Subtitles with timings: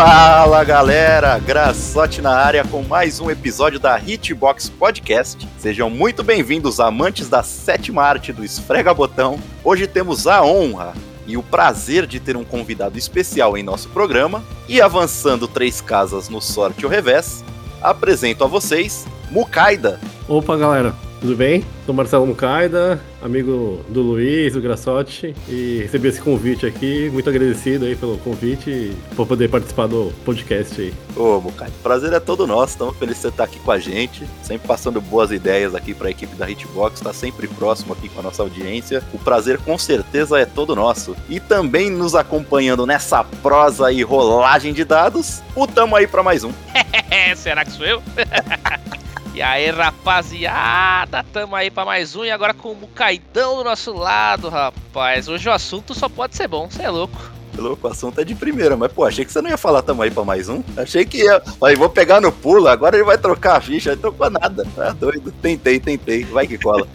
[0.00, 5.48] Fala galera, Graçote na área com mais um episódio da Hitbox Podcast.
[5.58, 9.40] Sejam muito bem-vindos, amantes da sétima arte do Esfrega Botão.
[9.64, 10.94] Hoje temos a honra
[11.26, 14.44] e o prazer de ter um convidado especial em nosso programa.
[14.68, 17.44] E avançando três casas no sorte ou revés,
[17.82, 19.98] apresento a vocês Mukaida.
[20.28, 21.64] Opa galera, tudo bem?
[21.84, 27.86] Sou Marcelo Mucaida, amigo do Luiz, do Grassotti, e recebi esse convite aqui, muito agradecido
[27.86, 30.94] aí pelo convite e por poder participar do podcast aí.
[31.16, 33.78] Ô, Mucaida, o prazer é todo nosso, estamos felizes de você estar aqui com a
[33.78, 38.08] gente, sempre passando boas ideias aqui para a equipe da Hitbox, está sempre próximo aqui
[38.08, 39.02] com a nossa audiência.
[39.12, 41.16] O prazer com certeza é todo nosso.
[41.28, 46.44] E também nos acompanhando nessa prosa e rolagem de dados, o tamo aí para mais
[46.44, 46.52] um.
[47.36, 48.02] Será que sou eu?
[49.38, 53.92] E aí, rapaziada, tamo aí pra mais um e agora com o Mucaidão do nosso
[53.92, 55.28] lado, rapaz.
[55.28, 58.34] Hoje o assunto só pode ser bom, você é louco louco, o assunto é de
[58.34, 60.62] primeira, mas pô, achei que você não ia falar tamo aí pra mais um.
[60.76, 61.42] Achei que ia.
[61.62, 64.66] Aí vou pegar no pulo, agora ele vai trocar a ficha, não trocou nada.
[64.74, 65.32] Tá doido.
[65.42, 66.86] Tentei, tentei, vai que cola.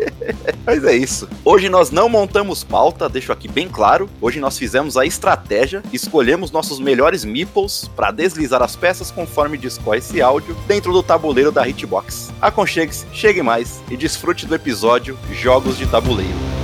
[0.64, 1.28] mas é isso.
[1.44, 4.08] Hoje nós não montamos pauta, deixo aqui bem claro.
[4.20, 9.98] Hoje nós fizemos a estratégia, escolhemos nossos melhores meeples para deslizar as peças conforme discorre
[9.98, 12.32] esse áudio dentro do tabuleiro da Hitbox.
[12.40, 16.59] Aconchegue-se, chegue mais e desfrute do episódio Jogos de Tabuleiro.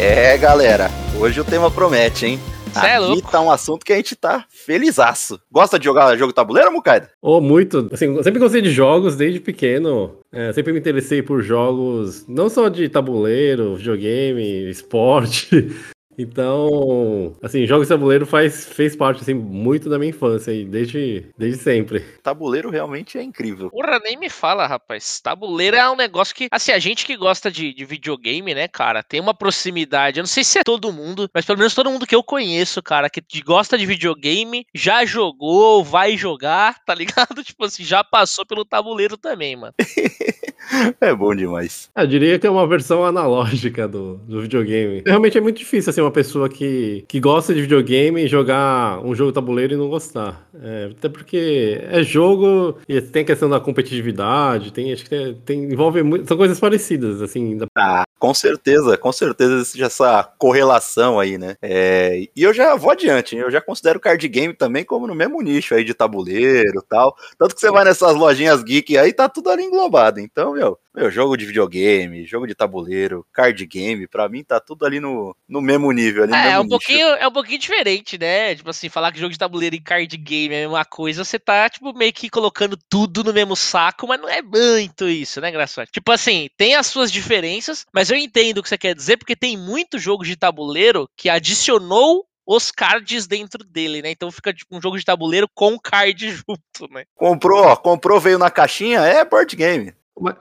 [0.00, 2.38] É, galera, hoje o tema promete, hein?
[2.72, 5.40] Cê é Aqui tá um assunto que a gente tá felizaço.
[5.50, 7.10] Gosta de jogar jogo tabuleiro, Mukaida?
[7.20, 7.88] Oh, muito.
[7.90, 10.16] Assim, sempre gostei de jogos desde pequeno.
[10.30, 15.74] É, sempre me interessei por jogos, não só de tabuleiro, videogame, esporte,
[16.18, 21.26] então, assim, jogos de tabuleiro faz, fez parte, assim, muito da minha infância, e desde,
[21.38, 22.00] desde sempre.
[22.22, 23.70] Tabuleiro realmente é incrível.
[23.70, 25.20] Porra, nem me fala, rapaz.
[25.20, 29.02] Tabuleiro é um negócio que, assim, a gente que gosta de, de videogame, né, cara,
[29.02, 30.18] tem uma proximidade.
[30.18, 32.82] Eu não sei se é todo mundo, mas pelo menos todo mundo que eu conheço,
[32.82, 37.44] cara, que gosta de videogame, já jogou, vai jogar, tá ligado?
[37.44, 39.74] Tipo assim, já passou pelo tabuleiro também, mano.
[41.00, 41.90] é bom demais.
[41.96, 45.02] Eu diria que é uma versão analógica do, do videogame.
[45.06, 49.32] Realmente é muito difícil, assim, uma pessoa que, que gosta de videogame jogar um jogo
[49.32, 50.48] tabuleiro e não gostar.
[50.60, 55.34] É, até porque é jogo e tem a questão da competitividade, tem, acho que tem,
[55.34, 57.56] tem envolve muito, são coisas parecidas, assim.
[57.56, 57.66] Da...
[57.76, 61.56] Ah, com certeza, com certeza existe essa correlação aí, né?
[61.62, 65.40] É, e eu já vou adiante, eu já considero card game também como no mesmo
[65.40, 67.16] nicho aí de tabuleiro tal.
[67.38, 70.20] Tanto que você vai nessas lojinhas geek aí, tá tudo ali englobado.
[70.20, 74.84] Então, meu, meu, jogo de videogame, jogo de tabuleiro, card game, pra mim tá tudo
[74.84, 76.24] ali no, no mesmo nível.
[76.24, 78.54] Ali é, é um pouquinho, é um pouquinho diferente, né?
[78.54, 81.38] Tipo assim, falar que jogo de tabuleiro e card game é a mesma coisa, você
[81.38, 85.50] tá, tipo, meio que colocando tudo no mesmo saco, mas não é muito isso, né,
[85.50, 85.92] Graçote?
[85.92, 89.36] Tipo assim, tem as suas diferenças, mas eu entendo o que você quer dizer, porque
[89.36, 94.10] tem muito jogo de tabuleiro que adicionou os cards dentro dele, né?
[94.10, 97.04] Então fica tipo um jogo de tabuleiro com card junto, né?
[97.14, 99.92] Comprou, comprou, veio na caixinha, é board game.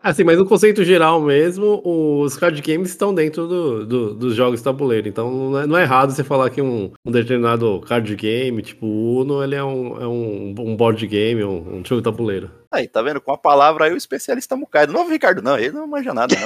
[0.02, 4.62] Assim, mas no conceito geral mesmo, os card games estão dentro do, do, dos jogos
[4.62, 5.08] tabuleiro.
[5.08, 8.86] Então não é, não é, errado você falar que um, um, determinado card game, tipo
[8.86, 12.50] Uno, ele é um, é um, um board game, um, um jogo tabuleiro.
[12.78, 13.20] Aí, tá vendo?
[13.20, 14.94] Com a palavra aí, o especialista Mucaida.
[14.94, 16.44] Não, Ricardo, não, ele não manja nada, não.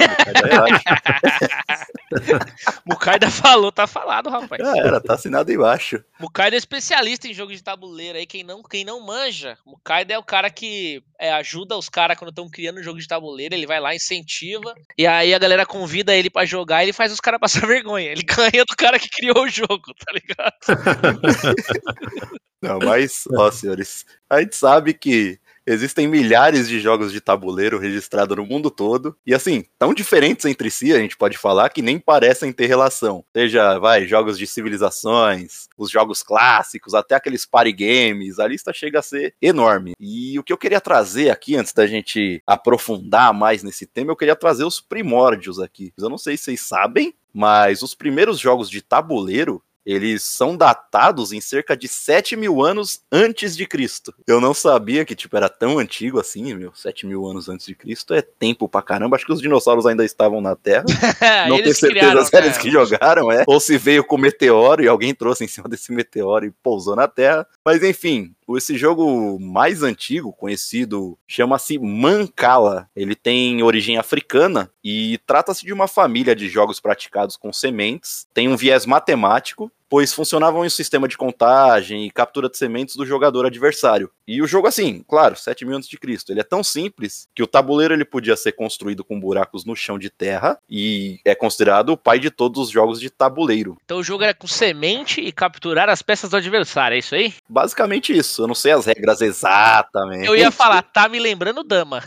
[2.86, 4.62] Mucaida falou, tá falado, rapaz.
[4.62, 6.02] Já era, tá assinado embaixo.
[6.18, 8.24] Mucaida é especialista em jogo de tabuleiro aí.
[8.24, 12.30] Quem não, quem não manja, Mucaida é o cara que é, ajuda os caras quando
[12.30, 13.54] estão criando um jogo de tabuleiro.
[13.54, 14.74] Ele vai lá, incentiva.
[14.96, 18.10] E aí a galera convida ele para jogar e ele faz os caras passar vergonha.
[18.10, 20.54] Ele ganha do cara que criou o jogo, tá ligado?
[22.62, 28.36] não, mas, ó, senhores, a gente sabe que Existem milhares de jogos de tabuleiro registrados
[28.36, 29.16] no mundo todo.
[29.26, 33.24] E assim, tão diferentes entre si, a gente pode falar, que nem parecem ter relação.
[33.34, 38.98] Seja, vai, jogos de civilizações, os jogos clássicos, até aqueles party games, a lista chega
[38.98, 39.94] a ser enorme.
[40.00, 44.16] E o que eu queria trazer aqui, antes da gente aprofundar mais nesse tema, eu
[44.16, 45.92] queria trazer os primórdios aqui.
[45.96, 51.32] Eu não sei se vocês sabem, mas os primeiros jogos de tabuleiro eles são datados
[51.32, 54.14] em cerca de 7 mil anos antes de Cristo.
[54.26, 57.74] Eu não sabia que, tipo, era tão antigo assim, meu, 7 mil anos antes de
[57.74, 59.16] Cristo é tempo pra caramba.
[59.16, 60.84] Acho que os dinossauros ainda estavam na Terra.
[61.48, 63.44] não tenho certeza se eles que jogaram, é.
[63.46, 67.08] Ou se veio com meteoro e alguém trouxe em cima desse meteoro e pousou na
[67.08, 67.46] Terra.
[67.64, 72.88] Mas enfim, esse jogo mais antigo, conhecido, chama-se Mancala.
[72.94, 78.26] Ele tem origem africana e trata-se de uma família de jogos praticados com sementes.
[78.34, 82.96] Tem um viés matemático pois funcionavam em um sistema de contagem e captura de sementes
[82.96, 84.10] do jogador adversário.
[84.26, 87.42] E o jogo, assim, claro, 7 mil antes de Cristo, ele é tão simples que
[87.42, 91.90] o tabuleiro ele podia ser construído com buracos no chão de terra e é considerado
[91.90, 93.76] o pai de todos os jogos de tabuleiro.
[93.84, 97.34] Então o jogo era com semente e capturar as peças do adversário, é isso aí?
[97.46, 98.44] Basicamente isso.
[98.44, 100.26] Eu não sei as regras exatamente.
[100.26, 102.02] Eu ia falar, tá me lembrando dama.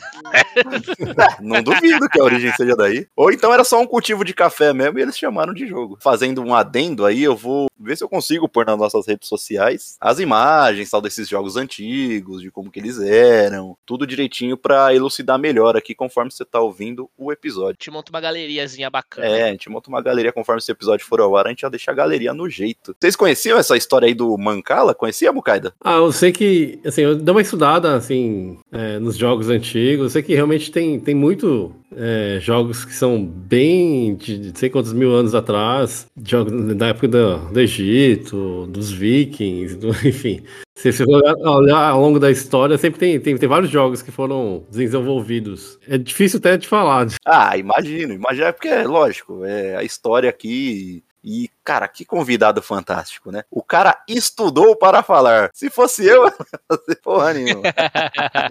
[1.40, 3.08] não duvido que a origem seja daí.
[3.16, 6.00] Ou então era só um cultivo de café mesmo e eles chamaram de jogo.
[6.02, 9.98] Fazendo um adendo aí, eu vou ver se eu consigo pôr nas nossas redes sociais
[10.00, 15.38] as imagens tal desses jogos antigos, de como que eles eram, tudo direitinho para elucidar
[15.38, 17.77] melhor aqui conforme você tá ouvindo o episódio.
[17.77, 19.27] Te monta uma galeriazinha bacana.
[19.27, 21.69] É, a gente monta uma galeria conforme esse episódio for ao ar, a gente já
[21.69, 22.95] deixa a galeria no jeito.
[23.00, 24.94] Vocês conheciam essa história aí do Mancala?
[24.94, 25.74] Conhecia, Mukaida?
[25.81, 30.10] Ah, eu sei que, assim, eu dei uma estudada, assim, é, nos jogos antigos, eu
[30.10, 34.94] sei que realmente tem, tem muito é, jogos que são bem de, de sei quantos
[34.94, 40.44] mil anos atrás, jogos da época do, do Egito, dos vikings, do, enfim.
[40.78, 44.66] Se você olhar ao longo da história, sempre tem, tem, tem vários jogos que foram
[44.70, 45.80] desenvolvidos.
[45.88, 47.08] É difícil até de falar.
[47.26, 52.62] Ah, imagino, imagino, é porque é lógico, é a história aqui e, cara, que convidado
[52.62, 53.44] fantástico, né?
[53.50, 55.50] O cara estudou para falar.
[55.52, 56.32] Se fosse eu,
[57.04, 57.64] porra nenhuma.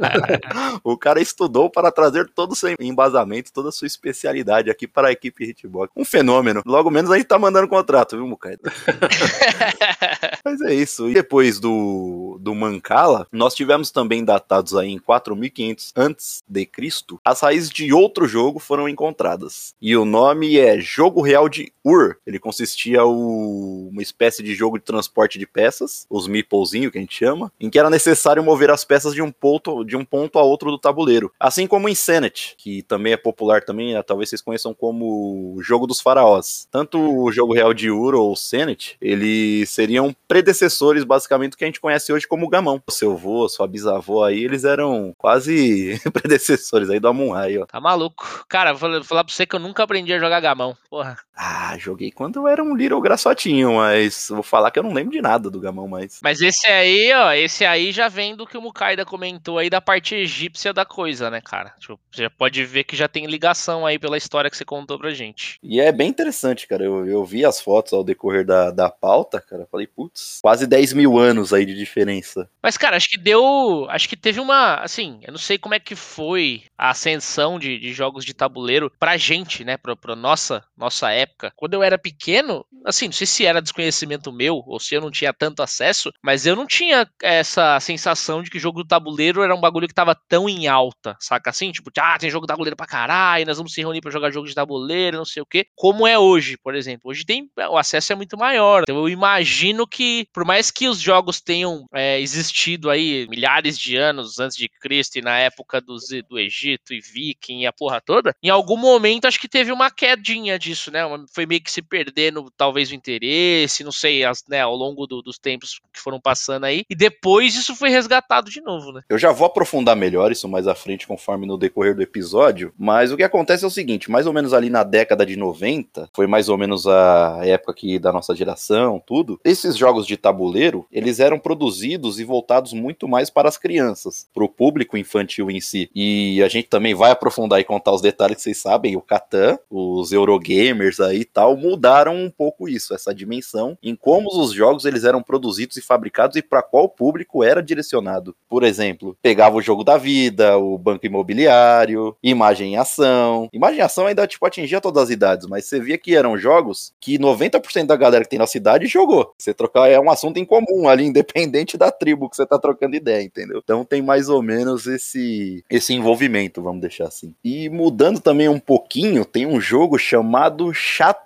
[0.83, 5.09] o cara estudou para trazer todo o seu embasamento, toda a sua especialidade aqui para
[5.09, 5.93] a equipe Hitbox.
[5.97, 6.63] Um fenômeno.
[6.67, 8.73] Logo menos a gente tá mandando contrato, viu, Mucaida?
[10.45, 11.09] Mas é isso.
[11.09, 17.21] E depois do, do Mancala, nós tivemos também datados aí em 4500 antes de Cristo,
[17.25, 19.75] as raízes de outro jogo foram encontradas.
[19.81, 22.17] E o nome é Jogo Real de Ur.
[22.27, 27.01] Ele consistia o, uma espécie de jogo de transporte de peças, os meeplezinho que a
[27.01, 30.39] gente chama, em que era necessário mover as peças de um ponto, de um ponto
[30.39, 31.33] a outro do tabuleiro.
[31.39, 35.87] Assim como o Insanity, que também é popular também, talvez vocês conheçam como o jogo
[35.87, 36.69] dos faraós.
[36.71, 41.65] Tanto o jogo real de Ur ou o Sanity, eles seriam predecessores basicamente do que
[41.65, 42.83] a gente conhece hoje como o gamão.
[42.87, 47.45] O seu avô, sua bisavó aí, eles eram quase predecessores aí do Amon Ra.
[47.67, 48.45] Tá maluco.
[48.49, 50.77] Cara, vou falar pra você que eu nunca aprendi a jogar gamão.
[50.89, 51.17] Porra.
[51.37, 55.13] Ah, joguei quando eu era um little graçotinho, mas vou falar que eu não lembro
[55.13, 56.21] de nada do gamão mais.
[56.23, 59.81] Mas esse aí, ó, esse aí já vem do que o Mukaida comentou aí da
[59.81, 61.75] parte egípcia da coisa, né, cara?
[61.79, 64.99] Tipo, você já pode ver que já tem ligação aí pela história que você contou
[64.99, 65.59] pra gente.
[65.63, 66.85] E é bem interessante, cara.
[66.85, 69.67] Eu, eu vi as fotos ao decorrer da, da pauta, cara.
[69.71, 72.49] Falei, putz, quase 10 mil anos aí de diferença.
[72.63, 73.87] Mas, cara, acho que deu.
[73.89, 74.77] Acho que teve uma.
[74.77, 78.91] Assim, eu não sei como é que foi a ascensão de, de jogos de tabuleiro
[78.99, 79.77] pra gente, né?
[79.77, 81.53] Pra, pra nossa, nossa época.
[81.57, 85.11] Quando eu era pequeno, assim, não sei se era desconhecimento meu ou se eu não
[85.11, 89.55] tinha tanto acesso, mas eu não tinha essa sensação de que jogo do tabuleiro era
[89.55, 91.73] um bagulho que tava tão em alta, saca assim?
[91.73, 94.47] Tipo, ah, tem jogo de tabuleiro pra caralho, nós vamos se reunir pra jogar jogo
[94.47, 95.67] de tabuleiro, não sei o quê.
[95.75, 97.11] Como é hoje, por exemplo.
[97.11, 97.49] Hoje tem.
[97.71, 98.83] O acesso é muito maior.
[98.83, 103.97] Então eu imagino que, por mais que os jogos tenham é, existido aí milhares de
[103.97, 105.97] anos antes de Cristo e na época do,
[106.29, 109.91] do Egito e Viking e a porra toda, em algum momento acho que teve uma
[109.91, 111.01] quedinha disso, né?
[111.33, 115.23] Foi meio que se perdendo, talvez, o interesse, não sei, as, né, ao longo do,
[115.23, 116.85] dos tempos que foram passando aí.
[116.89, 119.03] E depois isso foi resgatado de novo, né?
[119.09, 122.73] Eu já vou aprofundar melhor isso mais à frente, conforme no decorrer do episódio.
[122.79, 126.09] Mas o que acontece é o seguinte: mais ou menos ali na década de 90,
[126.13, 129.41] foi mais ou menos a época aqui da nossa geração, tudo.
[129.45, 134.45] Esses jogos de tabuleiro, eles eram produzidos e voltados muito mais para as crianças, para
[134.45, 135.91] o público infantil em si.
[135.95, 138.97] E a gente também vai aprofundar e contar os detalhes que vocês sabem.
[138.97, 144.29] O Catan, os Eurogamers aí e tal, mudaram um pouco isso, essa dimensão, em como
[144.29, 148.35] os jogos eles eram produzidos e fabricados e para qual público era direcionado.
[148.49, 153.49] Por exemplo, pegava o jogo da vida, o banco imobiliário, imagem em ação.
[153.53, 156.93] Imagem em ação ainda tipo atingia todas as idades, mas você via que eram jogos
[157.01, 159.33] que 90% da galera que tem na cidade jogou.
[159.39, 162.97] Você trocar é um assunto em comum ali, independente da tribo que você tá trocando
[162.97, 163.61] ideia, entendeu?
[163.63, 167.35] Então tem mais ou menos esse esse envolvimento, vamos deixar assim.
[167.45, 170.73] E mudando também um pouquinho, tem um jogo chamado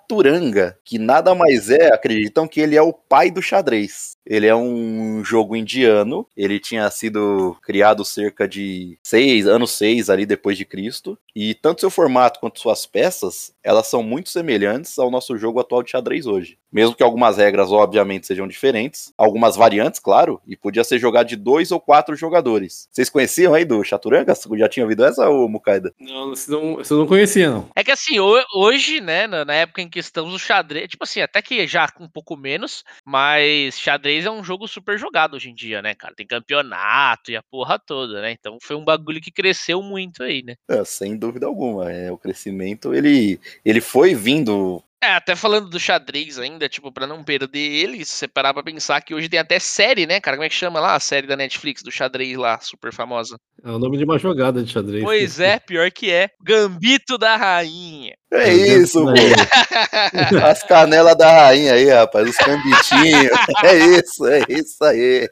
[0.09, 4.17] Chaturanga, que nada mais é, acreditam que ele é o pai do xadrez.
[4.29, 10.23] Ele é um jogo indiano, ele tinha sido criado cerca de seis, anos 6 ali
[10.25, 15.09] depois de Cristo, e tanto seu formato quanto suas peças, elas são muito semelhantes ao
[15.09, 16.57] nosso jogo atual de xadrez hoje.
[16.71, 21.35] Mesmo que algumas regras, obviamente, sejam diferentes, algumas variantes, claro, e podia ser jogado de
[21.35, 22.87] dois ou quatro jogadores.
[22.91, 24.35] Vocês conheciam aí do Chaturanga?
[24.57, 25.93] Já tinha ouvido essa, ou Mukaida?
[25.99, 27.69] Não, você não, você não conhecia, não.
[27.75, 31.41] É que assim, hoje, né, na época em que estamos, o xadrez, tipo assim, até
[31.41, 35.81] que já um pouco menos, mas xadrez é um jogo super jogado hoje em dia,
[35.81, 36.15] né, cara?
[36.15, 38.31] Tem campeonato e a porra toda, né?
[38.31, 40.55] Então foi um bagulho que cresceu muito aí, né?
[40.69, 41.91] É, sem dúvida alguma.
[41.91, 47.07] É, o crescimento, ele, ele foi vindo É, até falando do xadrez ainda, tipo, pra
[47.07, 50.35] não perder ele, se você parar pra pensar que hoje tem até série, né, cara?
[50.35, 53.37] Como é que chama lá a série da Netflix do xadrez lá, super famosa?
[53.63, 55.01] É o nome de uma jogada de xadrez.
[55.01, 56.29] Pois é, pior que é.
[56.43, 58.13] Gambito da Rainha.
[58.31, 59.13] É isso, pô.
[60.45, 63.29] As canelas da rainha aí, rapaz, os cambitinhos.
[63.63, 65.27] É isso, é isso aí.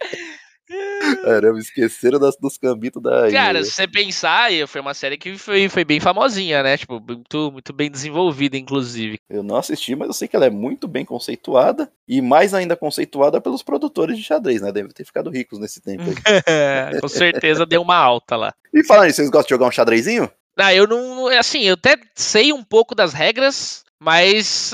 [1.24, 3.32] Caramba, esqueceram das, dos cambitos da.
[3.32, 6.78] Cara, se você pensar, foi uma série que foi, foi bem famosinha, né?
[6.78, 9.18] Tipo, muito, muito bem desenvolvida, inclusive.
[9.30, 12.76] Eu não assisti, mas eu sei que ela é muito bem conceituada e mais ainda
[12.76, 14.72] conceituada pelos produtores de xadrez, né?
[14.72, 16.16] Devem ter ficado ricos nesse tempo aí.
[17.00, 18.54] Com certeza deu uma alta lá.
[18.74, 20.30] E falando isso, vocês gostam de jogar um xadrezinho?
[20.58, 21.28] Ah, eu não.
[21.28, 24.74] Assim, eu até sei um pouco das regras, mas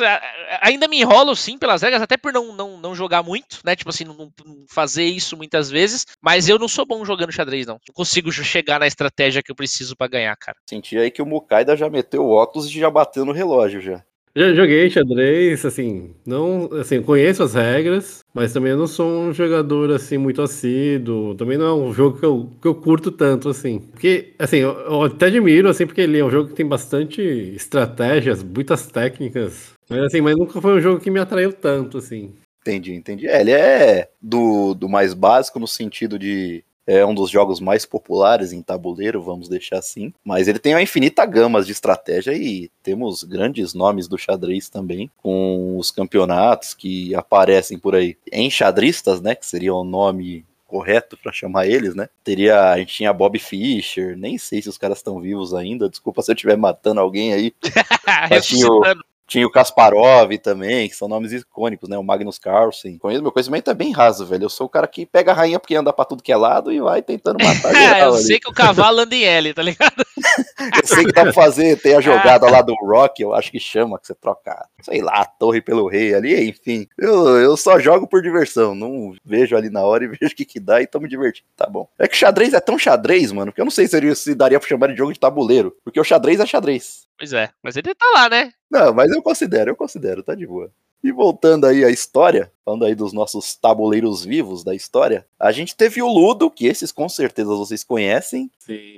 [0.62, 3.76] ainda me enrolo sim pelas regras, até por não, não, não jogar muito, né?
[3.76, 6.06] Tipo assim, não, não, fazer isso muitas vezes.
[6.22, 7.76] Mas eu não sou bom jogando xadrez, não.
[7.76, 10.58] Não consigo chegar na estratégia que eu preciso para ganhar, cara.
[10.70, 14.04] Senti aí que o Mukaida já meteu o óculos e já bateu no relógio já.
[14.36, 19.92] Já joguei xadrez, assim, não, assim, conheço as regras, mas também não sou um jogador,
[19.92, 23.80] assim, muito assíduo, também não é um jogo que eu, que eu curto tanto, assim.
[23.92, 27.22] Porque, assim, eu, eu até admiro, assim, porque ele é um jogo que tem bastante
[27.22, 32.34] estratégias, muitas técnicas, mas, assim, mas nunca foi um jogo que me atraiu tanto, assim.
[32.62, 33.28] Entendi, entendi.
[33.28, 37.86] É, ele é do, do mais básico no sentido de é um dos jogos mais
[37.86, 40.14] populares em tabuleiro, vamos deixar assim.
[40.24, 45.10] Mas ele tem uma infinita gama de estratégia e temos grandes nomes do xadrez também,
[45.18, 48.18] com os campeonatos que aparecem por aí.
[48.32, 49.36] Enxadristas, né?
[49.36, 52.10] Que seria o nome correto para chamar eles, né?
[52.24, 56.24] Teria, a gente tinha Bob Fischer, nem sei se os caras estão vivos ainda, desculpa
[56.24, 57.54] se eu estiver matando alguém aí.
[58.30, 58.82] Mas tinha o,
[59.28, 61.98] tinha o Kasparov também, que são nomes icônicos, né?
[61.98, 63.00] O Magnus Carlsen.
[63.04, 64.44] Meu conhecimento é bem raso, velho.
[64.44, 66.72] Eu sou o cara que pega a rainha porque anda pra tudo que é lado
[66.72, 68.24] e vai tentando matar É, eu ali.
[68.24, 69.94] sei que o cavalo anda em L, tá ligado?
[70.82, 73.60] eu sei que dá pra fazer, tem a jogada lá do Rock, eu acho que
[73.60, 76.88] chama, que você troca, sei lá, a torre pelo rei ali, enfim.
[76.98, 80.46] Eu, eu só jogo por diversão, não vejo ali na hora e vejo o que
[80.46, 81.88] que dá e tô me divertindo, tá bom.
[81.98, 84.68] É que xadrez é tão xadrez, mano, que eu não sei se, se daria pra
[84.70, 87.04] chamar de jogo de tabuleiro, porque o xadrez é xadrez.
[87.24, 88.52] Pois é, mas ele tá lá, né?
[88.70, 90.70] Não, mas eu considero, eu considero, tá de boa.
[91.02, 95.74] E voltando aí à história, falando aí dos nossos tabuleiros vivos da história, a gente
[95.74, 98.52] teve o Ludo, que esses com certeza vocês conhecem.
[98.60, 98.98] Sim,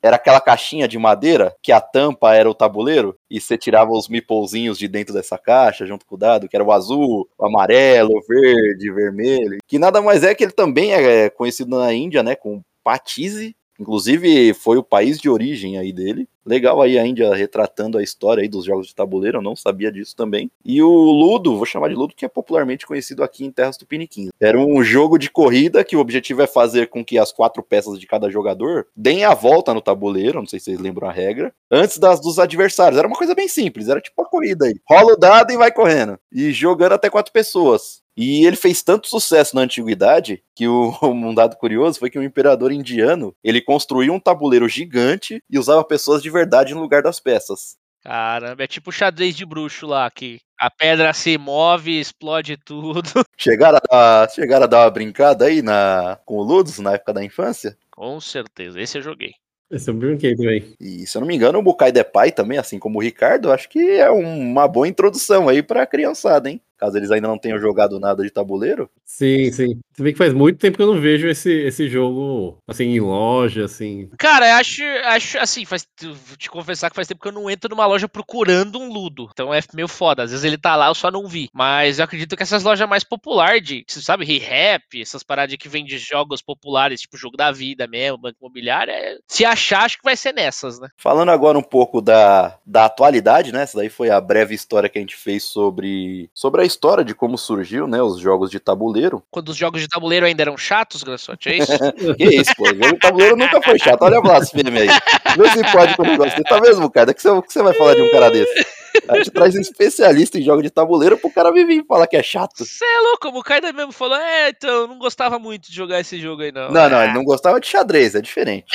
[0.00, 4.06] Era aquela caixinha de madeira que a tampa era o tabuleiro e você tirava os
[4.06, 8.18] meeplezinhos de dentro dessa caixa junto com o dado, que era o azul, o amarelo,
[8.18, 9.58] o verde, o vermelho.
[9.66, 13.56] Que nada mais é que ele também é conhecido na Índia, né, com patise.
[13.82, 16.28] Inclusive foi o país de origem aí dele.
[16.46, 19.92] Legal aí a Índia retratando a história aí dos jogos de tabuleiro, eu não sabia
[19.92, 20.50] disso também.
[20.64, 24.30] E o Ludo, vou chamar de Ludo, que é popularmente conhecido aqui em Terras Tupiniquins.
[24.40, 27.98] Era um jogo de corrida que o objetivo é fazer com que as quatro peças
[27.98, 31.52] de cada jogador deem a volta no tabuleiro, não sei se vocês lembram a regra,
[31.70, 32.98] antes das dos adversários.
[32.98, 34.74] Era uma coisa bem simples, era tipo a corrida aí.
[34.88, 36.18] Rola o dado e vai correndo.
[36.32, 38.01] E jogando até quatro pessoas.
[38.16, 42.22] E ele fez tanto sucesso na antiguidade que o, um dado curioso foi que o
[42.22, 47.20] imperador indiano ele construiu um tabuleiro gigante e usava pessoas de verdade no lugar das
[47.20, 47.76] peças.
[48.04, 53.02] Caramba, é tipo o xadrez de bruxo lá, que a pedra se move, explode tudo.
[53.38, 57.12] Chegaram a dar, chegaram a dar uma brincada aí na, com o Ludus na época
[57.12, 57.76] da infância?
[57.92, 59.34] Com certeza, esse eu joguei.
[59.70, 60.74] Esse eu brinquei também.
[60.78, 63.68] E se eu não me engano, o Bukai Depai também, assim como o Ricardo, acho
[63.68, 66.60] que é uma boa introdução aí pra criançada, hein?
[66.82, 68.90] Caso eles ainda não tenham jogado nada de tabuleiro.
[69.04, 69.80] Sim, sim.
[69.92, 72.98] Você vê que faz muito tempo que eu não vejo esse, esse jogo, assim, em
[72.98, 74.10] loja, assim.
[74.18, 77.48] Cara, eu acho, acho assim, faz, vou te confessar que faz tempo que eu não
[77.48, 79.28] entro numa loja procurando um Ludo.
[79.32, 80.24] Então é meio foda.
[80.24, 81.48] Às vezes ele tá lá, eu só não vi.
[81.54, 85.68] Mas eu acredito que essas lojas mais populares, de, você sabe, Re-Rap, essas paradas que
[85.68, 90.04] vendem jogos populares, tipo Jogo da Vida mesmo, Banco Imobiliário, é, se achar, acho que
[90.04, 90.88] vai ser nessas, né?
[90.96, 93.62] Falando agora um pouco da, da atualidade, né?
[93.62, 97.14] Essa daí foi a breve história que a gente fez sobre, sobre a história de
[97.14, 99.22] como surgiu, né, os jogos de tabuleiro.
[99.30, 101.72] Quando os jogos de tabuleiro ainda eram chatos, Grassotti, é isso?
[102.16, 104.88] que isso, pô, o jogo de tabuleiro nunca foi chato, olha a blasfêmia aí.
[105.36, 107.14] Vê se pode com o negócio tá mesmo, cara?
[107.14, 108.66] Que você, que você vai falar de um cara desse?
[109.08, 112.16] A gente traz um especialista em jogos de tabuleiro pro cara vir e falar que
[112.16, 112.64] é chato.
[112.64, 116.20] Você é louco, o Kaida mesmo falou, é, então, não gostava muito de jogar esse
[116.20, 116.70] jogo aí, não.
[116.70, 118.66] Não, não, ele não gostava de xadrez, é diferente.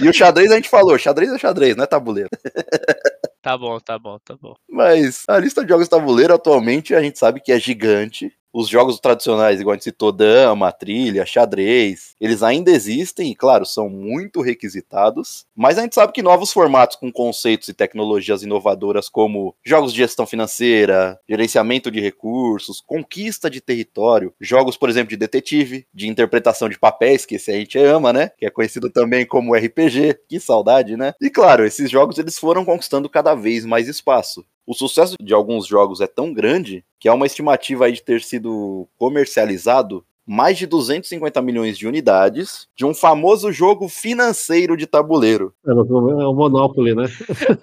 [0.00, 2.28] e o xadrez a gente falou, xadrez é xadrez, não é tabuleiro.
[3.46, 4.56] Tá bom, tá bom, tá bom.
[4.68, 8.98] Mas a lista de jogos tabuleiro atualmente a gente sabe que é gigante os jogos
[8.98, 14.40] tradicionais, igual a gente citou, dama, trilha, xadrez, eles ainda existem e, claro, são muito
[14.40, 19.92] requisitados, mas a gente sabe que novos formatos com conceitos e tecnologias inovadoras como jogos
[19.92, 26.08] de gestão financeira, gerenciamento de recursos, conquista de território, jogos, por exemplo, de detetive, de
[26.08, 28.30] interpretação de papéis, que esse a gente ama, né?
[28.38, 31.12] Que é conhecido também como RPG, que saudade, né?
[31.20, 34.46] E claro, esses jogos eles foram conquistando cada vez mais espaço.
[34.66, 38.20] O sucesso de alguns jogos é tão grande que há uma estimativa aí de ter
[38.22, 45.54] sido comercializado mais de 250 milhões de unidades de um famoso jogo financeiro de tabuleiro.
[45.64, 47.04] É, é o Monopoly, né?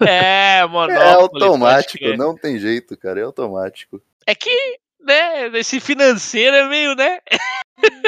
[0.00, 0.98] É, Monopoly.
[0.98, 4.00] É automático, não tem jeito, cara, é automático.
[4.26, 7.18] É que, né, esse financeiro é meio, né?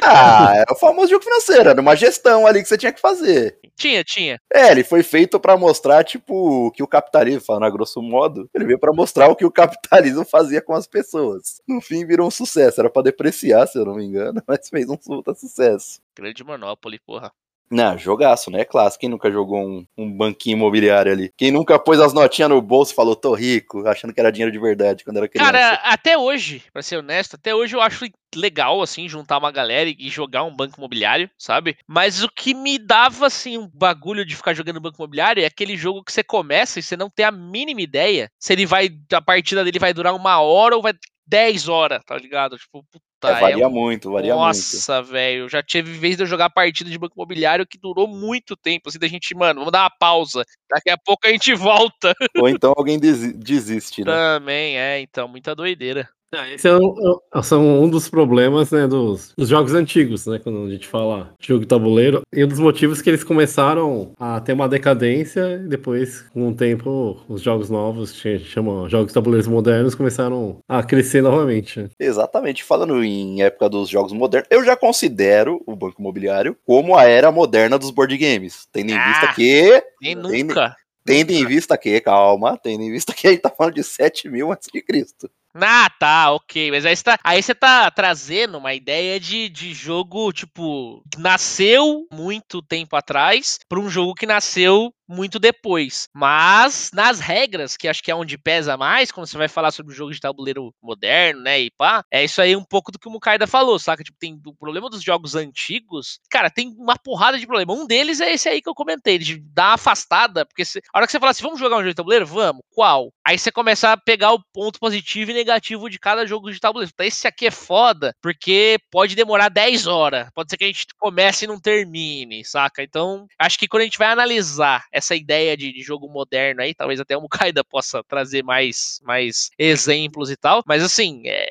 [0.02, 3.58] Ah, é o famoso jogo financeiro, era uma gestão ali que você tinha que fazer.
[3.76, 4.40] Tinha, tinha.
[4.52, 8.48] É, ele foi feito para mostrar, tipo, o que o capitalismo, falando a grosso modo,
[8.54, 11.60] ele veio para mostrar o que o capitalismo fazia com as pessoas.
[11.68, 12.80] No fim, virou um sucesso.
[12.80, 16.00] Era para depreciar, se eu não me engano, mas fez um puta sucesso.
[16.16, 17.30] Grande Monopoly, porra.
[17.70, 18.60] Não, jogaço, né?
[18.60, 19.00] É clássico.
[19.00, 21.32] Quem nunca jogou um, um banquinho imobiliário ali?
[21.36, 24.52] Quem nunca pôs as notinhas no bolso e falou, tô rico, achando que era dinheiro
[24.52, 25.50] de verdade quando era criança?
[25.50, 29.90] Cara, até hoje, pra ser honesto, até hoje eu acho legal, assim, juntar uma galera
[29.90, 31.76] e jogar um banco imobiliário, sabe?
[31.86, 35.76] Mas o que me dava, assim, um bagulho de ficar jogando banco imobiliário é aquele
[35.76, 39.22] jogo que você começa e você não tem a mínima ideia se ele vai, a
[39.22, 40.92] partida dele vai durar uma hora ou vai
[41.26, 42.56] 10 horas, tá ligado?
[42.56, 42.84] Tipo,
[43.26, 43.70] puta, é, varia é um...
[43.70, 44.74] muito, varia Nossa, muito.
[44.74, 48.56] Nossa, velho, já tive vez de eu jogar partida de banco imobiliário que durou muito
[48.56, 52.14] tempo, assim, da gente, mano, vamos dar uma pausa, daqui a pouco a gente volta.
[52.38, 54.12] Ou então alguém desiste, né?
[54.12, 56.08] Também, é, então, muita doideira.
[56.34, 60.38] Ah, esse é um, é, são um dos problemas né, dos, dos, jogos antigos, né?
[60.38, 62.22] Quando a gente fala jogo de tabuleiro.
[62.34, 66.54] E um dos motivos que eles começaram a ter uma decadência e depois, com o
[66.54, 71.88] tempo, os jogos novos, que chamam jogos de tabuleiros modernos, começaram a crescer novamente.
[71.98, 72.64] Exatamente.
[72.64, 77.30] Falando em época dos jogos modernos, eu já considero o Banco Imobiliário como a era
[77.30, 78.66] moderna dos board games.
[78.72, 79.82] Tendo em ah, vista que.
[80.02, 80.74] Nem nunca.
[81.04, 84.28] Tendo em vista que, calma, tendo em vista que a gente tá falando de 7
[84.28, 85.30] mil antes de Cristo.
[85.58, 86.70] Ah, tá, ok.
[86.70, 92.06] Mas aí você tá, aí você tá trazendo uma ideia de, de jogo, tipo, nasceu
[92.12, 96.08] muito tempo atrás para um jogo que nasceu muito depois.
[96.14, 99.92] Mas nas regras, que acho que é onde pesa mais, quando você vai falar sobre
[99.92, 103.08] o jogo de tabuleiro moderno, né, e pá, é isso aí um pouco do que
[103.08, 104.02] o Mukaida falou, saca?
[104.02, 107.72] Tipo, tem o problema dos jogos antigos, cara, tem uma porrada de problema.
[107.72, 111.06] Um deles é esse aí que eu comentei, de dar afastada, porque se, a hora
[111.06, 112.26] que você fala assim, vamos jogar um jogo de tabuleiro?
[112.26, 112.62] Vamos.
[112.70, 113.12] Qual?
[113.24, 116.90] Aí você começa a pegar o ponto positivo e negativo de cada jogo de tabuleiro.
[116.92, 120.28] Então, esse aqui é foda, porque pode demorar 10 horas.
[120.34, 122.82] Pode ser que a gente comece e não termine, saca?
[122.82, 126.74] Então, acho que quando a gente vai analisar essa ideia de, de, jogo moderno aí,
[126.74, 131.46] talvez até o Mukaida possa trazer mais, mais exemplos e tal, mas assim, é,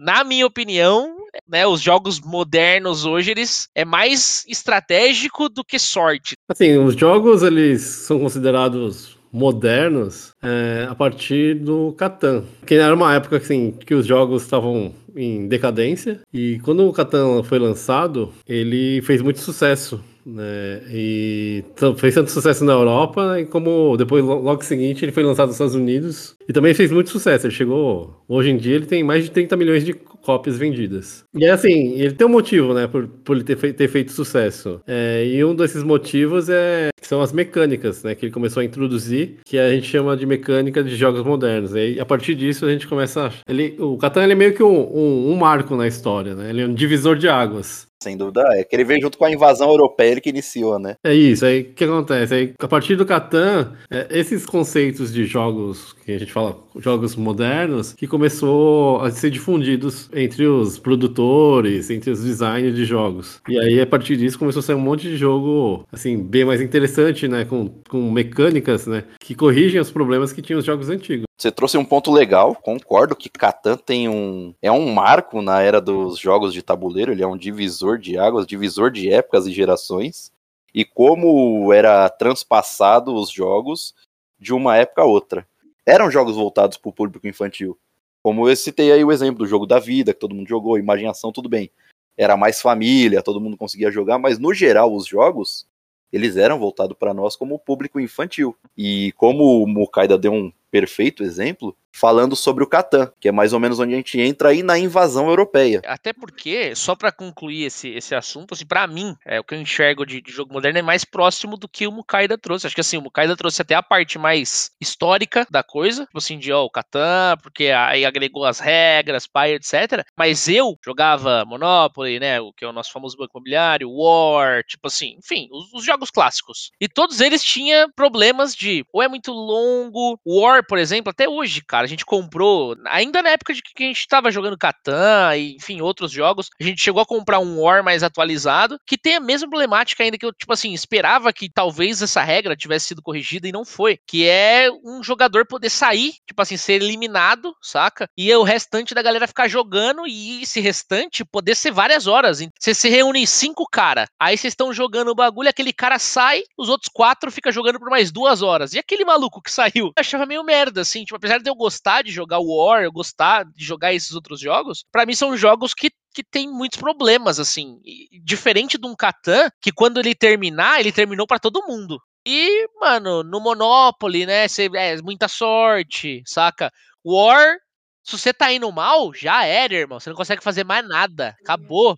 [0.00, 1.16] na minha opinião,
[1.46, 6.34] né, os jogos modernos hoje eles é mais estratégico do que sorte.
[6.48, 12.44] Assim, os jogos eles são considerados modernos é, a partir do Catan.
[12.66, 17.42] Que era uma época assim, que os jogos estavam em decadência e quando o Catan
[17.42, 20.82] foi lançado, ele fez muito sucesso né?
[20.90, 21.64] E
[21.96, 25.74] fez tanto sucesso na Europa, e como depois, logo seguinte, ele foi lançado nos Estados
[25.74, 27.46] Unidos e também fez muito sucesso.
[27.46, 31.24] Ele chegou, hoje em dia, ele tem mais de 30 milhões de cópias vendidas.
[31.34, 34.12] E é assim, ele tem um motivo, né, por, por ele ter, fei ter feito
[34.12, 34.80] sucesso.
[34.86, 39.38] É, e um desses motivos é são as mecânicas, né, que ele começou a introduzir,
[39.44, 41.74] que a gente chama de mecânica de jogos modernos.
[41.74, 43.32] E a partir disso a gente começa a...
[43.48, 46.50] ele, o Catan ele é meio que um, um, um marco na história, né?
[46.50, 47.89] Ele é um divisor de águas.
[48.02, 50.96] Sem dúvida, é que ele veio junto com a invasão europeia ele que iniciou, né?
[51.04, 52.34] É isso, aí o que acontece?
[52.34, 57.16] Aí, a partir do Catan, é, esses conceitos de jogos, que a gente fala jogos
[57.16, 63.40] modernos, que começou a ser difundidos entre os produtores, entre os designers de jogos.
[63.48, 66.60] E aí, a partir disso, começou a ser um monte de jogo, assim, bem mais
[66.60, 67.44] interessante, né?
[67.44, 69.04] Com, com mecânicas, né?
[69.18, 71.24] Que corrigem os problemas que tinham os jogos antigos.
[71.40, 75.80] Você trouxe um ponto legal, concordo que Catan tem um é um marco na era
[75.80, 80.30] dos jogos de tabuleiro, ele é um divisor de águas, divisor de épocas e gerações,
[80.74, 83.94] e como era transpassado os jogos
[84.38, 85.46] de uma época a outra.
[85.86, 87.78] Eram jogos voltados para o público infantil.
[88.22, 91.32] Como eu citei aí o exemplo do jogo da vida, que todo mundo jogou, imaginação,
[91.32, 91.70] tudo bem.
[92.16, 95.66] Era mais família, todo mundo conseguia jogar, mas no geral os jogos
[96.12, 98.56] eles eram voltados para nós como público infantil.
[98.76, 103.52] E como o Mukaida deu um perfeito exemplo, falando sobre o Catan, que é mais
[103.52, 105.82] ou menos onde a gente entra aí na invasão europeia.
[105.86, 109.60] Até porque, só para concluir esse, esse assunto, assim, para mim, é, o que eu
[109.60, 112.66] enxergo de, de, jogo moderno é mais próximo do que o Mukaida trouxe.
[112.66, 116.38] Acho que assim, o Mukaida trouxe até a parte mais histórica da coisa, tipo assim,
[116.38, 120.04] de ó, o Catan, porque aí agregou as regras, pai, etc.
[120.16, 124.86] Mas eu jogava Monopoly, né, o que é o nosso famoso banco imobiliário, War, tipo
[124.86, 126.70] assim, enfim, os, os jogos clássicos.
[126.80, 131.62] E todos eles tinham problemas de ou é muito longo, War, por exemplo, até hoje,
[131.62, 131.86] cara cara.
[131.86, 135.80] A gente comprou, ainda na época de que a gente tava jogando Catan e, enfim,
[135.80, 139.48] outros jogos, a gente chegou a comprar um War mais atualizado, que tem a mesma
[139.48, 143.52] problemática ainda que eu, tipo assim, esperava que talvez essa regra tivesse sido corrigida e
[143.52, 143.98] não foi.
[144.06, 148.08] Que é um jogador poder sair, tipo assim, ser eliminado, saca?
[148.16, 152.40] E o restante da galera ficar jogando e esse restante poder ser várias horas.
[152.58, 156.68] Você se reúne cinco cara, aí vocês estão jogando o bagulho, aquele cara sai, os
[156.68, 158.72] outros quatro ficam jogando por mais duas horas.
[158.72, 159.86] E aquele maluco que saiu?
[159.86, 161.04] Eu achava meio merda, assim.
[161.04, 161.69] Tipo, apesar de eu gostar
[162.04, 165.90] de jogar War, eu gostar de jogar esses outros jogos, para mim são jogos que
[166.12, 167.80] que tem muitos problemas, assim.
[168.24, 172.00] Diferente de um Catan, que quando ele terminar, ele terminou para todo mundo.
[172.26, 174.46] E, mano, no Monopoly, né?
[174.48, 176.70] Cê, é muita sorte, saca?
[177.04, 177.56] War,
[178.04, 180.00] se você tá indo mal, já era, irmão.
[180.00, 181.34] Você não consegue fazer mais nada.
[181.40, 181.96] Acabou.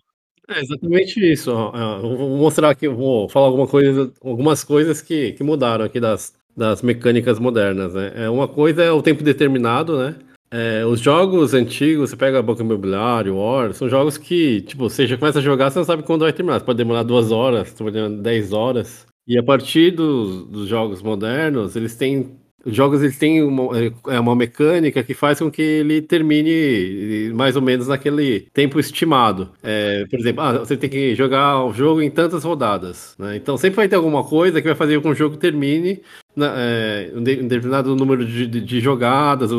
[0.49, 1.51] É exatamente isso.
[1.51, 6.81] vou mostrar aqui, vou falar alguma coisa, algumas coisas que, que mudaram aqui das, das
[6.81, 7.93] mecânicas modernas.
[7.93, 8.11] Né?
[8.15, 10.15] É, uma coisa é o tempo determinado, né?
[10.51, 15.17] É, os jogos antigos, você pega Banco Imobiliário, War, são jogos que, tipo, você já
[15.17, 16.59] começa a jogar, você não sabe quando vai terminar.
[16.59, 19.07] Você pode demorar duas horas, pode demorar dez horas.
[19.27, 23.71] E a partir dos, dos jogos modernos, eles têm os jogos eles têm uma,
[24.07, 29.51] é uma mecânica que faz com que ele termine mais ou menos naquele tempo estimado.
[29.61, 33.15] É, por exemplo, ah, você tem que jogar o jogo em tantas rodadas.
[33.19, 33.35] Né?
[33.35, 36.01] Então sempre vai ter alguma coisa que vai fazer com que o jogo termine
[36.37, 39.51] é, um determinado número de, de, de jogadas,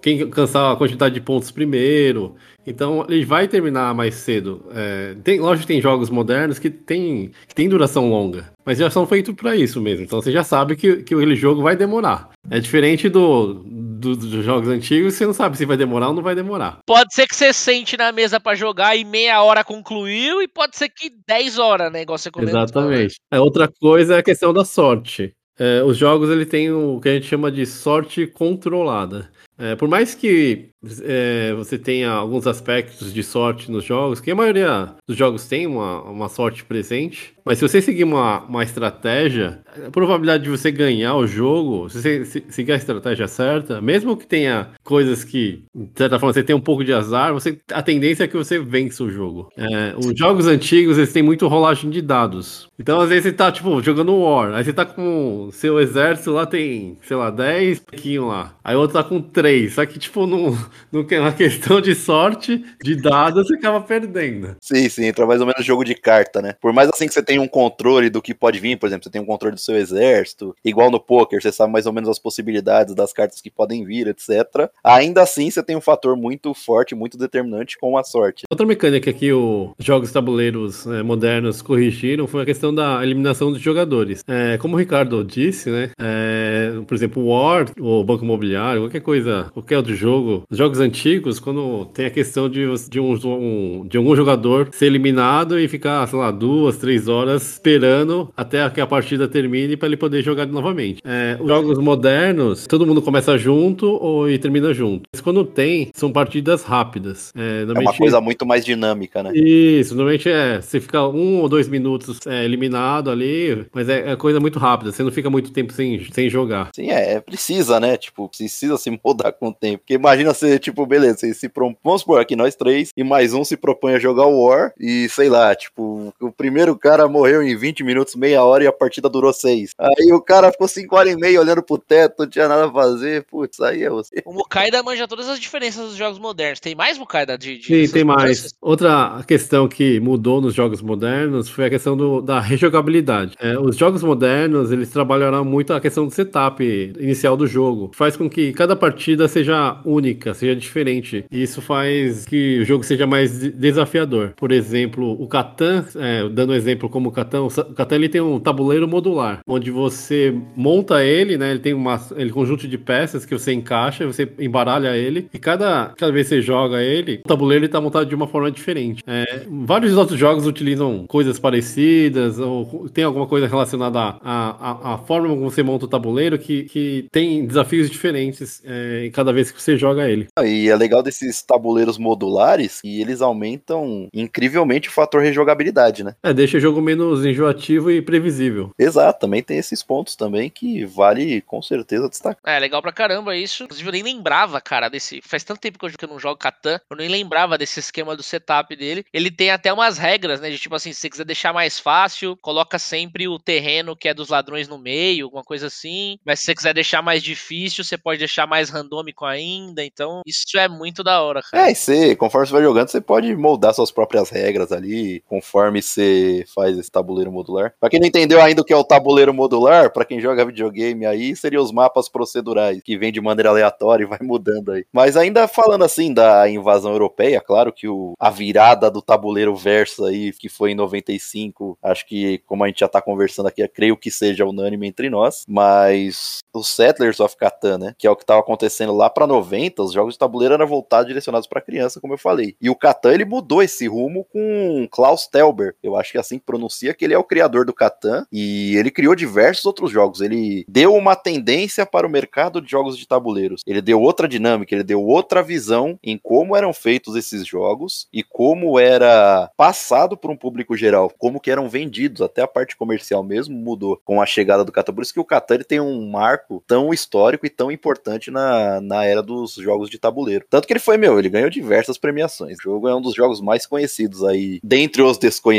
[0.00, 2.34] quem alcançar a quantidade de pontos primeiro.
[2.66, 4.66] Então ele vai terminar mais cedo.
[4.74, 8.90] É, tem, lógico que tem jogos modernos que tem, que tem duração longa, mas já
[8.90, 10.04] são feitos para isso mesmo.
[10.04, 12.30] Então você já sabe que, que aquele jogo vai demorar.
[12.50, 13.54] É diferente do,
[14.00, 16.78] do, dos jogos antigos, você não sabe se vai demorar ou não vai demorar.
[16.86, 20.76] Pode ser que você sente na mesa para jogar e meia hora concluiu, e pode
[20.76, 22.02] ser que 10 horas, né?
[22.02, 22.58] Igual você comentou.
[22.58, 23.16] Exatamente.
[23.32, 25.34] É, outra coisa é a questão da sorte.
[25.62, 29.28] É, os jogos ele tem o que a gente chama de sorte controlada.
[29.60, 30.70] É, por mais que
[31.02, 35.66] é, você tenha alguns aspectos de sorte nos jogos, que a maioria dos jogos tem
[35.66, 40.70] uma, uma sorte presente, mas se você seguir uma, uma estratégia, a probabilidade de você
[40.70, 45.64] ganhar o jogo, se você se, seguir a estratégia certa, mesmo que tenha coisas que,
[45.74, 48.58] de certa forma, você tem um pouco de azar, você, a tendência é que você
[48.58, 49.48] vença o jogo.
[49.56, 52.68] É, os jogos antigos, eles têm muito rolagem de dados.
[52.78, 56.46] Então, às vezes, você tá, tipo, jogando War, aí você tá com seu exército lá,
[56.46, 58.54] tem, sei lá, 10 pouquinho lá.
[58.64, 59.74] Aí o outro tá com 3 três.
[59.74, 60.56] Só que, tipo, num,
[60.92, 64.56] numa questão de sorte, de dados, você acaba perdendo.
[64.60, 66.54] Sim, sim, entra mais ou menos jogo de carta, né?
[66.60, 69.10] Por mais assim que você tenha um controle do que pode vir, por exemplo, você
[69.10, 72.18] tem um controle do seu exército, igual no poker, você sabe mais ou menos as
[72.18, 74.70] possibilidades das cartas que podem vir, etc.
[74.84, 78.44] Ainda assim, você tem um fator muito forte, muito determinante com a sorte.
[78.50, 83.60] Outra mecânica que os jogos tabuleiros né, modernos corrigiram foi a questão da eliminação dos
[83.60, 84.22] jogadores.
[84.26, 85.90] É, como o Ricardo disse, né?
[85.98, 91.38] É, por exemplo, o War, o Banco Imobiliário, qualquer coisa qualquer outro jogo, jogos antigos,
[91.38, 96.06] quando tem a questão de, de, um, um, de algum jogador ser eliminado e ficar,
[96.06, 100.46] sei lá, duas, três horas esperando até que a partida termine para ele poder jogar
[100.46, 101.00] novamente.
[101.04, 105.02] É, os jogos modernos, todo mundo começa junto ou e termina junto.
[105.12, 107.32] Mas quando tem, são partidas rápidas.
[107.36, 109.32] É, é uma coisa muito mais dinâmica, né?
[109.34, 114.16] Isso, normalmente é, você fica um ou dois minutos é, eliminado ali, mas é, é
[114.16, 116.70] coisa muito rápida, você não fica muito tempo sem, sem jogar.
[116.74, 117.96] Sim, é, precisa, né?
[117.96, 119.78] Tipo, precisa se mudar com o tempo.
[119.78, 123.44] Porque imagina você, tipo, beleza, se propõe, vamos supor aqui nós três, e mais um
[123.44, 127.84] se propõe a jogar War, e sei lá, tipo, o primeiro cara morreu em 20
[127.84, 129.74] minutos, meia hora, e a partida durou 6.
[129.78, 132.72] Aí o cara ficou 5 horas e meia olhando pro teto, não tinha nada a
[132.72, 134.22] fazer, putz, aí é você.
[134.24, 136.60] O Mukaida manja todas as diferenças dos jogos modernos.
[136.60, 138.54] Tem mais Mukaida de, de Sim, tem mais.
[138.60, 143.36] Outra questão que mudou nos jogos modernos foi a questão do, da rejogabilidade.
[143.40, 146.62] É, os jogos modernos, eles trabalharam muito a questão do setup
[146.98, 147.90] inicial do jogo.
[147.94, 151.24] Faz com que cada partida partida seja única, seja diferente.
[151.30, 154.34] E isso faz que o jogo seja mais desafiador.
[154.36, 158.20] Por exemplo, o Catan, é, dando um exemplo como o Catan, o Catan ele tem
[158.20, 161.50] um tabuleiro modular, onde você monta ele, né?
[161.50, 165.92] Ele tem uma, ele conjunto de peças que você encaixa, você embaralha ele, e cada,
[165.96, 169.02] cada vez que você joga ele, o tabuleiro está montado de uma forma diferente.
[169.06, 174.98] É, vários outros jogos utilizam coisas parecidas, ou tem alguma coisa relacionada à, à, à
[174.98, 179.60] forma como você monta o tabuleiro que, que tem desafios diferentes é, cada vez que
[179.60, 180.26] você joga ele.
[180.36, 186.14] Ah, e é legal desses tabuleiros modulares e eles aumentam incrivelmente o fator rejogabilidade, né?
[186.22, 188.70] É, deixa o jogo menos enjoativo e previsível.
[188.78, 192.40] Exato, também tem esses pontos também que vale com certeza destacar.
[192.44, 193.64] É, legal pra caramba isso.
[193.64, 195.20] Inclusive eu nem lembrava, cara, desse.
[195.22, 198.74] Faz tanto tempo que eu não jogo Catan, eu nem lembrava desse esquema do setup
[198.76, 199.04] dele.
[199.12, 200.50] Ele tem até umas regras, né?
[200.50, 204.14] De tipo assim, se você quiser deixar mais fácil, coloca sempre o terreno que é
[204.14, 206.18] dos ladrões no meio, alguma coisa assim.
[206.24, 210.58] Mas se você quiser deixar mais difícil, você pode deixar mais randômico ainda, então isso
[210.58, 211.68] é muito da hora, cara.
[211.68, 215.79] É, e você, conforme você vai jogando, você pode moldar suas próprias regras ali, conforme
[215.82, 217.74] você faz esse tabuleiro modular.
[217.78, 221.06] Pra quem não entendeu ainda o que é o tabuleiro modular, pra quem joga videogame
[221.06, 224.84] aí, seriam os mapas procedurais, que vem de maneira aleatória e vai mudando aí.
[224.92, 230.04] Mas ainda falando assim da invasão europeia, claro que o, a virada do tabuleiro verso
[230.04, 233.96] aí, que foi em 95, acho que, como a gente já tá conversando aqui, creio
[233.96, 238.24] que seja unânime entre nós, mas o Settlers of Catan, né, que é o que
[238.24, 242.14] tava acontecendo lá pra 90, os jogos de tabuleiro eram voltados, direcionados pra criança, como
[242.14, 242.56] eu falei.
[242.60, 246.38] E o Catan, ele mudou esse rumo com Klaus Telber, eu acho que é assim
[246.38, 250.20] que pronuncia, que ele é o criador do Catan, e ele criou diversos outros jogos.
[250.20, 253.62] Ele deu uma tendência para o mercado de jogos de tabuleiros.
[253.66, 258.22] Ele deu outra dinâmica, ele deu outra visão em como eram feitos esses jogos e
[258.22, 263.22] como era passado por um público geral, como que eram vendidos, até a parte comercial
[263.22, 264.92] mesmo mudou com a chegada do Catan.
[264.92, 269.04] Por isso que o Catan tem um marco tão histórico e tão importante na, na
[269.04, 270.44] era dos jogos de tabuleiro.
[270.48, 272.58] Tanto que ele foi, meu, ele ganhou diversas premiações.
[272.58, 275.49] O jogo é um dos jogos mais conhecidos aí, dentre os desconhecidos,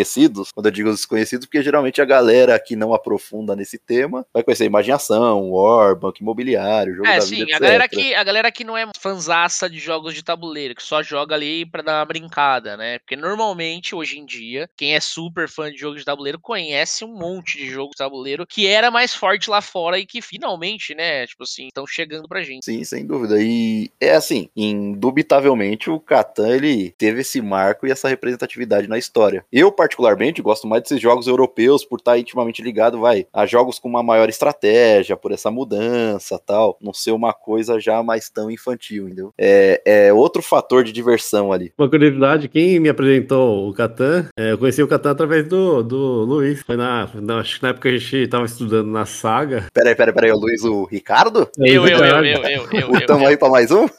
[0.54, 4.44] quando eu digo os desconhecidos, porque geralmente a galera que não aprofunda nesse tema vai
[4.44, 8.52] conhecer Imaginação, War, Banco Imobiliário, Jogo é, da sim, Vida, a galera, que, a galera
[8.52, 12.06] que não é fanzaça de jogos de tabuleiro, que só joga ali pra dar uma
[12.06, 13.00] brincada, né?
[13.00, 17.14] Porque normalmente, hoje em dia, quem é super fã de jogos de tabuleiro conhece um
[17.14, 21.26] monte de jogos de tabuleiro que era mais forte lá fora e que finalmente, né,
[21.28, 22.66] tipo assim, estão chegando pra gente.
[22.66, 23.42] Sim, sem dúvida.
[23.42, 29.46] E é assim, indubitavelmente o Catan ele teve esse marco e essa representatividade na história.
[29.52, 33.90] Eu particularmente gosto mais desses jogos europeus por estar intimamente ligado, vai, a jogos com
[33.90, 39.08] uma maior estratégia, por essa mudança, tal, não ser uma coisa já mais tão infantil,
[39.08, 39.34] entendeu?
[39.40, 41.74] É, é outro fator de diversão ali.
[41.80, 45.98] Uma curiosidade, quem me apresentou o Catan, é, eu conheci o Catan através do, do
[46.26, 46.62] Luiz.
[46.62, 49.66] Foi na, na, acho que na época a gente tava estudando na saga.
[49.74, 51.50] Peraí, peraí, peraí, o Luiz, o Ricardo?
[51.58, 52.94] Eu, eu, eu, eu, eu, eu.
[53.00, 53.88] eu, Tamo aí pra mais um?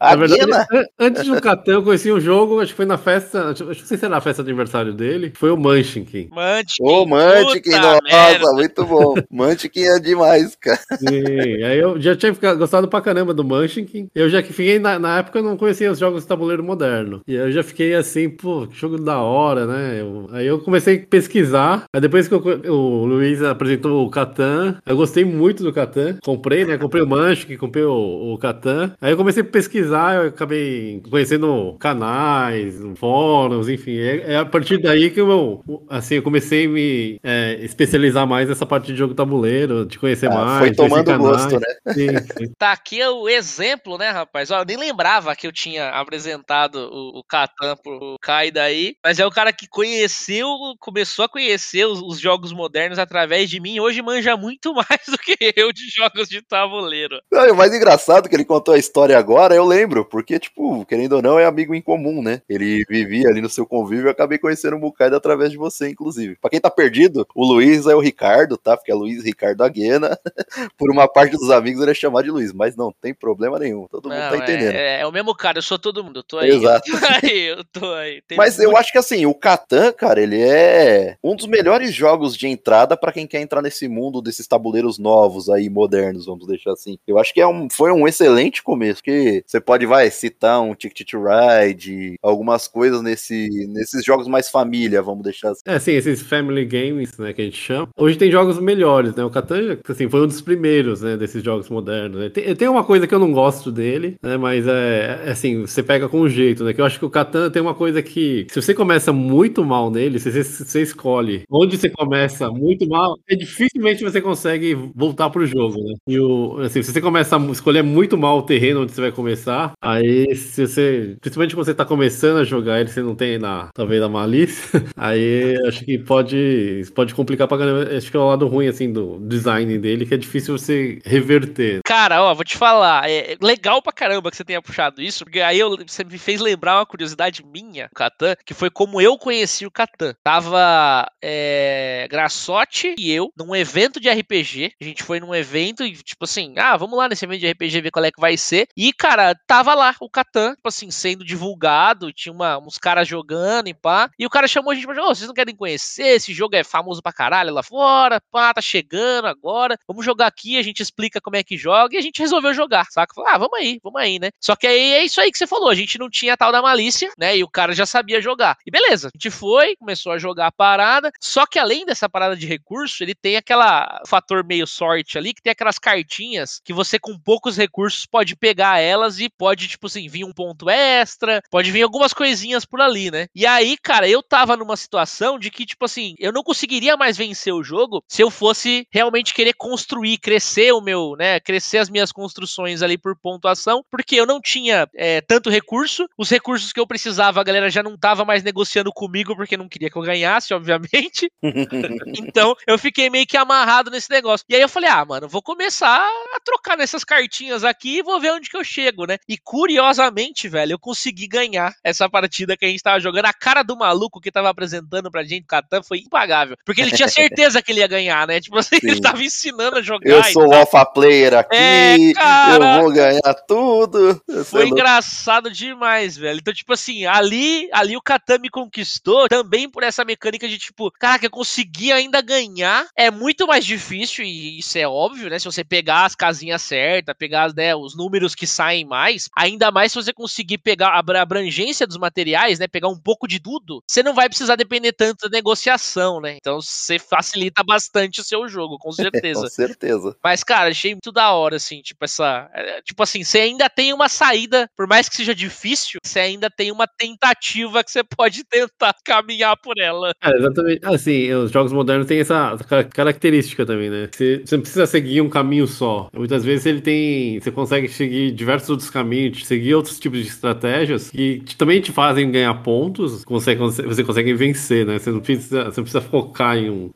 [0.00, 3.50] Na verdade, an- antes do Catan, eu conheci um jogo, acho que foi na festa,
[3.50, 6.28] acho- acho que não sei se era na festa de aniversário dele, foi o Munchkin.
[6.32, 6.82] Munchkin.
[6.82, 8.52] Ô, puta nossa, merda.
[8.52, 9.14] muito bom.
[9.30, 10.80] Mantic é demais, cara.
[10.98, 14.08] Sim, aí eu já tinha ficado, gostado pra caramba do Munchkin.
[14.12, 17.20] Eu já que fiquei, na, na época eu não conhecia os jogos de tabuleiro moderno.
[17.28, 20.00] E aí eu já fiquei assim, pô, que jogo da hora, né?
[20.00, 21.84] Eu- aí eu comecei a pesquisar.
[21.92, 26.16] Aí depois que eu o Luiz apresentou o Catan, eu gostei muito do Catan.
[26.24, 26.76] Comprei, né?
[26.76, 28.94] Comprei o Munchkin, comprei o, o Catan.
[29.00, 33.75] Aí eu comecei a pesquisar, eu acabei conhecendo canais, fóruns, enfim.
[33.86, 38.48] É, é a partir daí que eu, assim, eu comecei a me é, especializar mais
[38.48, 40.58] nessa parte de jogo tabuleiro, de conhecer Ah, mais.
[40.58, 41.20] foi tomando canais.
[41.20, 41.66] gosto, né?
[41.92, 42.08] Sim,
[42.38, 42.52] sim.
[42.58, 44.50] Tá aqui o exemplo, né, rapaz?
[44.50, 49.18] Ó, eu nem lembrava que eu tinha apresentado o, o Catan pro Kai daí, mas
[49.18, 50.48] é o cara que conheceu,
[50.80, 53.74] começou a conhecer os, os jogos modernos através de mim.
[53.76, 57.20] e Hoje manja muito mais do que eu de jogos de tabuleiro.
[57.30, 61.14] Não, o mais engraçado que ele contou a história agora, eu lembro, porque, tipo, querendo
[61.16, 62.40] ou não, é amigo em comum, né?
[62.48, 66.36] Ele vivia ali no seu convívio eu acabei conhecendo o Mukaida através de você, inclusive.
[66.40, 68.76] Pra quem tá perdido, o Luiz é o Ricardo, tá?
[68.76, 70.18] Porque é Luiz Ricardo Aguena.
[70.78, 73.86] Por uma parte dos amigos ele é chamado de Luiz, mas não tem problema nenhum,
[73.86, 74.74] todo mundo Não, tá entendendo.
[74.74, 76.50] É, é o mesmo cara, eu sou todo mundo, eu tô aí.
[76.50, 76.90] Exato.
[76.90, 78.22] Eu tô aí, eu tô aí.
[78.22, 81.92] Tem Mas eu muito- acho que assim, o Catan, cara, ele é um dos melhores
[81.94, 86.46] jogos de entrada pra quem quer entrar nesse mundo desses tabuleiros novos aí, modernos, vamos
[86.46, 86.98] deixar assim.
[87.06, 90.74] Eu acho que é um, foi um excelente começo, que você pode, vai, citar um
[90.74, 95.62] Ticket to Ride, algumas coisas nesse, nesses jogos mais família, vamos deixar assim.
[95.64, 97.88] É, sim, esses family games, né, que a gente chama.
[97.96, 99.24] Hoje tem jogos melhores, né?
[99.24, 102.20] O Catan, assim, foi um dos primeiros, né, desses jogos modernos.
[102.20, 102.28] Né?
[102.28, 105.82] Tem, tem uma coisa que eu não gosto dele, né, mas é, é assim, você
[105.82, 106.72] pega com jeito, né?
[106.72, 109.90] Que eu acho que o Catan tem uma coisa que, se você começa muito mal
[109.90, 115.46] nele, você, você escolhe onde você começa muito mal, é dificilmente você consegue voltar pro
[115.46, 115.94] jogo, né?
[116.06, 119.12] E o, assim, se você começa a escolher muito mal o terreno onde você vai
[119.12, 123.38] começar, aí se você, principalmente quando você tá começando a jogar ele, você não tem
[123.46, 127.96] na, talvez a malícia, aí acho que pode, pode complicar pra caramba.
[127.96, 131.80] Acho que é o lado ruim, assim, do design dele, que é difícil você reverter.
[131.84, 135.40] Cara, ó, vou te falar, é legal pra caramba que você tenha puxado isso, porque
[135.40, 139.64] aí eu- você me fez lembrar uma curiosidade minha, Catan, que foi como eu conheci
[139.66, 140.14] o Catan.
[140.24, 145.92] Tava é, Grassotti e eu num evento de RPG, a gente foi num evento e
[145.92, 148.66] tipo assim, ah, vamos lá nesse evento de RPG ver qual é que vai ser,
[148.76, 153.25] e cara, tava lá o Catan, tipo assim, sendo divulgado, tinha uma- uns caras jogando
[153.66, 156.16] e pá, e o cara chamou a gente pra jogar, "Ô, vocês não querem conhecer,
[156.16, 160.58] esse jogo é famoso pra caralho lá fora, pá, tá chegando agora, vamos jogar aqui,
[160.58, 163.14] a gente explica como é que joga, e a gente resolveu jogar, saca?
[163.14, 164.30] Falei, ah, vamos aí, vamos aí, né?
[164.40, 166.52] Só que aí é isso aí que você falou, a gente não tinha a tal
[166.52, 167.36] da malícia, né?
[167.36, 168.56] E o cara já sabia jogar.
[168.66, 172.36] E beleza, a gente foi, começou a jogar a parada, só que além dessa parada
[172.36, 176.98] de recurso, ele tem aquela fator meio sorte ali, que tem aquelas cartinhas que você,
[176.98, 181.70] com poucos recursos, pode pegar elas e pode, tipo assim, vir um ponto extra, pode
[181.70, 183.15] vir algumas coisinhas por ali, né?
[183.34, 187.16] E aí, cara, eu tava numa situação de que, tipo assim, eu não conseguiria mais
[187.16, 191.40] vencer o jogo se eu fosse realmente querer construir, crescer o meu, né?
[191.40, 196.30] Crescer as minhas construções ali por pontuação, porque eu não tinha é, tanto recurso, os
[196.30, 199.90] recursos que eu precisava, a galera já não tava mais negociando comigo porque não queria
[199.90, 201.30] que eu ganhasse, obviamente.
[202.18, 204.44] então eu fiquei meio que amarrado nesse negócio.
[204.48, 208.20] E aí eu falei, ah, mano, vou começar a trocar nessas cartinhas aqui e vou
[208.20, 209.16] ver onde que eu chego, né?
[209.28, 213.05] E curiosamente, velho, eu consegui ganhar essa partida que a gente tava jogando.
[213.26, 216.56] A cara do maluco que tava apresentando pra gente o Catan foi impagável.
[216.64, 218.40] Porque ele tinha certeza que ele ia ganhar, né?
[218.40, 218.90] Tipo assim, Sim.
[218.90, 220.08] ele tava ensinando a jogar.
[220.08, 224.22] Eu sou o alpha player aqui, é, cara, eu vou ganhar tudo.
[224.44, 226.38] Foi engraçado demais, velho.
[226.38, 230.90] Então, tipo assim, ali, ali o Catan me conquistou também por essa mecânica de tipo,
[230.92, 232.86] caraca, eu consegui ainda ganhar.
[232.96, 235.38] É muito mais difícil, e isso é óbvio, né?
[235.38, 239.92] Se você pegar as casinhas certas, pegar né, os números que saem mais, ainda mais
[239.92, 242.66] se você conseguir pegar a abrangência dos materiais, né?
[242.66, 246.36] Pegar um pouco de tudo, você não vai precisar depender tanto da negociação, né?
[246.36, 249.42] Então você facilita bastante o seu jogo, com certeza.
[249.42, 250.16] com certeza.
[250.22, 252.50] Mas, cara, achei muito da hora, assim, tipo, essa.
[252.54, 256.50] É, tipo assim, você ainda tem uma saída, por mais que seja difícil, você ainda
[256.50, 260.12] tem uma tentativa que você pode tentar caminhar por ela.
[260.22, 260.80] É, exatamente.
[260.84, 262.56] Assim, os jogos modernos têm essa
[262.92, 264.08] característica também, né?
[264.12, 266.08] Você, você não precisa seguir um caminho só.
[266.12, 267.40] Muitas vezes ele tem.
[267.40, 272.30] Você consegue seguir diversos outros caminhos, seguir outros tipos de estratégias que também te fazem
[272.30, 274.98] ganhar pontos, você, você consegue vencer, né?
[274.98, 276.90] Você não precisa, você não precisa focar em um.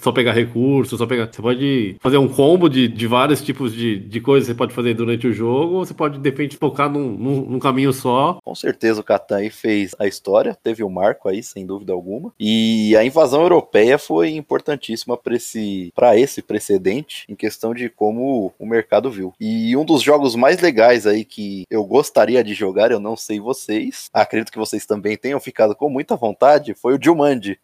[0.00, 1.28] Só pegar recursos, só pegar.
[1.32, 4.74] Você pode fazer um combo de, de vários tipos de, de coisas que você pode
[4.74, 8.38] fazer durante o jogo, ou você pode, de repente, focar num, num, num caminho só.
[8.44, 11.92] Com certeza o Catan aí fez a história, teve o um marco aí, sem dúvida
[11.92, 12.32] alguma.
[12.38, 18.66] E a invasão europeia foi importantíssima para esse, esse precedente em questão de como o
[18.66, 19.34] mercado viu.
[19.40, 23.40] E um dos jogos mais legais aí que eu gostaria de jogar, eu não sei
[23.40, 27.58] vocês, acredito que vocês também tenham ficado com muita vontade, foi o Jumanji.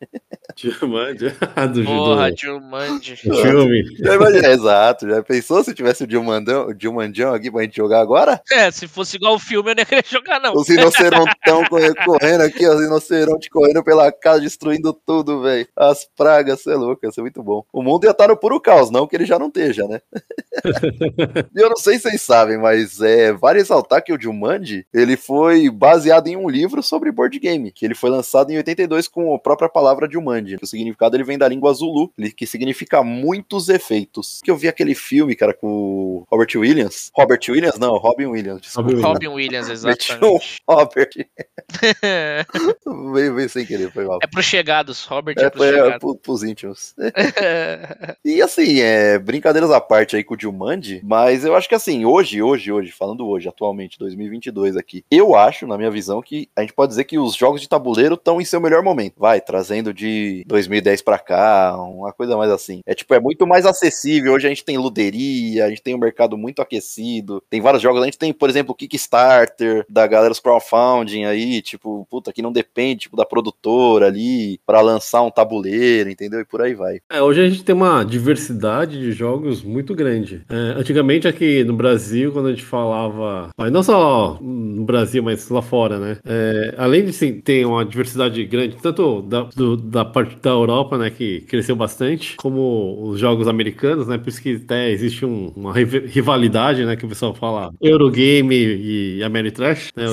[0.56, 1.26] Jumanji?
[1.72, 3.16] do Porra, Jumanji.
[3.16, 3.84] Filme.
[4.38, 8.40] É, exato, já pensou se tivesse o Jumandão, o Jumandião aqui pra gente jogar agora?
[8.50, 10.54] É, se fosse igual o filme eu não ia querer jogar não.
[10.54, 11.64] Os rinocerontão
[12.04, 15.66] correndo aqui, os rinocerontes correndo pela casa, destruindo tudo, velho.
[15.76, 17.64] As pragas, você é louco, ia ser muito bom.
[17.72, 20.00] O mundo ia estar no puro caos, não que ele já não esteja, né?
[21.54, 25.70] eu não sei se vocês sabem, mas é, vale ressaltar que o Jumanji, ele foi
[25.70, 29.38] baseado em um livro sobre board game, que ele foi lançado em 82 com a
[29.38, 30.58] própria palavra Jumanji.
[30.60, 34.40] O significado ele vem da língua Zulu, que significa muitos efeitos.
[34.42, 37.10] Que eu vi aquele filme, cara, com o Robert Williams.
[37.14, 37.78] Robert Williams?
[37.78, 38.62] Não, Robin Williams.
[38.62, 39.00] Desculpa.
[39.00, 40.60] Robin Williams, exatamente.
[40.68, 41.10] Robert.
[43.14, 44.18] veio, veio sem querer, foi mal.
[44.22, 45.94] É pros chegados, Robert é, é pros chegados.
[45.94, 46.94] É, pro, pros íntimos.
[48.24, 52.04] e assim, é, brincadeiras à parte aí com o Jumanji, mas eu acho que assim,
[52.04, 56.60] hoje, hoje, hoje, falando hoje, atualmente, 2022 aqui, eu acho, na minha visão, que a
[56.60, 59.14] gente pode dizer que os jogos de tabuleiro estão em seu melhor momento.
[59.16, 62.80] Vai, trazendo de 2010 para cá, uma coisa mais assim.
[62.86, 64.32] É tipo, é muito mais acessível.
[64.32, 67.42] Hoje a gente tem luderia, a gente tem um mercado muito aquecido.
[67.48, 68.02] Tem vários jogos.
[68.02, 72.42] A gente tem, por exemplo, o Kickstarter, da galera dos crowdfunding aí, tipo, puta, que
[72.42, 76.40] não depende tipo, da produtora ali para lançar um tabuleiro, entendeu?
[76.40, 77.00] E por aí vai.
[77.10, 80.42] É, hoje a gente tem uma diversidade de jogos muito grande.
[80.48, 85.48] É, antigamente aqui no Brasil, quando a gente falava, mas não só no Brasil, mas
[85.48, 86.18] lá fora, né?
[86.24, 91.10] É, além sim, ter uma diversidade grande, tanto da, do, da parte da Europa, né,
[91.10, 94.18] que cresceu bastante, como os jogos americanos, né?
[94.18, 99.22] Por isso que até existe um, uma rivalidade, né, que o pessoal fala Eurogame e
[99.22, 100.06] Ameritrash, né?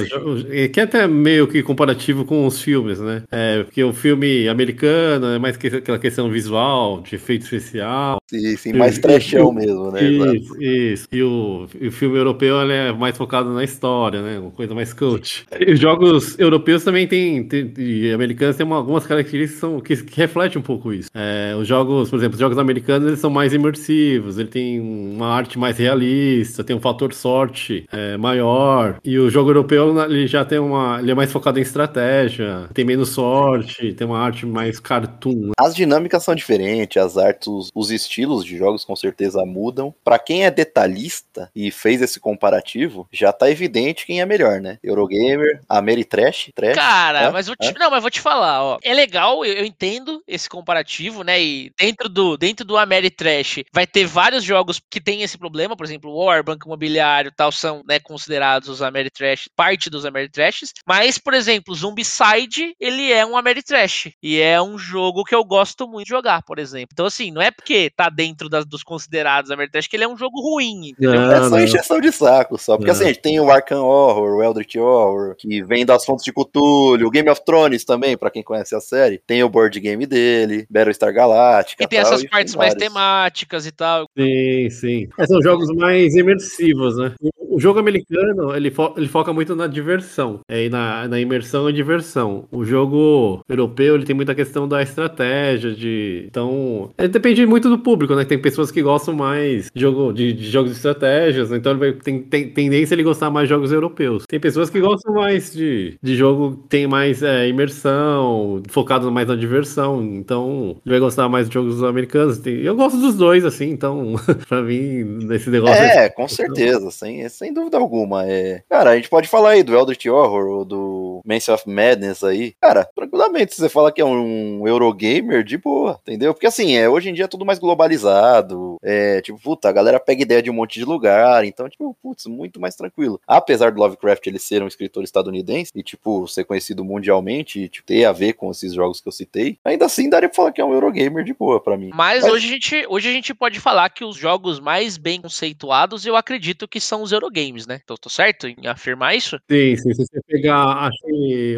[0.69, 3.23] que é até meio que comparativo com os filmes, né?
[3.31, 8.17] É, porque o filme americano é mais que aquela questão visual, de efeito especial.
[8.29, 10.03] Sim, sim mais trechão mesmo, né?
[10.03, 11.07] Isso, isso.
[11.11, 14.39] E o, e o filme europeu é mais focado na história, né?
[14.39, 15.45] Uma coisa mais coach.
[15.59, 19.79] E os jogos europeus também tem, tem e americanos têm uma, algumas características que, são,
[19.81, 21.09] que, que refletem um pouco isso.
[21.13, 25.27] É, os jogos, por exemplo, os jogos americanos eles são mais imersivos, ele tem uma
[25.27, 28.99] arte mais realista, tem um fator sorte é, maior.
[29.03, 32.85] E o jogo europeu ele já tem uma, ele é mais focado em estratégia, tem
[32.85, 35.51] menos sorte, tem uma arte mais cartoon.
[35.57, 39.93] As dinâmicas são diferentes, as artes, os, os estilos de jogos com certeza mudam.
[40.03, 44.77] Para quem é detalhista e fez esse comparativo, já tá evidente quem é melhor, né?
[44.83, 46.74] Eurogamer, Ameritrash, Trash.
[46.75, 47.31] Cara, é?
[47.31, 47.73] mas vou te, é?
[47.77, 48.77] não, mas vou te falar, ó.
[48.83, 51.41] É legal, eu, eu, entendo esse comparativo, né?
[51.41, 55.85] E dentro do dentro do Ameritrash vai ter vários jogos que tem esse problema, por
[55.85, 61.33] exemplo, War, Banco Imobiliário, tal são, né, considerados os Ameritrash, parte dos Ameritrashes, mas por
[61.33, 66.09] exemplo, Zombicide, ele é um Ameritrash e é um jogo que eu gosto muito de
[66.09, 66.89] jogar, por exemplo.
[66.93, 70.17] Então assim, não é porque tá dentro das, dos considerados Ameritrash que ele é um
[70.17, 70.93] jogo ruim.
[70.99, 72.77] Não, é só encheção de saco só.
[72.77, 72.95] Porque não.
[72.95, 76.31] assim, a gente tem o Arkham Horror, o Eldritch Horror, que vem das fontes de
[76.31, 79.21] Cthulhu, o Game of Thrones também, para quem conhece a série.
[79.25, 81.83] Tem o board game dele, Battlestar Galactica.
[81.83, 84.07] E tem tal, essas e partes mais temáticas e tal.
[84.17, 85.07] Sim, sim.
[85.17, 87.13] É, são jogos mais imersivos, né?
[87.39, 91.73] O jogo americano, ele, fo ele foca muito na diversão, é, na, na imersão e
[91.73, 92.47] diversão.
[92.51, 96.25] O jogo europeu, ele tem muita questão da estratégia, de...
[96.27, 98.25] Então, é, depende muito do público, né?
[98.25, 101.93] Tem pessoas que gostam mais de, jogo, de, de jogos de estratégias, então ele vai,
[101.93, 104.25] tem, tem tendência ele gostar mais de jogos europeus.
[104.27, 109.35] Tem pessoas que gostam mais de, de jogo tem mais é, imersão, focado mais na
[109.35, 112.41] diversão, então ele vai gostar mais de jogos americanos.
[112.45, 114.15] Eu gosto dos dois, assim, então,
[114.47, 115.75] pra mim, esse negócio...
[115.75, 118.25] É, é com certeza, sem, sem dúvida alguma.
[118.25, 118.63] É...
[118.69, 122.53] Cara, a gente pode falar aí do Eldritch Horror ou do Mansion of Madness aí.
[122.59, 126.33] Cara, tranquilamente, se você fala que é um Eurogamer, de boa, entendeu?
[126.33, 128.77] Porque assim, é, hoje em dia é tudo mais globalizado.
[128.81, 131.45] É, tipo, puta, a galera pega ideia de um monte de lugar.
[131.45, 133.19] Então, tipo, putz, muito mais tranquilo.
[133.27, 137.85] Apesar do Lovecraft ele ser um escritor estadunidense e, tipo, ser conhecido mundialmente e tipo,
[137.85, 140.61] ter a ver com esses jogos que eu citei, ainda assim daria pra falar que
[140.61, 141.91] é um Eurogamer de boa pra mim.
[141.93, 142.33] Mas, Mas...
[142.33, 146.15] Hoje, a gente, hoje a gente pode falar que os jogos mais bem conceituados eu
[146.15, 147.81] acredito que são os Eurogamer games, né?
[147.85, 149.37] Tô, tô certo em afirmar isso?
[149.49, 149.93] Sim, sim.
[149.93, 151.05] Se você pegar acho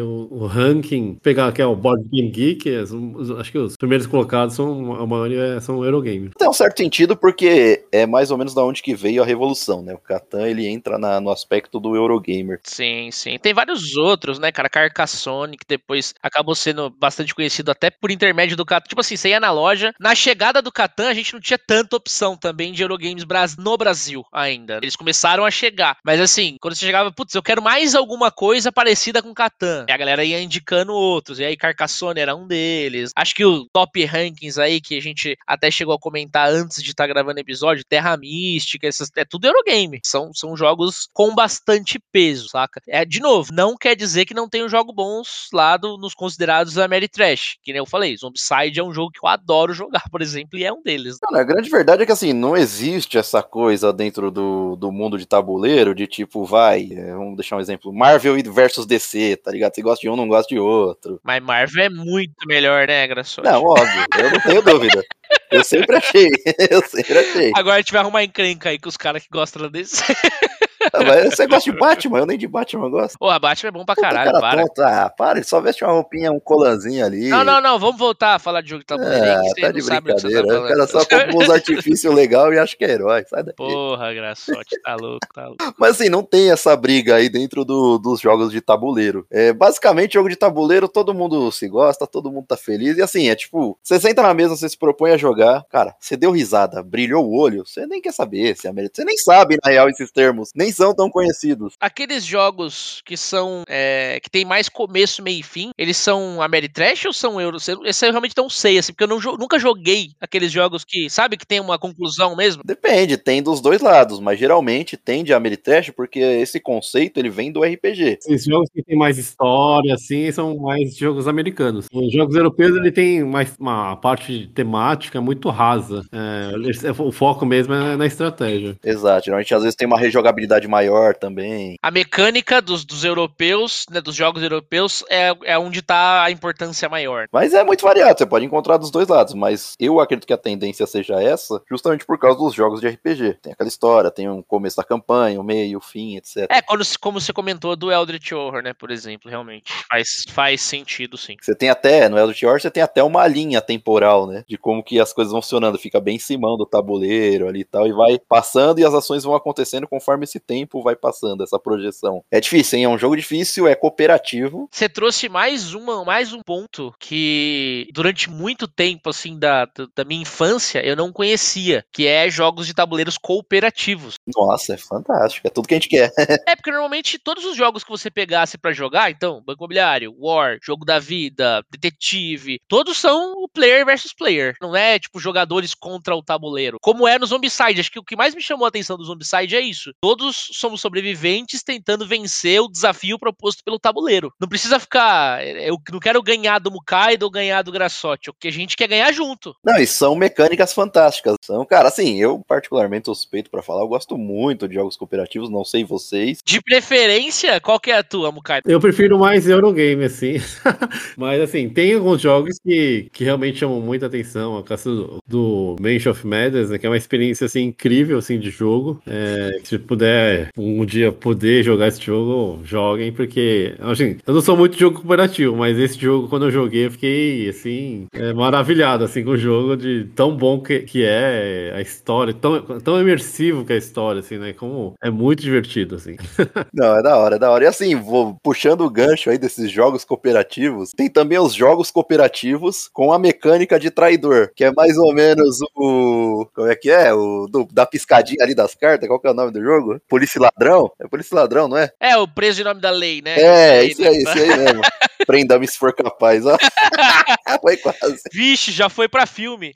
[0.00, 2.90] o, o ranking, pegar que é o Board Game Geek, as,
[3.38, 6.32] acho que os primeiros colocados são a maioria são Eurogames.
[6.36, 9.82] Tem um certo sentido porque é mais ou menos da onde que veio a revolução,
[9.82, 9.94] né?
[9.94, 12.60] O Catan ele entra na, no aspecto do Eurogamer.
[12.64, 13.38] Sim, sim.
[13.38, 14.68] Tem vários outros, né, cara?
[14.68, 18.88] Carcassonne, que depois acabou sendo bastante conhecido até por intermédio do Catan.
[18.88, 21.96] Tipo assim, você ia na loja, na chegada do Catan a gente não tinha tanta
[21.96, 23.24] opção também de Eurogames
[23.56, 24.78] no Brasil ainda.
[24.82, 25.96] Eles começaram a chegar chegar.
[26.04, 29.47] Mas assim, quando você chegava, putz, eu quero mais alguma coisa parecida com Catan.
[29.88, 31.38] E a galera ia indicando outros.
[31.38, 33.10] E aí Carcassonne era um deles.
[33.16, 36.90] Acho que o top rankings aí, que a gente até chegou a comentar antes de
[36.90, 40.00] estar tá gravando episódio, Terra Mística, essas, é tudo Eurogame.
[40.04, 42.80] São, são jogos com bastante peso, saca?
[42.86, 46.74] É, de novo, não quer dizer que não tenham jogos bons lá do, nos considerados
[46.74, 47.56] da Mary Trash.
[47.62, 50.64] Que nem eu falei, Zombicide é um jogo que eu adoro jogar, por exemplo, e
[50.64, 51.18] é um deles.
[51.18, 55.18] Cara, a grande verdade é que assim, não existe essa coisa dentro do, do mundo
[55.18, 59.50] de tabu tabuleiro de tipo, vai, é, vamos deixar um exemplo, Marvel versus DC, tá
[59.50, 59.74] ligado?
[59.74, 61.20] Você gosta de um, não gosta de outro.
[61.22, 63.48] Mas Marvel é muito melhor, né, Graçote?
[63.48, 65.02] Não, óbvio, eu não tenho dúvida.
[65.50, 66.30] Eu sempre achei,
[66.70, 67.52] eu sempre achei.
[67.54, 69.64] Agora a gente vai arrumar encrenca aí com os caras que gostam.
[69.64, 69.70] Ah,
[71.06, 72.18] mas você gosta de Batman?
[72.18, 73.18] Eu nem de Batman gosto.
[73.18, 75.04] Pô, a Batman é bom pra caralho, cara para.
[75.04, 77.28] Ah, para, ele só veste uma roupinha, um colanzinho ali.
[77.28, 79.24] Não, não, não, vamos voltar a falar de jogo de tabuleiro.
[79.24, 80.46] É, tá de tá brincadeira.
[80.46, 83.56] Tá o cara só compra uns artifícios legal e acha que é herói, sai daqui.
[83.56, 85.74] Porra, graçote, tá louco, tá louco.
[85.78, 89.26] Mas assim, não tem essa briga aí dentro do, dos jogos de tabuleiro.
[89.30, 92.96] É, basicamente, jogo de tabuleiro, todo mundo se gosta, todo mundo tá feliz.
[92.96, 96.16] E assim, é tipo, você senta na mesa, você se propõe a jogar, cara, você
[96.16, 99.70] deu risada, brilhou o olho, você nem quer saber se é Você nem sabe, na
[99.70, 100.50] real, esses termos.
[100.54, 101.74] Nem são tão conhecidos.
[101.80, 103.64] Aqueles jogos que são.
[103.68, 107.58] É, que tem mais começo, meio e fim, eles são Ameritrash ou são Euro?
[107.84, 111.36] Esse eu realmente não sei, assim, porque eu não, nunca joguei aqueles jogos que, sabe,
[111.36, 112.62] que tem uma conclusão mesmo?
[112.64, 117.50] Depende, tem dos dois lados, mas geralmente tem de Ameritrash porque esse conceito ele vem
[117.52, 118.18] do RPG.
[118.26, 121.86] Esses jogos que tem mais história, assim, são mais jogos americanos.
[121.92, 126.02] Os jogos europeus ele tem mais uma parte temática muito rasa.
[126.12, 128.76] É, o foco mesmo é na estratégia.
[128.84, 131.76] Exato, geralmente às vezes tem uma rejogabilidade maior também.
[131.82, 136.88] A mecânica dos, dos europeus, né, dos jogos europeus, é, é onde está a importância
[136.88, 137.26] maior.
[137.32, 140.38] Mas é muito variado, você pode encontrar dos dois lados, mas eu acredito que a
[140.38, 143.38] tendência seja essa, justamente por causa dos jogos de RPG.
[143.42, 146.46] Tem aquela história, tem um começo da campanha, o meio, o fim, etc.
[146.50, 149.72] É, quando, como você comentou do Eldritch Horror, né, por exemplo, realmente.
[149.88, 151.36] Faz, faz sentido, sim.
[151.40, 154.82] Você tem até, no Eldritch Horror, você tem até uma linha temporal, né, de como
[154.82, 155.78] que as coisas vão funcionando.
[155.78, 159.24] Fica bem em cima do tabuleiro ali e tal, e vai passando e as ações
[159.24, 162.22] vão acontecendo conforme esse tempo vai passando, essa projeção.
[162.30, 162.84] É difícil, hein?
[162.84, 164.68] É um jogo difícil, é cooperativo.
[164.70, 170.22] Você trouxe mais uma, mais um ponto que durante muito tempo, assim, da, da minha
[170.22, 174.14] infância, eu não conhecia, que é jogos de tabuleiros cooperativos.
[174.36, 176.12] Nossa, é fantástico, é tudo que a gente quer.
[176.46, 180.58] é, porque normalmente todos os jogos que você pegasse para jogar, então, Banco Imobiliário, War,
[180.62, 184.54] Jogo da Vida, Detetive, todos são o player versus player.
[184.60, 186.78] Não é, tipo, jogadores contra o tabuleiro.
[186.80, 187.80] Como é no Zombicide.
[187.80, 189.92] Acho que o que mais me chamou a atenção do Zombicide é isso.
[190.00, 194.32] Todos somos sobreviventes tentando vencer o desafio proposto pelo tabuleiro.
[194.40, 195.44] Não precisa ficar.
[195.46, 198.30] Eu não quero ganhar do Mukaido ou ganhar do Grassotti.
[198.30, 199.54] O que a gente quer ganhar junto.
[199.64, 201.36] Não, e são mecânicas fantásticas.
[201.42, 205.64] São, cara, assim, eu particularmente suspeito para falar, eu gosto muito de jogos cooperativos, não
[205.64, 206.40] sei vocês.
[206.44, 208.70] De preferência, qual que é a tua, Mukaido?
[208.70, 210.34] Eu prefiro mais Eurogame, assim.
[211.16, 214.58] Mas, assim, tem alguns jogos que, que realmente chamam muita atenção.
[214.58, 218.38] A caso do, do Mansion of Madness, né, que é uma experiência, assim, incrível, assim,
[218.38, 219.02] de jogo.
[219.06, 224.56] É, se puder um dia poder jogar esse jogo, joguem, porque, assim, eu não sou
[224.56, 229.04] muito de jogo cooperativo, mas esse jogo, quando eu joguei, eu fiquei, assim, é, maravilhado,
[229.04, 233.64] assim, com o jogo de tão bom que, que é a história, tão, tão imersivo
[233.64, 234.52] que é a história, assim, né?
[234.52, 236.16] Como é muito divertido, assim.
[236.72, 237.64] Não, é da hora, é da hora.
[237.64, 242.88] E assim, vou puxando o gancho aí desses jogos cooperativos, tem também os jogos cooperativos
[242.92, 246.46] com a mecânica de traidor, que é mais ou menos o.
[246.54, 247.12] Como é que é?
[247.12, 250.00] O do, da piscadinha ali das cartas, qual que é o nome do jogo?
[250.08, 250.90] Polícia Ladrão?
[251.00, 251.90] É Polícia Ladrão, não é?
[251.98, 253.38] É, o preso em nome da lei, né?
[253.38, 254.82] É, isso aí, isso aí mesmo.
[255.26, 256.56] Prenda-me se for capaz, ó.
[257.60, 258.22] foi quase.
[258.32, 259.74] Vixe, já foi pra filme.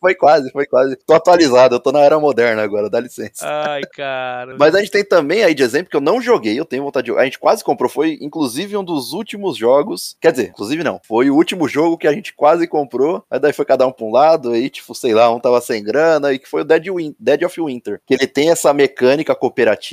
[0.00, 0.96] foi quase, foi quase.
[1.06, 3.46] Tô atualizado, eu tô na era moderna agora, dá licença.
[3.46, 4.56] Ai, cara.
[4.58, 7.04] Mas a gente tem também aí de exemplo que eu não joguei, eu tenho vontade
[7.04, 7.22] de jogar.
[7.22, 10.16] A gente quase comprou, foi inclusive um dos últimos jogos.
[10.20, 13.24] Quer dizer, inclusive não, foi o último jogo que a gente quase comprou.
[13.30, 15.82] Mas daí foi cada um pra um lado, aí, tipo, sei lá, um tava sem
[15.82, 18.00] grana, e que foi o Dead, Win Dead of Winter.
[18.06, 19.89] Que ele tem essa mecânica cooperativa,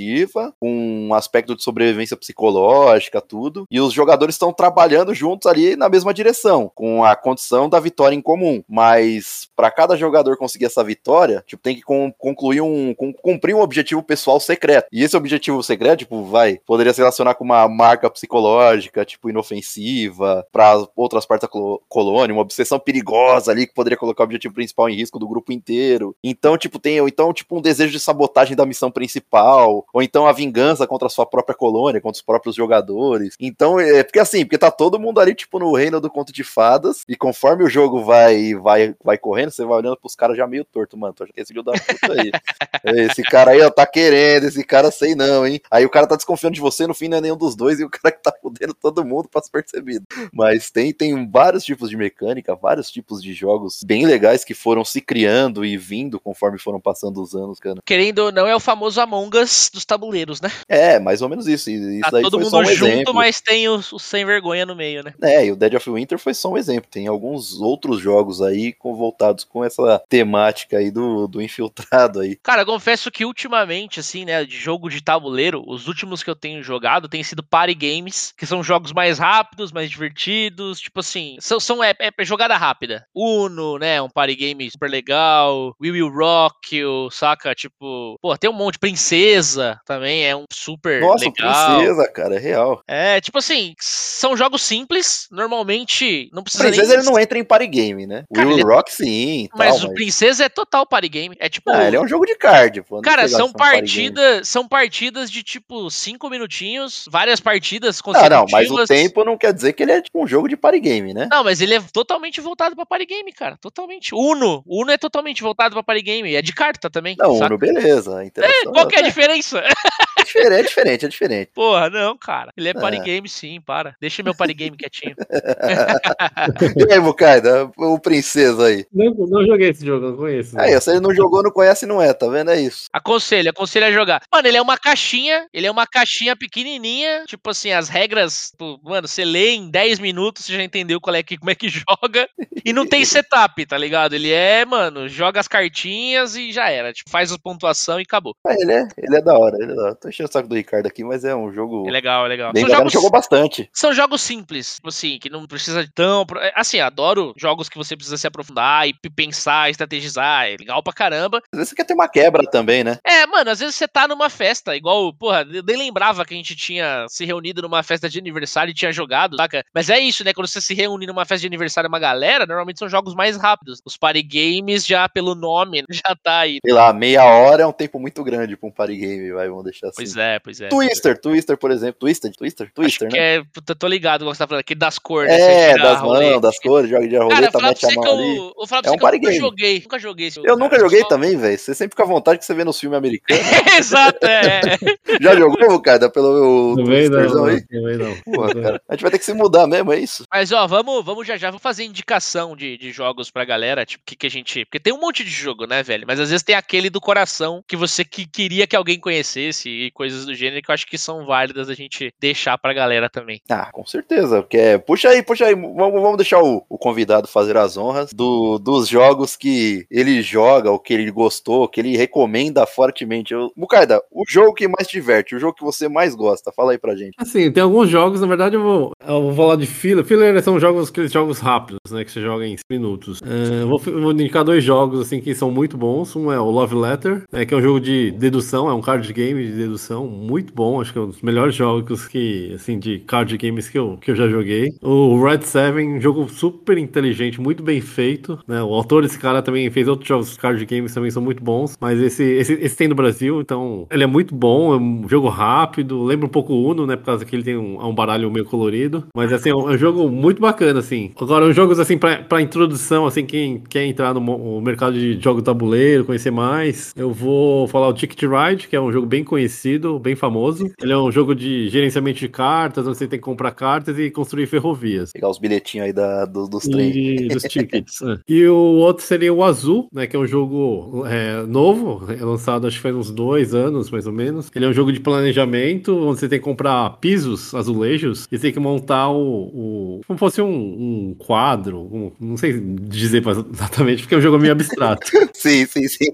[0.61, 3.65] um aspecto de sobrevivência psicológica, tudo.
[3.69, 8.15] E os jogadores estão trabalhando juntos ali na mesma direção, com a condição da vitória
[8.15, 8.63] em comum.
[8.67, 12.93] Mas para cada jogador conseguir essa vitória, tipo, tem que concluir um.
[13.21, 14.87] cumprir um objetivo pessoal secreto.
[14.91, 20.45] E esse objetivo secreto, tipo, vai, poderia se relacionar com uma marca psicológica, tipo, inofensiva,
[20.51, 24.89] para outras partes da colônia, uma obsessão perigosa ali que poderia colocar o objetivo principal
[24.89, 26.15] em risco do grupo inteiro.
[26.23, 30.31] Então, tipo, tem, então, tipo, um desejo de sabotagem da missão principal, ou então a
[30.31, 33.35] vingança contra a sua própria colônia, contra os próprios jogadores.
[33.39, 36.43] Então, é porque assim, porque tá todo mundo ali, tipo, no reino do conto de
[36.43, 40.47] fadas, e conforme o jogo vai vai vai correndo, você vai olhando pros caras já
[40.47, 42.31] meio torto, mano, tô achando que esse filho da puta aí.
[43.09, 45.59] esse cara aí, ó, tá querendo, esse cara sei não, hein?
[45.71, 47.83] Aí o cara tá desconfiando de você, no fim não é nenhum dos dois, e
[47.83, 50.05] o cara que tá fudendo todo mundo passa percebido.
[50.31, 54.85] Mas tem, tem vários tipos de mecânica, vários tipos de jogos bem legais que foram
[54.85, 57.81] se criando e vindo conforme foram passando os anos, cara.
[57.85, 60.51] Querendo ou não, é o famoso Among Us dos tabuleiros, né?
[60.67, 61.69] É, mais ou menos isso.
[61.69, 63.13] isso tá todo mundo um junto, exemplo.
[63.13, 65.13] mas tem o, o, sem vergonha no meio, né?
[65.21, 66.89] É, e o Dead of Winter foi só um exemplo.
[66.89, 72.35] Tem alguns outros jogos aí com, voltados com essa temática aí do, do infiltrado aí.
[72.37, 76.63] Cara, confesso que ultimamente, assim, né, de jogo de tabuleiro, os últimos que eu tenho
[76.63, 81.59] jogado têm sido party games, que são jogos mais rápidos, mais divertidos, tipo assim, são,
[81.59, 83.05] são é, é jogada rápida.
[83.15, 88.49] Uno, né, um party game super legal, We Will Rock, o, saca, tipo, pô, tem
[88.49, 91.77] um monte, Princesa também é um super Nossa, legal.
[91.77, 92.81] Princesa, cara, é real.
[92.87, 96.99] É, tipo assim, são jogos simples, normalmente não precisa Princesa nem...
[96.99, 98.23] ele não entra em party game, né?
[98.33, 99.93] Cara, Will Rock sim, mas tal, o mas...
[99.95, 101.71] Princesa é total party game, é tipo...
[101.71, 103.01] Ah, ele é um jogo de card, pô.
[103.01, 108.26] Cara, são partidas, são partidas de tipo cinco minutinhos, várias partidas consecutivas.
[108.29, 110.57] Não, não, mas o tempo não quer dizer que ele é tipo um jogo de
[110.57, 111.27] party game, né?
[111.31, 114.13] Não, mas ele é totalmente voltado pra party game, cara, totalmente.
[114.13, 117.15] Uno, Uno é totalmente voltado pra party game, é de carta também.
[117.17, 117.47] Não, saca?
[117.47, 118.23] Uno, beleza.
[118.23, 119.63] É, qual que é a diferença?
[120.37, 121.51] É diferente, é diferente, é diferente.
[121.53, 122.51] Porra, não, cara.
[122.55, 122.73] Ele é, é.
[122.73, 123.95] party game sim, para.
[123.99, 125.15] Deixa meu party game quietinho.
[126.89, 128.85] e aí, Bukaida, o princesa aí?
[128.93, 130.59] Não, não joguei esse jogo, não conheço.
[130.59, 132.51] Aí, se ele não jogou, não conhece, não é, tá vendo?
[132.51, 132.85] É isso.
[132.93, 134.21] Aconselho, aconselho a jogar.
[134.31, 138.79] Mano, ele é uma caixinha, ele é uma caixinha pequenininha, tipo assim, as regras, tipo,
[138.83, 141.69] mano, você lê em 10 minutos, você já entendeu qual é que, como é que
[141.69, 142.29] joga,
[142.63, 144.13] e não tem setup, tá ligado?
[144.13, 148.35] Ele é, mano, joga as cartinhas e já era, tipo, faz a pontuação e acabou.
[148.47, 149.95] É, ele é, ele é da hora, ele é da hora.
[149.95, 151.87] Tô o saco do Ricardo aqui, mas é um jogo...
[151.87, 152.53] É legal, é legal.
[152.53, 152.93] Bem são jogos...
[152.93, 153.69] jogou bastante.
[153.73, 156.25] São jogos simples, assim, que não precisa de tão...
[156.55, 161.37] Assim, adoro jogos que você precisa se aprofundar e pensar, estrategizar, é legal pra caramba.
[161.51, 162.97] Às vezes você quer ter uma quebra também, né?
[163.03, 166.37] É, mano, às vezes você tá numa festa, igual, porra, eu nem lembrava que a
[166.37, 169.63] gente tinha se reunido numa festa de aniversário e tinha jogado, saca?
[169.73, 170.33] Mas é isso, né?
[170.33, 173.81] Quando você se reúne numa festa de aniversário uma galera, normalmente são jogos mais rápidos.
[173.85, 176.59] Os party games já pelo nome já tá aí.
[176.63, 179.63] Sei lá, meia hora é um tempo muito grande pra um party game, vai, vamos
[179.63, 180.03] deixar assim.
[180.13, 180.69] Pois é, pois é.
[180.69, 181.99] Twister, Twister, por exemplo.
[181.99, 183.43] Twister, Twister, Twister, Acho né?
[183.43, 185.31] Que é, tô ligado com você tá falando, aquele das cores.
[185.31, 185.71] Né?
[185.71, 188.37] É, das mãos, das cores, joga de roleta, mete a mão eu, ali.
[188.57, 190.79] Eu falo pra é um que eu nunca joguei, nunca joguei esse Eu cara, nunca
[190.79, 191.07] joguei só...
[191.07, 191.57] também, velho.
[191.57, 193.43] Você sempre fica à vontade que você vê nos filmes americanos.
[193.77, 194.61] Exato, é.
[195.21, 197.61] Já jogou, cara, pelo meu Twitterzão aí?
[197.67, 198.15] Também não.
[198.33, 198.81] Porra, cara.
[198.87, 200.23] A gente vai ter que se mudar mesmo, é isso?
[200.31, 204.03] Mas, ó, vamos, vamos já já, vamos fazer indicação de, de jogos pra galera, tipo,
[204.05, 204.65] que, que a gente...
[204.65, 206.05] Porque tem um monte de jogo, né, velho?
[206.07, 209.91] Mas às vezes tem aquele do coração que você que queria que alguém conhecesse e
[209.97, 213.41] coisas do gênero que eu acho que são válidas a gente deixar pra galera também.
[213.49, 214.43] Ah, com certeza.
[214.43, 215.55] Porque, é, puxa aí, puxa aí.
[215.55, 220.71] Vamos, vamos deixar o, o convidado fazer as honras do, dos jogos que ele joga,
[220.71, 223.33] o que ele gostou, que ele recomenda fortemente.
[223.33, 226.77] Eu, Mukaida, o jogo que mais diverte, o jogo que você mais gosta, fala aí
[226.77, 227.15] pra gente.
[227.17, 230.05] Assim, tem alguns jogos, na verdade, eu vou, eu vou falar de filler.
[230.05, 232.05] Filler são jogos, aqueles jogos rápidos, né?
[232.05, 233.19] Que você joga em 5 minutos.
[233.59, 236.15] Eu vou, vou indicar dois jogos, assim, que são muito bons.
[236.15, 239.11] Um é o Love Letter, né, que é um jogo de dedução, é um card
[239.11, 240.81] game de dedução muito bom.
[240.81, 244.11] Acho que é um dos melhores jogos que, assim, de card games que eu, que
[244.11, 244.69] eu já joguei.
[244.81, 248.39] O Red Seven, jogo super inteligente, muito bem feito.
[248.47, 248.61] Né?
[248.61, 251.77] O autor desse cara também fez outros jogos card games também são muito bons.
[251.79, 255.29] Mas esse, esse, esse tem no Brasil, então ele é muito bom, é um jogo
[255.29, 256.03] rápido.
[256.03, 256.95] Lembra um pouco o Uno, né?
[256.95, 259.05] Por causa que ele tem um, um baralho meio colorido.
[259.15, 261.11] Mas assim, é um, é um jogo muito bacana, assim.
[261.19, 265.19] Agora, os jogos assim, pra, pra introdução, assim, quem quer entrar no, no mercado de
[265.19, 269.23] jogo tabuleiro, conhecer mais, eu vou falar o Ticket Ride, que é um jogo bem
[269.23, 270.69] conhecido, bem famoso.
[270.81, 274.09] Ele é um jogo de gerenciamento de cartas, onde você tem que comprar cartas e
[274.11, 275.11] construir ferrovias.
[275.11, 276.95] Pegar os bilhetinhos aí da, do, dos trens.
[276.95, 278.01] E dos tickets.
[278.01, 278.17] é.
[278.27, 280.07] E o outro seria o Azul, né?
[280.07, 284.05] Que é um jogo é, novo, é lançado acho que faz uns dois anos, mais
[284.07, 284.49] ou menos.
[284.55, 288.51] Ele é um jogo de planejamento, onde você tem que comprar pisos, azulejos, e tem
[288.51, 289.17] que montar o.
[289.53, 294.37] o como fosse um, um quadro, um- não sei dizer exatamente, porque é um jogo
[294.39, 295.05] meio abstrato.
[295.33, 296.05] sim, sim, sim.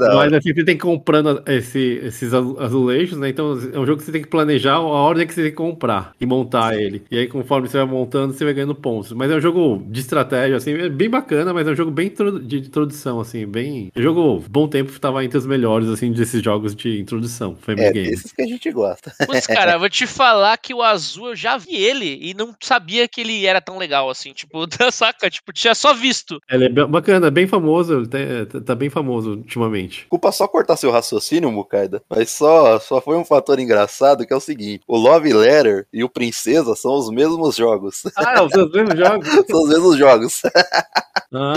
[0.00, 0.14] Hora.
[0.16, 2.56] Mas assim, você tem que comprando esse- esses azu-
[3.16, 3.28] né?
[3.28, 5.56] Então é um jogo que você tem que planejar a ordem que você tem que
[5.56, 7.02] comprar e montar ele.
[7.10, 9.12] E aí, conforme você vai montando, você vai ganhando pontos.
[9.12, 12.12] Mas é um jogo de estratégia, assim, é bem bacana, mas é um jogo bem
[12.44, 13.90] de introdução, assim, bem.
[13.94, 17.92] O jogo, bom tempo, estava entre os melhores, assim, desses jogos de introdução, Family É,
[17.92, 18.10] Game.
[18.10, 19.12] desses que a gente gosta.
[19.26, 22.54] Putz, cara, eu vou te falar que o azul eu já vi ele e não
[22.60, 24.32] sabia que ele era tão legal assim.
[24.32, 25.30] Tipo, saca?
[25.30, 26.40] Tipo, tinha só visto.
[26.50, 28.06] Ele é bacana, bem famoso, ele
[28.46, 30.06] tá, tá bem famoso ultimamente.
[30.08, 32.02] Culpa só cortar seu raciocínio, Mukaida.
[32.08, 36.02] Mas só, só foi um fator engraçado que é o seguinte: o Love Letter e
[36.04, 38.02] o Princesa são os mesmos jogos.
[38.16, 39.28] Ah, os mesmos jogos?
[39.50, 40.42] são os mesmos jogos.
[41.34, 41.54] Ah.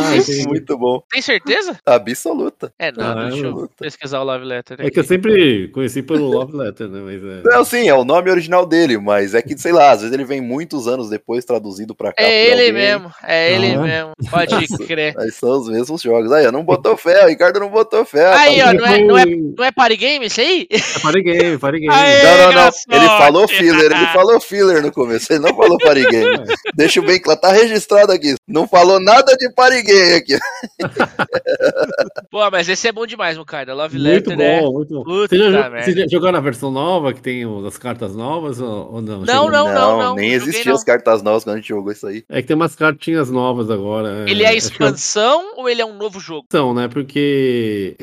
[0.47, 1.01] Muito bom.
[1.11, 1.77] Tem certeza?
[1.85, 2.71] Absoluta.
[2.79, 4.77] É, não, Ah, deixa eu pesquisar o Love Letter.
[4.79, 5.09] É que eu aqui.
[5.09, 7.01] sempre conheci pelo Love Letter, né?
[7.03, 7.41] Mas é.
[7.43, 10.23] Não, sim, é o nome original dele, mas é que, sei lá, às vezes ele
[10.23, 12.23] vem muitos anos depois traduzido pra cá.
[12.23, 12.71] É ele alguém.
[12.73, 13.81] mesmo, é ele Ah.
[13.81, 14.11] mesmo.
[14.31, 14.85] Pode Nossa.
[14.85, 15.13] crer.
[15.17, 16.31] Aí são os mesmos jogos.
[16.31, 18.27] Aí, ó, não botou fé, o Ricardo não botou fé.
[18.33, 18.79] Aí, ó, rapaz.
[18.79, 20.67] não é, não, é, não é party game isso aí?
[20.71, 21.93] É Party Game, Party Game.
[21.93, 22.23] Aê!
[22.23, 22.71] Não, não, não.
[22.89, 26.37] Ele falou filler, ele falou filler no começo, ele não falou party game.
[26.75, 28.35] Deixa bem claro, tá registrado aqui.
[28.47, 30.37] Não falou nada de party game aqui.
[32.31, 33.73] Pô, mas esse é bom demais, Mukaida.
[33.73, 34.61] Love Muito Letter, né?
[34.61, 35.03] bom, muito bom.
[35.03, 38.93] Puta Você já, você já jogou na versão nova, que tem as cartas novas, ou,
[38.95, 39.21] ou não?
[39.21, 40.15] Não, não, não, não.
[40.15, 42.23] nem existiam as cartas novas quando a gente jogou isso aí.
[42.29, 44.29] É que tem umas cartinhas novas agora.
[44.29, 46.45] Ele é que expansão ou ele é um novo jogo?
[46.51, 46.87] São, né?
[46.87, 47.95] Porque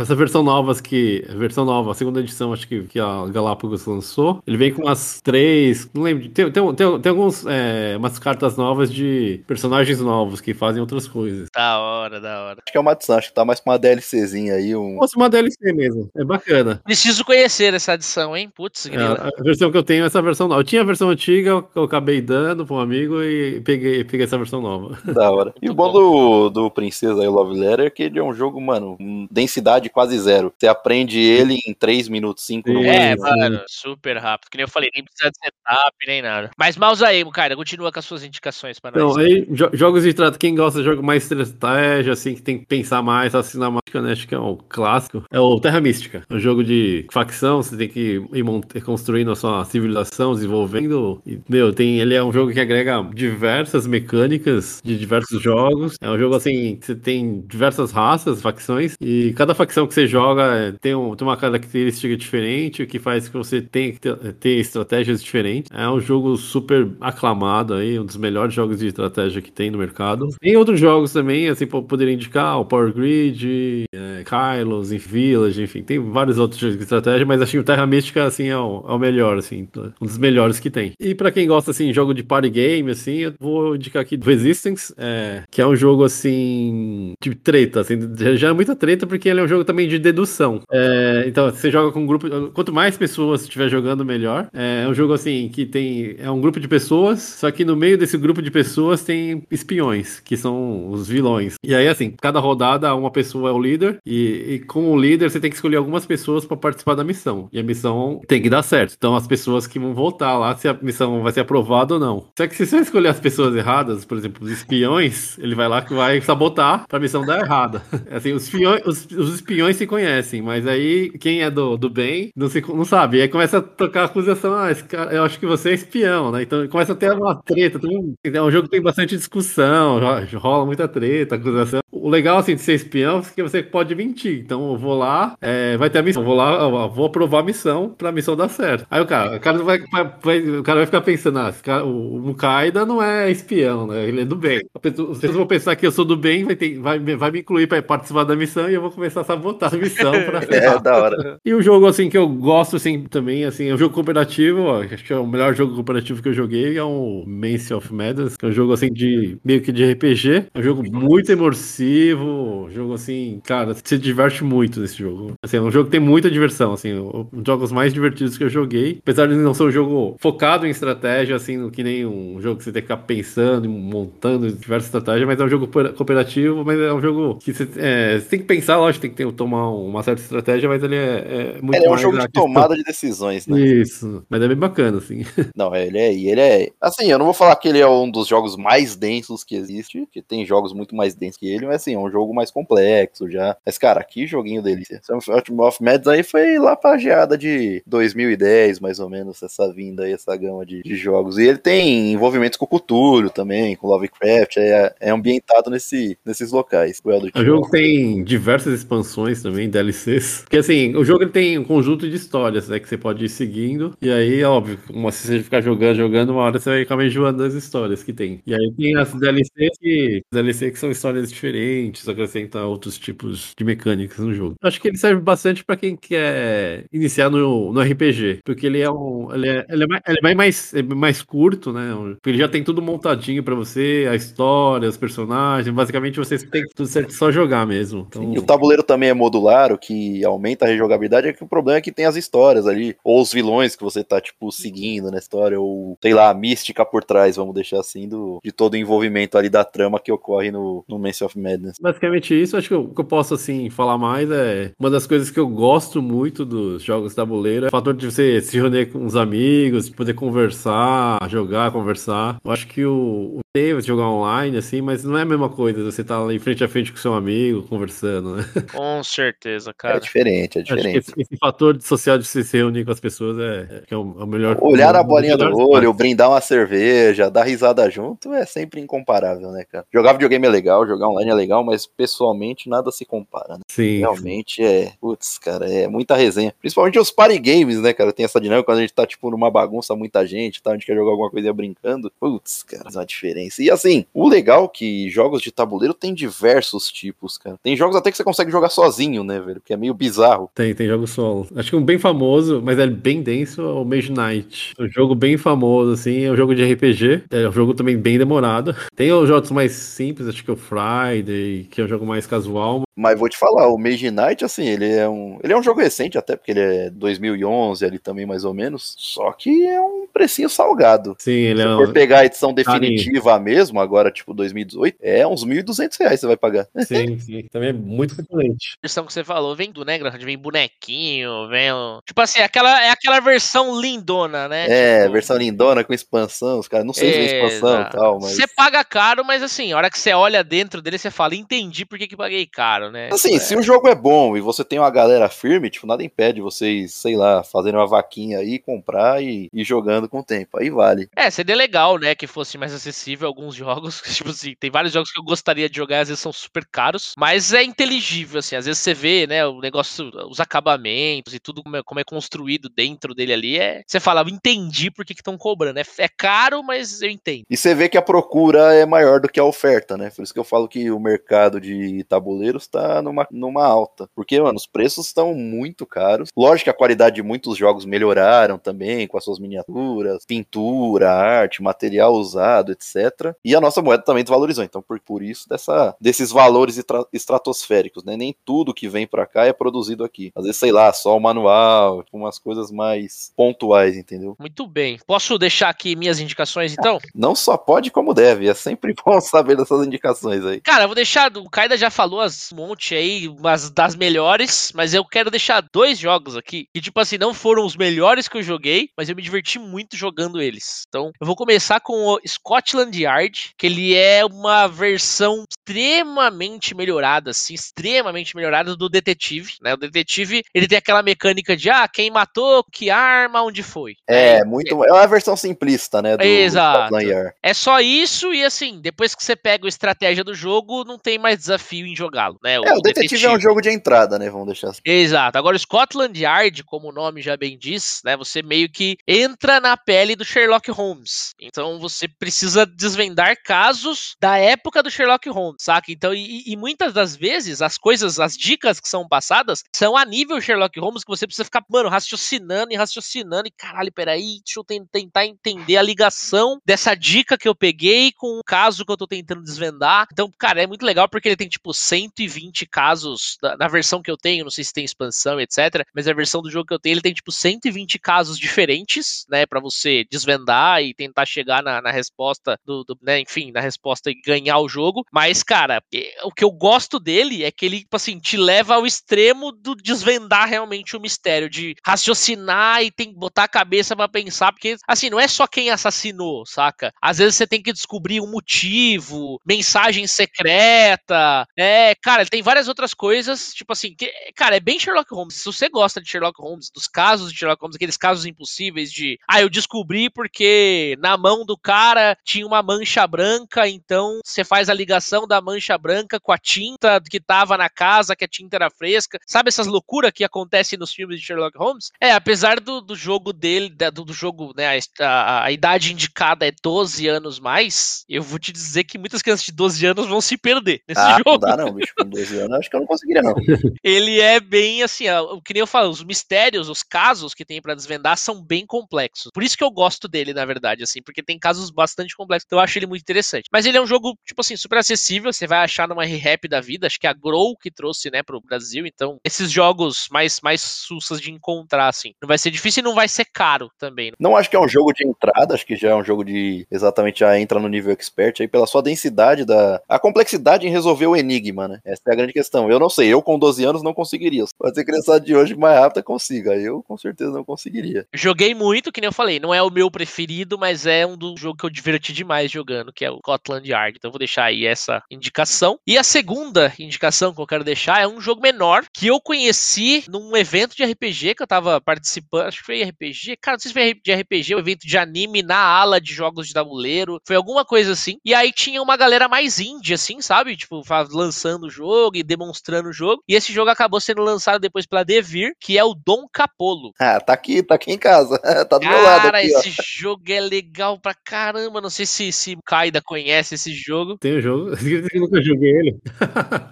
[0.00, 1.24] essa versão novas que.
[1.28, 4.42] A versão nova, a segunda edição, acho que, que a Galápagos lançou.
[4.46, 5.88] Ele vem com umas três.
[5.94, 6.28] Não lembro.
[6.28, 7.46] Tem, tem, tem, tem alguns.
[7.46, 11.48] É, umas cartas novas de personagens novos que fazem outras coisas.
[11.54, 12.58] Da hora, da hora.
[12.64, 14.76] Acho que é uma adição, acho que tá mais pra uma DLCzinha aí.
[14.76, 14.98] Um...
[14.98, 16.10] Fosse uma DLC mesmo.
[16.16, 16.80] É bacana.
[16.84, 18.50] Preciso conhecer essa adição, hein?
[18.54, 20.60] Putz, É, a versão que eu tenho é essa versão nova.
[20.60, 24.26] Eu tinha a versão antiga, eu eu acabei dando pra um amigo e peguei, peguei
[24.26, 24.98] essa versão nova.
[25.18, 25.54] Da hora.
[25.60, 28.60] E o bom do, do Princesa e Love Letter é que ele é um jogo,
[28.60, 30.52] mano, com densidade quase zero.
[30.56, 32.82] Você aprende ele em 3 minutos, 5 no.
[32.84, 33.38] É, máximo.
[33.38, 34.48] mano, super rápido.
[34.50, 36.50] Que nem eu falei, nem precisa de setup, nem nada.
[36.58, 39.00] Mas mouse aí, cara, continua com as suas indicações pra nós.
[39.12, 42.58] Então, aí, jo- jogos de estratégia, quem gosta de jogo mais estratégia, assim, que tem
[42.58, 44.12] que pensar mais, a cinemática, né?
[44.12, 45.24] Acho que é o clássico.
[45.30, 46.22] É o Terra Mística.
[46.28, 51.20] É um jogo de facção, você tem que ir construindo a sua civilização, desenvolvendo.
[51.26, 55.96] E, meu, tem, ele é um jogo que agrega diversas mecânicas de diversos jogos.
[56.00, 60.06] É um jogo, assim, que você tem diversas raças, facções, e cada facção que você
[60.06, 62.37] joga é, tem, um- tem uma característica diferente,
[62.82, 65.70] o que faz que você tenha que ter, estratégias diferentes.
[65.74, 69.78] É um jogo super aclamado aí, um dos melhores jogos de estratégia que tem no
[69.78, 70.28] mercado.
[70.40, 75.62] Tem outros jogos também, assim, pra eu poder indicar, o Power Grid, é, Kylos, Village,
[75.62, 78.56] enfim, tem vários outros jogos de estratégia, mas acho que o Terra Mística, assim, é
[78.56, 79.68] o, é o melhor, assim,
[80.00, 80.92] um dos melhores que tem.
[80.98, 84.92] E pra quem gosta, assim, jogo de party game, assim, eu vou indicar aqui Resistance,
[84.96, 87.98] é, que é um jogo, assim, de treta, assim,
[88.36, 90.60] já é muita treta, porque ele é um jogo também de dedução.
[90.70, 94.48] É, então, você joga com um grupo, quanto mais pessoas estiver jogando, melhor.
[94.52, 97.98] É um jogo, assim, que tem, é um grupo de pessoas, só que no meio
[97.98, 101.54] desse grupo de pessoas tem espiões, que são os vilões.
[101.62, 105.40] E aí, assim, cada rodada uma pessoa é o líder, e, e como líder você
[105.40, 107.48] tem que escolher algumas pessoas para participar da missão.
[107.52, 108.94] E a missão tem que dar certo.
[108.96, 112.26] Então, as pessoas que vão voltar lá, se a missão vai ser aprovada ou não.
[112.36, 115.82] Só que se você escolher as pessoas erradas, por exemplo, os espiões, ele vai lá
[115.82, 117.82] que vai sabotar pra missão dar errada.
[118.10, 122.17] Assim, os, espiões, os, os espiões se conhecem, mas aí quem é do, do bem
[122.36, 123.18] não, se, não sabe.
[123.18, 125.74] E aí começa a tocar a acusação, ah, esse cara, eu acho que você é
[125.74, 126.42] espião, né?
[126.42, 127.80] Então começa a ter uma treta.
[128.24, 130.00] É um jogo que tem bastante discussão,
[130.36, 131.80] rola muita treta, acusação.
[131.90, 134.40] O legal, assim, de ser espião é que você pode mentir.
[134.40, 137.40] Então eu vou lá, é, vai ter a missão, eu vou lá, eu vou aprovar
[137.40, 138.86] a missão pra missão dar certo.
[138.90, 139.78] Aí o cara, o cara vai,
[140.22, 144.06] vai, o cara vai ficar pensando, ah, cara, o Mukaida não é espião, né?
[144.06, 144.62] Ele é do bem.
[144.74, 147.66] As pessoas vão pensar que eu sou do bem, vai, ter, vai, vai me incluir
[147.66, 150.96] pra participar da missão e eu vou começar a sabotar a missão pra É, da
[150.96, 151.40] hora.
[151.44, 154.82] E o jogo, assim, que eu gosto, assim, também, assim, é um jogo cooperativo, ó,
[154.82, 158.36] acho que é o melhor jogo cooperativo que eu joguei, é o Mance of Madness,
[158.36, 160.46] que é um jogo, assim, de meio que de RPG.
[160.54, 165.32] É um jogo muito imersivo, jogo, assim, cara, se diverte muito nesse jogo.
[165.42, 168.44] Assim, é um jogo que tem muita diversão, assim, um dos jogos mais divertidos que
[168.44, 172.40] eu joguei, apesar de não ser um jogo focado em estratégia, assim, que nem um
[172.40, 176.64] jogo que você tem que ficar pensando, montando diversas estratégias, mas é um jogo cooperativo,
[176.64, 179.30] mas é um jogo que você, é, você tem que pensar, lógico, tem que ter,
[179.32, 182.74] tomar uma certa estratégia, mas ele é, é muito Ele é um jogo de tomada
[182.74, 183.58] de decisões, né?
[183.60, 185.24] Isso, mas é bem bacana, assim.
[185.54, 186.70] Não, ele é, ele é.
[186.80, 190.06] Assim, eu não vou falar que ele é um dos jogos mais densos que existe,
[190.10, 193.30] que tem jogos muito mais densos que ele, mas assim, é um jogo mais complexo
[193.30, 193.56] já.
[193.64, 195.00] Mas, cara, que joguinho delícia.
[195.10, 200.04] Ultimate of Mads aí foi lá pra geada de 2010, mais ou menos, essa vinda
[200.04, 201.38] aí, essa gama de, de jogos.
[201.38, 206.52] E ele tem envolvimentos com o Cthulhu também, com Lovecraft, é, é ambientado nesse, nesses
[206.52, 207.00] locais.
[207.04, 210.42] O, o jogo tem diversas expansões também, DLCs.
[210.42, 213.28] Porque assim, o jogo ele tem um conjunto de histórias, né, que você pode ir
[213.28, 213.96] seguindo.
[214.00, 217.38] E aí, óbvio, como se você ficar jogando, jogando, uma hora você vai acabar enjoando
[217.38, 218.40] das histórias que tem.
[218.46, 223.64] E aí tem as DLCs que, DLC que são histórias diferentes, acrescenta outros tipos de
[223.64, 224.54] mecânicas no jogo.
[224.62, 228.90] Acho que ele serve bastante para quem quer iniciar no, no RPG, porque ele é
[228.90, 229.32] um.
[229.32, 231.94] Ele é, ele é, mais, ele é mais, é mais curto, né?
[232.14, 235.74] Porque ele já tem tudo montadinho para você, a história, os personagens.
[235.74, 238.06] Basicamente você tem tudo certo só jogar mesmo.
[238.08, 238.22] Então...
[238.22, 241.77] Sim, o tabuleiro também é modular, o que aumenta a rejogabilidade é que o problema
[241.78, 245.18] é que tem as histórias ali, ou os vilões que você tá, tipo, seguindo na
[245.18, 248.76] história, ou sei lá, a mística por trás, vamos deixar assim, do, de todo o
[248.76, 251.78] envolvimento ali da trama que ocorre no, no Mance of Madness.
[251.80, 255.30] Basicamente isso, acho que o que eu posso, assim, falar mais é uma das coisas
[255.30, 259.04] que eu gosto muito dos jogos tabuleiro é o fator de você se reunir com
[259.04, 262.38] os amigos, poder conversar, jogar, conversar.
[262.44, 265.82] Eu acho que o, o tem jogar online, assim, mas não é a mesma coisa
[265.82, 268.44] você tá ali frente a frente com seu amigo, conversando, né?
[268.72, 269.96] Com certeza, cara.
[269.96, 270.98] É diferente, é diferente.
[270.98, 274.26] Esse, esse, fator social de se reunir com as pessoas é, é, o, é o,
[274.26, 274.58] melhor.
[274.60, 279.64] Olhar a bolinha do olho, brindar uma cerveja, dar risada junto é sempre incomparável, né,
[279.70, 279.84] cara?
[279.92, 283.62] Jogar videogame é legal, jogar online é legal, mas pessoalmente nada se compara, né?
[283.68, 283.98] Sim.
[283.98, 286.54] Realmente é, putz, cara, é muita resenha.
[286.60, 288.12] Principalmente os party games, né, cara?
[288.12, 290.70] Tem essa dinâmica quando a gente tá, tipo, numa bagunça, muita gente, tá?
[290.70, 292.12] A gente quer jogar alguma coisa brincando.
[292.18, 293.62] Putz, cara, faz uma diferença.
[293.62, 297.56] E assim, o legal é que jogos de tabuleiro tem diversos tipos, cara.
[297.62, 299.60] Tem jogos até que você consegue jogar sozinho, né, velho?
[299.64, 300.50] Que é meio bizarro.
[300.54, 301.47] Tem, tem jogos solo.
[301.54, 304.74] Acho que um bem famoso, mas é bem denso, é o Mage Knight.
[304.78, 307.24] Um jogo bem famoso, assim, é um jogo de RPG.
[307.30, 308.74] É um jogo também bem demorado.
[308.94, 312.82] Tem os jogos mais simples, acho que o Friday, que é um jogo mais casual.
[312.96, 315.38] Mas vou te falar, o Mage Knight, assim, ele é um.
[315.42, 318.94] Ele é um jogo recente, até porque ele é 2011 ali também, mais ou menos.
[318.98, 321.16] Só que é um precinho salgado.
[321.18, 321.76] Sim, ele Se é.
[321.76, 326.36] For pegar a edição definitiva mesmo, agora, tipo, 2018, é uns 1.200 reais você vai
[326.36, 326.66] pagar.
[326.88, 327.46] Sim, sim.
[327.50, 328.76] Também é muito frequente.
[328.78, 331.70] A versão que você falou vem do, né, Vem bonequinho, vem.
[332.06, 334.66] Tipo assim, aquela, é aquela versão lindona, né?
[334.68, 335.12] É, tipo...
[335.12, 336.86] versão lindona com expansão, os caras.
[336.86, 338.32] Não sei se é expansão e tal, mas.
[338.32, 341.84] Você paga caro, mas assim, a hora que você olha dentro dele, você fala, entendi
[341.84, 343.10] por que, que paguei caro, né?
[343.12, 343.38] Assim, é.
[343.38, 346.94] se o jogo é bom e você tem uma galera firme, tipo, nada impede vocês,
[346.94, 350.58] sei lá, fazerem uma vaquinha aí, comprar e ir jogando com o tempo.
[350.58, 351.08] Aí vale.
[351.16, 354.00] É, seria legal, né, que fosse mais acessível alguns jogos.
[354.18, 357.14] Tipo assim, tem vários jogos que eu gostaria de jogar, às vezes são super caros,
[357.16, 358.56] mas é inteligível, assim.
[358.56, 362.04] Às vezes você vê, né, o negócio, os acabamentos e tudo como é, como é
[362.04, 363.58] construído dentro dele ali.
[363.58, 365.78] É, você fala, eu entendi por que estão cobrando.
[365.78, 367.44] É, é caro, mas eu entendo.
[367.48, 370.10] E você vê que a procura é maior do que a oferta, né?
[370.10, 374.08] Por isso que eu falo que o mercado de tabuleiros tá numa, numa alta.
[374.14, 376.30] Porque, mano, os preços estão muito caros.
[376.36, 381.10] Lógico que a qualidade de muitos jogos melhoraram também, com as suas miniaturas miniaturas, pintura,
[381.10, 383.34] arte, material usado, etc.
[383.44, 384.64] E a nossa moeda também desvalorizou.
[384.64, 386.82] Então, por, por isso, dessa, desses valores
[387.12, 388.16] estratosféricos, né?
[388.16, 390.32] Nem tudo que vem para cá é produzido aqui.
[390.34, 394.36] Às vezes, sei lá, só o manual, tipo, umas coisas mais pontuais, entendeu?
[394.38, 394.98] Muito bem.
[395.06, 396.98] Posso deixar aqui minhas indicações, então?
[397.14, 398.48] Não só pode, como deve.
[398.48, 400.60] É sempre bom saber dessas indicações aí.
[400.60, 401.34] Cara, eu vou deixar.
[401.36, 405.98] O Kaida já falou as monte aí, umas das melhores, mas eu quero deixar dois
[405.98, 409.22] jogos aqui que, tipo assim, não foram os melhores que eu joguei, mas eu me
[409.22, 410.84] diverti muito jogando eles.
[410.88, 417.30] Então, eu vou começar com o Scotland Yard, que ele é uma versão extremamente melhorada,
[417.30, 419.74] assim, extremamente melhorada do detetive, né?
[419.74, 423.96] O detetive, ele tem aquela mecânica de, ah, quem matou, que arma, onde foi.
[424.08, 424.84] É, é muito.
[424.84, 426.16] É uma versão simplista, né?
[426.16, 426.90] Do, Exato.
[426.90, 426.98] Do
[427.42, 431.18] é só isso e, assim, depois que você pega a estratégia do jogo, não tem
[431.18, 432.58] mais desafio em jogá-lo, né?
[432.58, 434.30] O, é, o detetive, detetive, é um jogo de entrada, né?
[434.30, 434.80] Vamos deixar assim.
[434.84, 435.38] Exato.
[435.38, 438.16] Agora, o Scotland Yard, como o nome já bem diz, né?
[438.16, 441.34] Você meio que entra na pele do Sherlock Holmes.
[441.40, 445.92] Então, você precisa desvendar casos da época do Sherlock Holmes saca?
[445.92, 450.04] Então, e, e, muitas das vezes, as coisas, as dicas que são passadas são a
[450.04, 454.58] nível Sherlock Holmes que você precisa ficar, mano, raciocinando e raciocinando e caralho, peraí, deixa
[454.58, 458.96] eu tentar entender a ligação dessa dica que eu peguei com o caso que eu
[458.96, 460.06] tô tentando desvendar.
[460.12, 464.10] Então, cara, é muito legal porque ele tem, tipo, 120 casos na, na versão que
[464.10, 466.78] eu tenho, não sei se tem expansão, etc, mas a versão do jogo que eu
[466.78, 471.80] tenho, ele tem, tipo, 120 casos diferentes, né, para você desvendar e tentar chegar na,
[471.80, 475.82] na resposta do, do, né, enfim, na resposta e ganhar o jogo, mas, cara,
[476.24, 479.74] o que eu gosto dele é que ele, tipo assim, te leva ao extremo do
[479.74, 484.76] desvendar realmente o mistério, de raciocinar e tem que botar a cabeça para pensar, porque,
[484.86, 486.92] assim, não é só quem assassinou, saca?
[487.00, 492.94] Às vezes você tem que descobrir um motivo, mensagem secreta, é, cara, tem várias outras
[492.94, 495.36] coisas, tipo assim, que, cara, é bem Sherlock Holmes.
[495.36, 499.18] Se você gosta de Sherlock Holmes, dos casos de Sherlock Holmes, aqueles casos impossíveis de,
[499.28, 504.68] ah, eu descobri porque na mão do cara tinha uma mancha branca, então você faz
[504.68, 508.56] a ligação da mancha branca com a tinta que tava na casa, que a tinta
[508.56, 509.18] era fresca.
[509.26, 511.90] Sabe essas loucuras que acontecem nos filmes de Sherlock Holmes?
[512.00, 516.52] É, apesar do, do jogo dele, do, do jogo, né, a, a, idade indicada é
[516.62, 520.36] 12 anos mais, eu vou te dizer que muitas crianças de 12 anos vão se
[520.36, 521.30] perder nesse ah, jogo.
[521.32, 523.34] Não dá não, bicho, com 12 anos acho que eu não conseguiria não.
[523.82, 527.60] Ele é bem assim, o que nem eu falo, os mistérios, os casos que tem
[527.60, 529.30] para desvendar são bem complexos.
[529.38, 532.44] Por isso que eu gosto dele, na verdade, assim, porque tem casos bastante complexos.
[532.44, 533.48] Então eu acho ele muito interessante.
[533.52, 536.60] Mas ele é um jogo, tipo assim, super acessível, você vai achar numa rap da
[536.60, 540.40] vida, acho que é a Grow que trouxe, né, pro Brasil, então esses jogos mais,
[540.42, 544.10] mais sussas de encontrar, assim, não vai ser difícil e não vai ser caro também.
[544.18, 546.66] Não acho que é um jogo de entrada, acho que já é um jogo de,
[546.68, 551.06] exatamente, já entra no nível expert aí, pela sua densidade da, a complexidade em resolver
[551.06, 553.84] o enigma, né, essa é a grande questão, eu não sei, eu com 12 anos
[553.84, 558.04] não conseguiria, pode ser criança de hoje mais rápida consiga, eu com certeza não conseguiria.
[558.12, 561.36] Joguei muito, que nem eu falei, não é o meu preferido, mas é um do
[561.36, 564.44] jogo que eu diverti demais jogando, que é o Scotland Yard, então eu vou deixar
[564.44, 565.78] aí essa indicação.
[565.86, 570.04] E a segunda indicação que eu quero deixar é um jogo menor que eu conheci
[570.08, 572.46] num evento de RPG que eu tava participando.
[572.46, 573.36] Acho que foi RPG.
[573.40, 576.46] Cara, não sei se foi de RPG, um evento de anime na ala de jogos
[576.46, 577.20] de tabuleiro.
[577.26, 578.18] Foi alguma coisa assim.
[578.24, 580.56] E aí tinha uma galera mais indie, assim, sabe?
[580.56, 583.22] Tipo, lançando o jogo e demonstrando o jogo.
[583.28, 586.92] E esse jogo acabou sendo lançado depois pela Devir, que é o Dom Capolo.
[587.00, 588.38] Ah, tá aqui, tá aqui em casa.
[588.68, 589.17] tá do Cara, meu lado.
[589.22, 589.82] Cara, esse ó.
[589.82, 591.80] jogo é legal pra caramba.
[591.80, 594.16] Não sei se, se Kaida conhece esse jogo.
[594.18, 594.70] Tem o jogo.
[595.14, 595.96] Eu nunca joguei ele.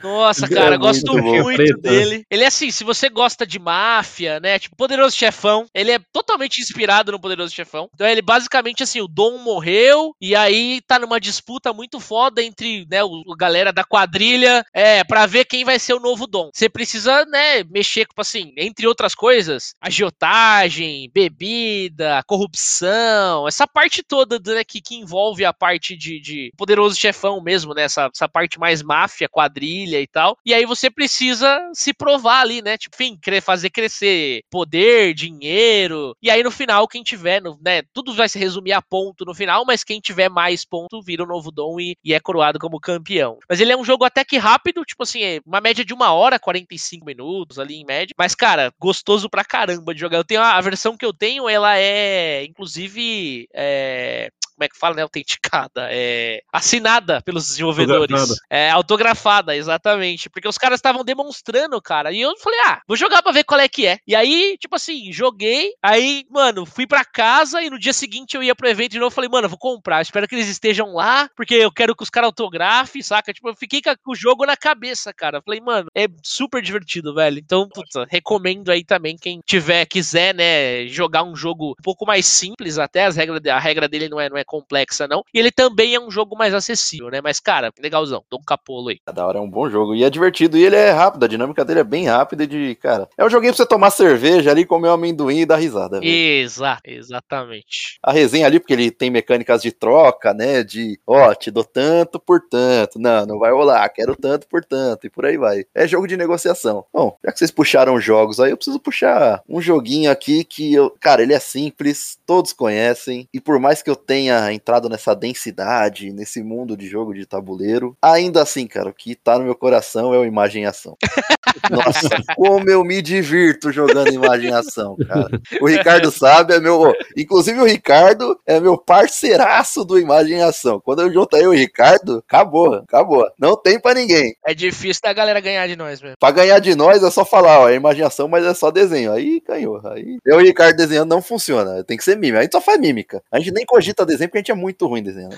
[0.02, 2.24] Nossa, cara, é gosto muito, muito dele.
[2.30, 4.58] Ele é assim, se você gosta de máfia, né?
[4.58, 7.88] Tipo, Poderoso Chefão, ele é totalmente inspirado no Poderoso Chefão.
[7.94, 12.86] Então ele basicamente assim, o Dom morreu e aí tá numa disputa muito foda entre,
[12.90, 16.50] né, o, a galera da quadrilha, é, para ver quem vai ser o novo Dom.
[16.52, 24.38] Você precisa, né, mexer com assim, entre outras coisas, agiotagem, bebida, corrupção, essa parte toda
[24.54, 28.58] né, que, que envolve a parte de, de Poderoso Chefão mesmo, né, essa, essa parte
[28.58, 30.36] mais máfia, quadrilha e tal.
[30.44, 32.76] E aí você precisa se provar ali, né?
[32.76, 36.16] Tipo, enfim, fazer crescer poder, dinheiro.
[36.22, 37.82] E aí no final, quem tiver, né?
[37.92, 41.26] Tudo vai se resumir a ponto no final, mas quem tiver mais ponto vira o
[41.26, 43.38] novo dom e, e é coroado como campeão.
[43.48, 46.12] Mas ele é um jogo até que rápido, tipo assim, é uma média de uma
[46.12, 48.14] hora, 45 minutos ali em média.
[48.18, 50.18] Mas, cara, gostoso pra caramba de jogar.
[50.18, 54.78] Eu tenho a, a versão que eu tenho, ela é, inclusive, é, como é que
[54.78, 55.02] fala, né?
[55.02, 58.10] Autenticada, é assinada pelos desenvolvedores.
[58.10, 58.40] Autografada.
[58.50, 60.30] É, autografada, exatamente.
[60.30, 62.10] Porque os caras estavam demonstrando, cara.
[62.10, 63.98] E eu falei, ah, vou jogar pra ver qual é que é.
[64.06, 65.72] E aí, tipo assim, joguei.
[65.82, 69.14] Aí, mano, fui pra casa e no dia seguinte eu ia pro evento de novo.
[69.14, 70.00] Falei, mano, vou comprar.
[70.00, 73.32] Espero que eles estejam lá, porque eu quero que os caras autografem, saca?
[73.32, 75.42] Tipo, eu fiquei com o jogo na cabeça, cara.
[75.42, 77.38] Falei, mano, é super divertido, velho.
[77.38, 82.24] Então, puta, recomendo aí também quem tiver, quiser, né, jogar um jogo um pouco mais
[82.26, 83.04] simples até.
[83.04, 85.22] As regras, a regra dele não é, não é complexa, não.
[85.34, 87.20] E ele também é um jogo mais acessível, né?
[87.22, 88.24] Mas, cara, legalzão.
[88.30, 88.98] Dom Capolo aí.
[89.12, 89.94] Da hora é um bom jogo.
[89.94, 90.56] E é divertido.
[90.56, 91.24] E ele é rápido.
[91.24, 93.08] A dinâmica dele é bem rápida de, cara.
[93.18, 96.00] É um joguinho pra você tomar cerveja ali, comer um amendoim e dar risada.
[96.02, 97.98] Exato, exatamente.
[98.02, 100.62] A resenha ali, porque ele tem mecânicas de troca, né?
[100.62, 102.98] De, ó, te dou tanto por tanto.
[102.98, 103.88] Não, não vai rolar.
[103.88, 105.06] Quero tanto por tanto.
[105.06, 105.64] E por aí vai.
[105.74, 106.84] É jogo de negociação.
[106.92, 110.94] Bom, já que vocês puxaram jogos aí, eu preciso puxar um joguinho aqui que eu.
[111.00, 113.28] Cara, ele é simples, todos conhecem.
[113.32, 117.96] E por mais que eu tenha entrado nessa densidade, nesse mundo de jogo de tabuleiro,
[118.00, 120.96] ainda assim, cara, o que tá no meu coração é o imagem e ação.
[121.70, 125.40] Nossa, como eu me divirto jogando imagem e ação, cara.
[125.60, 126.92] O Ricardo sabe, é meu.
[127.16, 130.80] Inclusive, o Ricardo é meu parceiraço do imagem e ação.
[130.80, 133.26] Quando eu juntei o Ricardo, acabou, acabou.
[133.38, 134.34] Não tem para ninguém.
[134.44, 136.16] É difícil da galera ganhar de nós mesmo.
[136.18, 139.12] Pra ganhar de nós é só falar, ó, é imaginação, mas é só desenho.
[139.12, 139.80] Aí ganhou.
[139.84, 141.82] Aí eu e o Ricardo desenhando não funciona.
[141.84, 142.38] Tem que ser mímica.
[142.38, 143.22] A gente só faz mímica.
[143.30, 145.36] A gente nem cogita desenho porque a gente é muito ruim desenhando.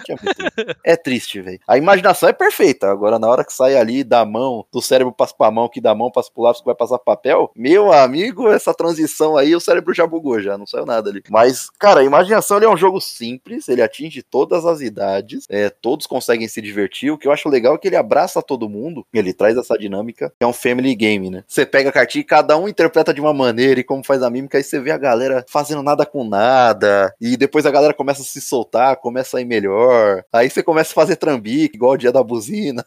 [0.85, 1.61] É triste, velho.
[1.67, 2.91] A imaginação é perfeita.
[2.91, 5.95] Agora, na hora que sai ali da mão, do cérebro passa pra mão, que da
[5.95, 9.95] mão passa pro lápis, que vai passar papel, meu amigo, essa transição aí, o cérebro
[9.95, 11.23] já bugou, já não saiu nada ali.
[11.31, 16.07] Mas, cara, a imaginação é um jogo simples, ele atinge todas as idades, é, todos
[16.07, 17.11] conseguem se divertir.
[17.11, 20.33] O que eu acho legal é que ele abraça todo mundo, ele traz essa dinâmica,
[20.41, 21.45] é um family game, né?
[21.47, 24.31] Você pega a cartinha e cada um interpreta de uma maneira e como faz a
[24.31, 28.23] mímica, aí você vê a galera fazendo nada com nada, e depois a galera começa
[28.23, 31.99] a se soltar, começa a ir melhor, aí você começa a fazer trambique, igual o
[31.99, 32.85] dia da buzina.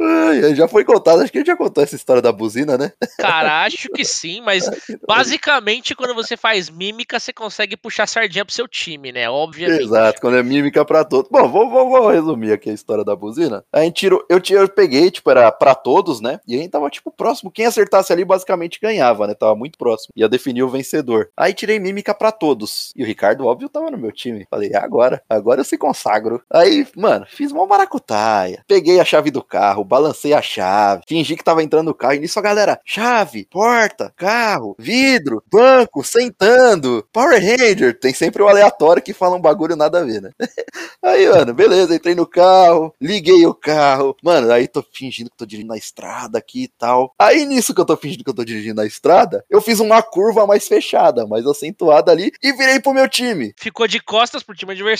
[0.00, 2.92] Ai, já foi contado, acho que a gente já contou essa história da buzina, né?
[3.18, 4.64] Cara, acho que sim, mas
[5.06, 9.28] basicamente quando você faz mímica, você consegue puxar sardinha pro seu time, né?
[9.28, 9.82] Obviamente.
[9.82, 11.30] Exato, quando é mímica pra todos.
[11.30, 13.64] Bom, vou, vou, vou resumir aqui a história da buzina.
[13.72, 16.40] A gente tirou, eu, eu peguei, tipo, era pra todos, né?
[16.46, 17.50] E a gente tava, tipo, próximo.
[17.50, 19.34] Quem acertasse ali basicamente ganhava, né?
[19.34, 20.12] Tava muito próximo.
[20.16, 21.30] Ia definir o vencedor.
[21.36, 22.92] Aí tirei mímica pra todos.
[22.96, 24.46] E o Ricardo, óbvio, tava no meu time.
[24.50, 26.42] Falei, agora, agora eu se consagro.
[26.50, 28.62] Aí, mano, fiz uma maracutaia.
[28.66, 32.14] Peguei a chave do carro, balancei a chave, fingi que tava entrando no carro.
[32.14, 37.98] E nisso a galera, chave, porta, carro, vidro, banco, sentando, Power Ranger.
[37.98, 40.30] Tem sempre o aleatório que fala um bagulho nada a ver, né?
[41.02, 44.16] Aí, mano, beleza, entrei no carro, liguei o carro.
[44.22, 47.12] Mano, aí tô fingindo que tô dirigindo na estrada aqui e tal.
[47.18, 50.02] Aí nisso que eu tô fingindo que eu tô dirigindo na estrada, eu fiz uma
[50.02, 53.52] curva mais fechada, mais acentuada ali e virei pro meu time.
[53.58, 54.91] Ficou de costas pro time adversário.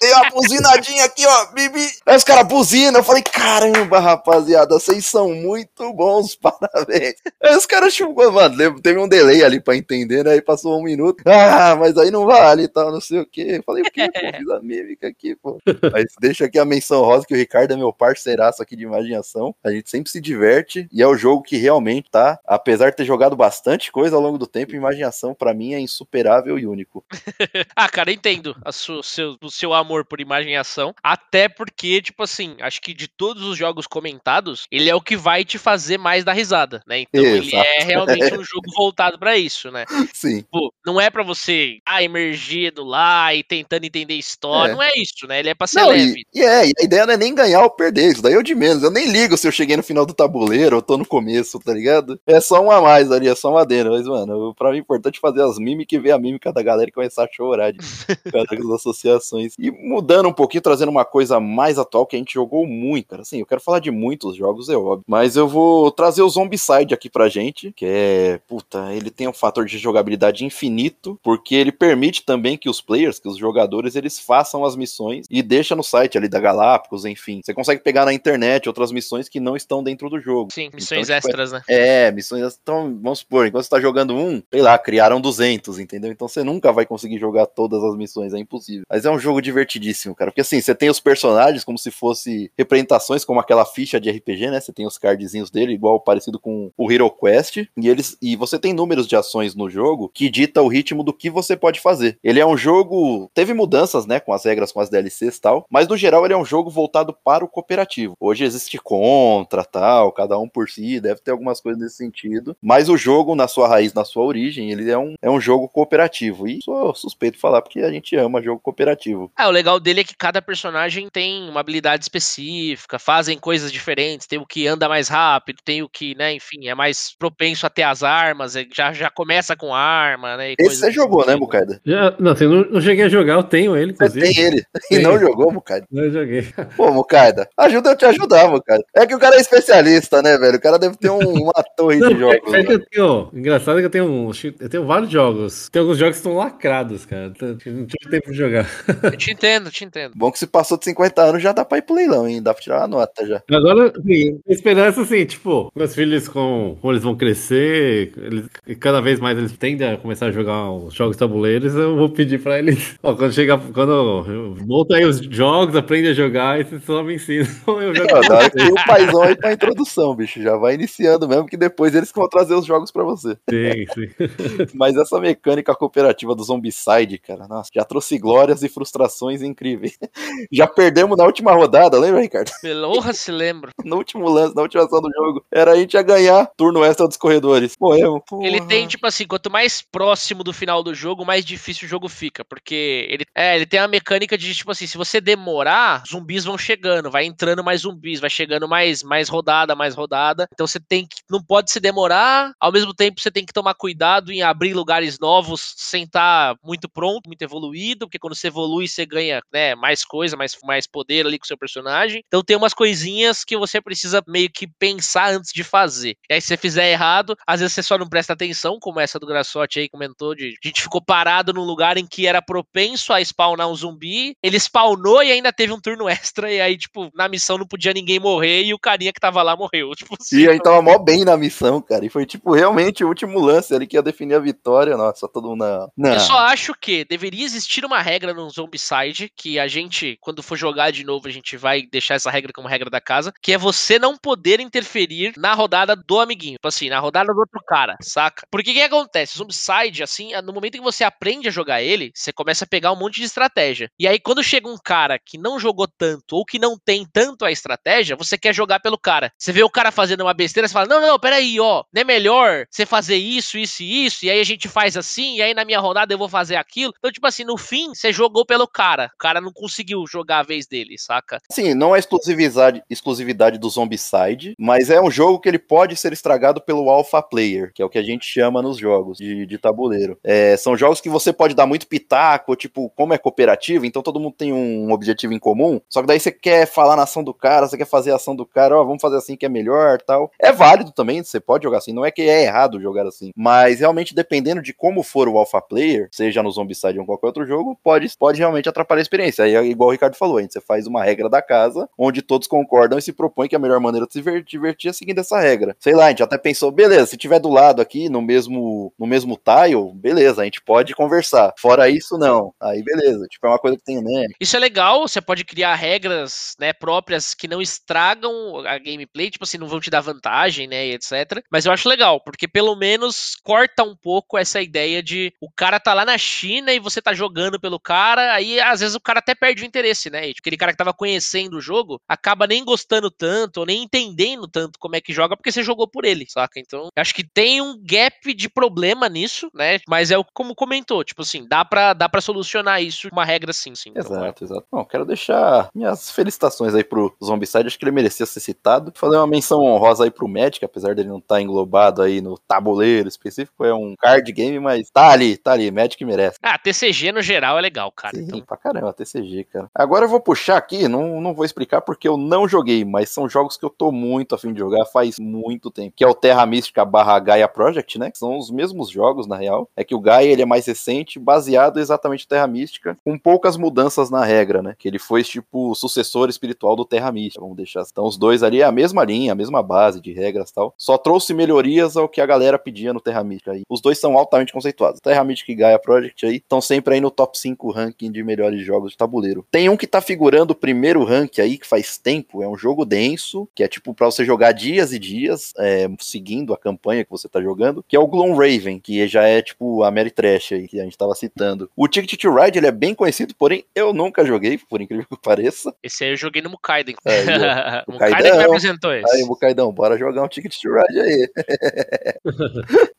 [0.00, 1.86] Dei uma buzinadinha aqui, ó, bibi.
[2.06, 7.14] Aí os caras buzinam, eu falei, caramba, rapaziada, vocês são muito bons, parabéns.
[7.42, 10.32] Aí os caras, tipo, mano, teve um delay ali pra entender, né?
[10.32, 11.22] Aí passou um minuto.
[11.26, 13.58] Ah, mas aí não vale e tal, não sei o quê.
[13.58, 14.20] Eu falei, o quê, pô?
[14.38, 15.58] Fiz a mímica aqui, pô.
[15.92, 19.54] Mas deixa aqui a menção rosa que o Ricardo é meu parceiraço aqui de imaginação.
[19.62, 23.04] A gente sempre se diverte e é o jogo que realmente tá, apesar de ter
[23.04, 27.04] jogado bastante coisa ao longo do tempo, imaginação para mim é insuperável e único.
[27.76, 32.80] ah, cara, entendo o seu, o seu amor por imaginação, até porque, tipo assim, acho
[32.80, 36.32] que de todos os jogos comentados, ele é o que vai te fazer mais dar
[36.32, 37.00] risada, né?
[37.00, 37.46] Então Exato.
[37.46, 39.84] ele é realmente um jogo voltado para isso, né?
[40.12, 40.44] Sim.
[40.50, 44.74] Pô, não é para você ah, emergido lá e tentando entender história, é.
[44.74, 45.40] não é isso, né?
[45.40, 46.22] Ele é pra ser não, leve.
[46.34, 48.42] E, e, é, e a ideia não é nem ganhar ou perder, isso daí eu
[48.42, 48.82] de menos.
[48.82, 51.72] Eu nem ligo se eu cheguei no final do tabuleiro ou tô no começo, tá
[51.72, 52.18] ligado?
[52.26, 53.90] É só um a mais ali, é só uma adendo.
[53.90, 56.88] Mas, mano, pra mim é importante fazer as mímicas e ver a mímica da galera
[56.88, 57.78] e começar a chorar de
[58.32, 59.54] das associações.
[59.58, 63.22] E mudando um pouquinho, trazendo uma coisa mais atual que a gente jogou muito, cara.
[63.22, 65.04] Assim, eu quero falar de muitos jogos, é óbvio.
[65.06, 69.32] Mas eu vou trazer o Zombicide aqui pra gente, que é, puta, ele tem um
[69.32, 74.18] fator de jogabilidade infinito, porque ele permite também que os players, que os jogadores, eles
[74.18, 77.40] façam as missões e deixa no site ali da Galápagos, enfim.
[77.42, 80.52] Você consegue pegar na internet outras missões que não estão dentro do jogo.
[80.52, 81.62] Sim, missões então, tipo, extras, né?
[81.68, 82.58] É, missões.
[82.62, 86.10] Então, vamos supor, enquanto você tá jogando um, sei lá, criaram 200, entendeu?
[86.10, 88.84] Então você nunca vai conseguir jogar todas as missões, é impossível.
[88.92, 90.30] Mas é um jogo divertidíssimo, cara.
[90.30, 94.50] Porque assim, você tem os personagens como se fosse representações, como aquela ficha de RPG,
[94.50, 94.60] né?
[94.60, 97.56] Você tem os cardzinhos dele, igual parecido com o Hero Quest.
[97.74, 98.18] E eles.
[98.20, 101.56] E você tem números de ações no jogo que dita o ritmo do que você
[101.56, 102.18] pode fazer.
[102.22, 103.30] Ele é um jogo.
[103.32, 104.20] Teve mudanças, né?
[104.20, 105.64] Com as regras, com as DLCs e tal.
[105.70, 108.14] Mas no geral ele é um jogo voltado para o cooperativo.
[108.20, 112.54] Hoje existe contra, tal, cada um por si, deve ter algumas coisas nesse sentido.
[112.60, 115.66] Mas o jogo, na sua raiz, na sua origem, ele é um, é um jogo
[115.66, 116.46] cooperativo.
[116.46, 119.32] E sou suspeito de falar porque a gente ama jogo cooperativo cooperativo.
[119.36, 124.26] Ah, o legal dele é que cada personagem tem uma habilidade específica, fazem coisas diferentes,
[124.26, 127.70] tem o que anda mais rápido, tem o que, né, enfim, é mais propenso a
[127.70, 130.54] ter as armas, é, já, já começa com arma, né?
[130.58, 131.80] Esse você jogou, né, Mucaida?
[131.84, 134.26] Já, não, assim, não, não cheguei a jogar, eu tenho ele, inclusive.
[134.26, 135.86] Você tem ele e não jogou, Mucaida?
[135.90, 136.46] Não joguei.
[136.76, 138.84] Pô, Mucaida, ajuda eu te ajudar, Mucaida.
[138.94, 140.56] É que o cara é especialista, né, velho?
[140.56, 142.54] O cara deve ter um, uma torre não, de jogos.
[142.54, 144.30] É, é que eu tenho, engraçado é que eu tenho, um,
[144.60, 145.68] eu tenho vários jogos.
[145.70, 147.32] Tem alguns jogos que estão lacrados, cara.
[147.40, 148.66] Não tive tempo de jogar.
[149.02, 150.12] Eu te entendo, te entendo.
[150.14, 152.42] Bom que se passou de 50 anos já dá pra ir pro leilão, hein?
[152.42, 153.42] Dá pra tirar uma nota já.
[153.50, 158.46] Agora, assim, esperança assim, tipo, meus filhos, com, como eles vão crescer, eles,
[158.78, 162.40] cada vez mais eles tendem a começar a jogar os jogos tabuleiros, eu vou pedir
[162.40, 162.96] pra eles.
[163.02, 167.14] Ó, quando chega, quando volta aí os jogos, aprende a jogar e vocês só me
[167.14, 167.46] ensinam.
[167.82, 168.08] Eu jogo.
[168.54, 170.40] Não, o paizão aí pra introdução, bicho.
[170.42, 173.36] Já vai iniciando mesmo, que depois eles vão trazer os jogos pra você.
[173.48, 174.68] Sim, sim.
[174.74, 179.98] Mas essa mecânica cooperativa do Zombicide, cara, nossa, já trouxe glórias e frustrações incríveis.
[180.52, 182.50] Já perdemos na última rodada, lembra, Ricardo?
[182.92, 183.72] Porra, se lembro.
[183.84, 187.06] No último lance, na última ação do jogo, era a gente ia ganhar turno extra
[187.06, 187.76] dos corredores.
[187.80, 188.22] Morremos.
[188.40, 192.08] Ele tem, tipo assim, quanto mais próximo do final do jogo, mais difícil o jogo
[192.08, 192.44] fica.
[192.44, 196.56] Porque ele, é, ele tem a mecânica de, tipo assim, se você demorar, zumbis vão
[196.56, 200.46] chegando, vai entrando mais zumbis, vai chegando mais, mais rodada, mais rodada.
[200.52, 201.21] Então você tem que.
[201.32, 205.18] Não pode se demorar, ao mesmo tempo você tem que tomar cuidado em abrir lugares
[205.18, 210.04] novos sem estar muito pronto, muito evoluído, porque quando você evolui, você ganha né, mais
[210.04, 212.22] coisa, mais, mais poder ali com o seu personagem.
[212.26, 216.16] Então tem umas coisinhas que você precisa meio que pensar antes de fazer.
[216.28, 219.18] E aí, se você fizer errado, às vezes você só não presta atenção, como essa
[219.18, 223.12] do Graçote aí comentou, de a gente ficou parado num lugar em que era propenso
[223.12, 227.10] a spawnar um zumbi, ele spawnou e ainda teve um turno extra, e aí, tipo,
[227.14, 229.92] na missão não podia ninguém morrer e o carinha que tava lá morreu.
[230.02, 232.04] Tipo, e aí tava mó bem na missão, cara.
[232.04, 234.96] E foi, tipo, realmente o último lance ali que ia definir a vitória.
[234.96, 235.64] Nossa, todo mundo.
[235.96, 236.12] Não.
[236.12, 240.56] Eu só acho que deveria existir uma regra no Zombicide que a gente, quando for
[240.56, 243.58] jogar de novo, a gente vai deixar essa regra como regra da casa, que é
[243.58, 246.54] você não poder interferir na rodada do amiguinho.
[246.54, 248.46] Tipo assim, na rodada do outro cara, saca?
[248.50, 249.38] Porque o que acontece?
[249.38, 252.96] Zombicide, assim, no momento que você aprende a jogar ele, você começa a pegar um
[252.96, 253.90] monte de estratégia.
[253.98, 257.44] E aí, quando chega um cara que não jogou tanto ou que não tem tanto
[257.44, 259.32] a estratégia, você quer jogar pelo cara.
[259.38, 262.00] Você vê o cara fazendo uma besteira, você fala: não, não, não, peraí, ó, não
[262.00, 265.42] é melhor você fazer isso, isso e isso, e aí a gente faz assim, e
[265.42, 266.94] aí na minha rodada eu vou fazer aquilo.
[266.98, 269.10] Então, tipo assim, no fim, você jogou pelo cara.
[269.14, 271.38] O cara não conseguiu jogar a vez dele, saca?
[271.50, 276.14] Sim, não é exclusividade, exclusividade do Zombicide, mas é um jogo que ele pode ser
[276.14, 279.58] estragado pelo Alpha Player, que é o que a gente chama nos jogos de, de
[279.58, 280.18] tabuleiro.
[280.24, 284.18] É, são jogos que você pode dar muito pitaco, tipo, como é cooperativo, então todo
[284.18, 287.34] mundo tem um objetivo em comum, só que daí você quer falar na ação do
[287.34, 289.48] cara, você quer fazer a ação do cara, ó, oh, vamos fazer assim que é
[289.48, 290.30] melhor tal.
[290.38, 293.80] É válido também, você pode jogar assim, não é que é errado jogar assim, mas
[293.80, 297.78] realmente dependendo de como for o Alpha Player, seja no Zombicide ou qualquer outro jogo,
[297.82, 299.44] pode, pode realmente atrapalhar a experiência.
[299.44, 303.02] Aí igual o Ricardo falou, você faz uma regra da casa, onde todos concordam e
[303.02, 305.76] se propõem que a melhor maneira de se divertir é seguindo essa regra.
[305.78, 309.06] Sei lá, a gente até pensou, beleza, se tiver do lado aqui, no mesmo, no
[309.06, 311.52] mesmo tile, beleza, a gente pode conversar.
[311.58, 312.52] Fora isso, não.
[312.60, 314.26] Aí beleza, tipo, é uma coisa que tem, né?
[314.40, 319.44] Isso é legal, você pode criar regras, né, próprias que não estragam a gameplay, tipo
[319.44, 321.42] assim, não vão te dar vantagem, né, e etc.
[321.50, 325.78] Mas eu acho legal, porque pelo menos corta um pouco essa ideia de o cara
[325.78, 329.18] tá lá na China e você tá jogando pelo cara, aí às vezes o cara
[329.18, 330.28] até perde o interesse, né?
[330.28, 334.48] E aquele cara que tava conhecendo o jogo acaba nem gostando tanto, ou nem entendendo
[334.48, 336.58] tanto como é que joga, porque você jogou por ele, saca?
[336.58, 339.78] Então, acho que tem um gap de problema nisso, né?
[339.88, 343.74] Mas é como comentou, tipo assim, dá pra, dá pra solucionar isso uma regra sim,
[343.74, 343.92] sim.
[343.94, 344.34] Exato, então, é.
[344.44, 344.66] exato.
[344.70, 348.92] Bom, quero deixar minhas felicitações aí pro Zombicide, acho que ele merecia ser citado.
[348.94, 352.38] Fazer uma menção honrosa aí pro Magic, apesar dele não estar tá englobado aí no
[352.38, 356.38] tabuleiro específico, é um card game, mas tá ali, tá ali, Magic merece.
[356.42, 358.16] Ah, TCG no geral é legal, cara.
[358.16, 358.40] Sim, então.
[358.40, 359.70] pra caramba, TCG, cara.
[359.74, 363.28] Agora eu vou puxar aqui, não, não vou explicar porque eu não joguei, mas são
[363.28, 366.46] jogos que eu tô muito afim de jogar faz muito tempo, que é o Terra
[366.46, 369.68] Mística barra Gaia Project, né, que são os mesmos jogos, na real.
[369.76, 373.56] É que o Gaia, ele é mais recente, baseado exatamente no Terra Mística, com poucas
[373.56, 377.56] mudanças na regra, né, que ele foi, tipo, o sucessor espiritual do Terra Mística, vamos
[377.56, 377.82] deixar.
[377.90, 380.74] Então os dois ali é a mesma linha, a mesma base de regras e tal.
[380.78, 383.62] Só trouxe melhorias ao que a galera pedia no Terra Mística aí.
[383.68, 385.00] Os dois são altamente conceituados.
[385.00, 388.64] Terra Mística e Gaia Project aí estão sempre aí no top 5 ranking de melhores
[388.64, 389.44] jogos de tabuleiro.
[389.50, 392.84] Tem um que tá figurando o primeiro rank aí, que faz tempo, é um jogo
[392.84, 397.10] denso, que é tipo pra você jogar dias e dias, é, seguindo a campanha que
[397.10, 400.68] você tá jogando, que é o Gloomraven, que já é tipo a Mary Trash aí,
[400.68, 401.70] que a gente tava citando.
[401.76, 405.20] O Ticket to Ride, ele é bem conhecido, porém eu nunca joguei, por incrível que
[405.20, 405.74] pareça.
[405.82, 406.94] Esse aí eu joguei no Mukaiden.
[407.04, 409.16] É, o Mukaiden me apresentou esse.
[409.16, 411.28] Aí, Mukaidão, bora jogar um Ticket Ride aí.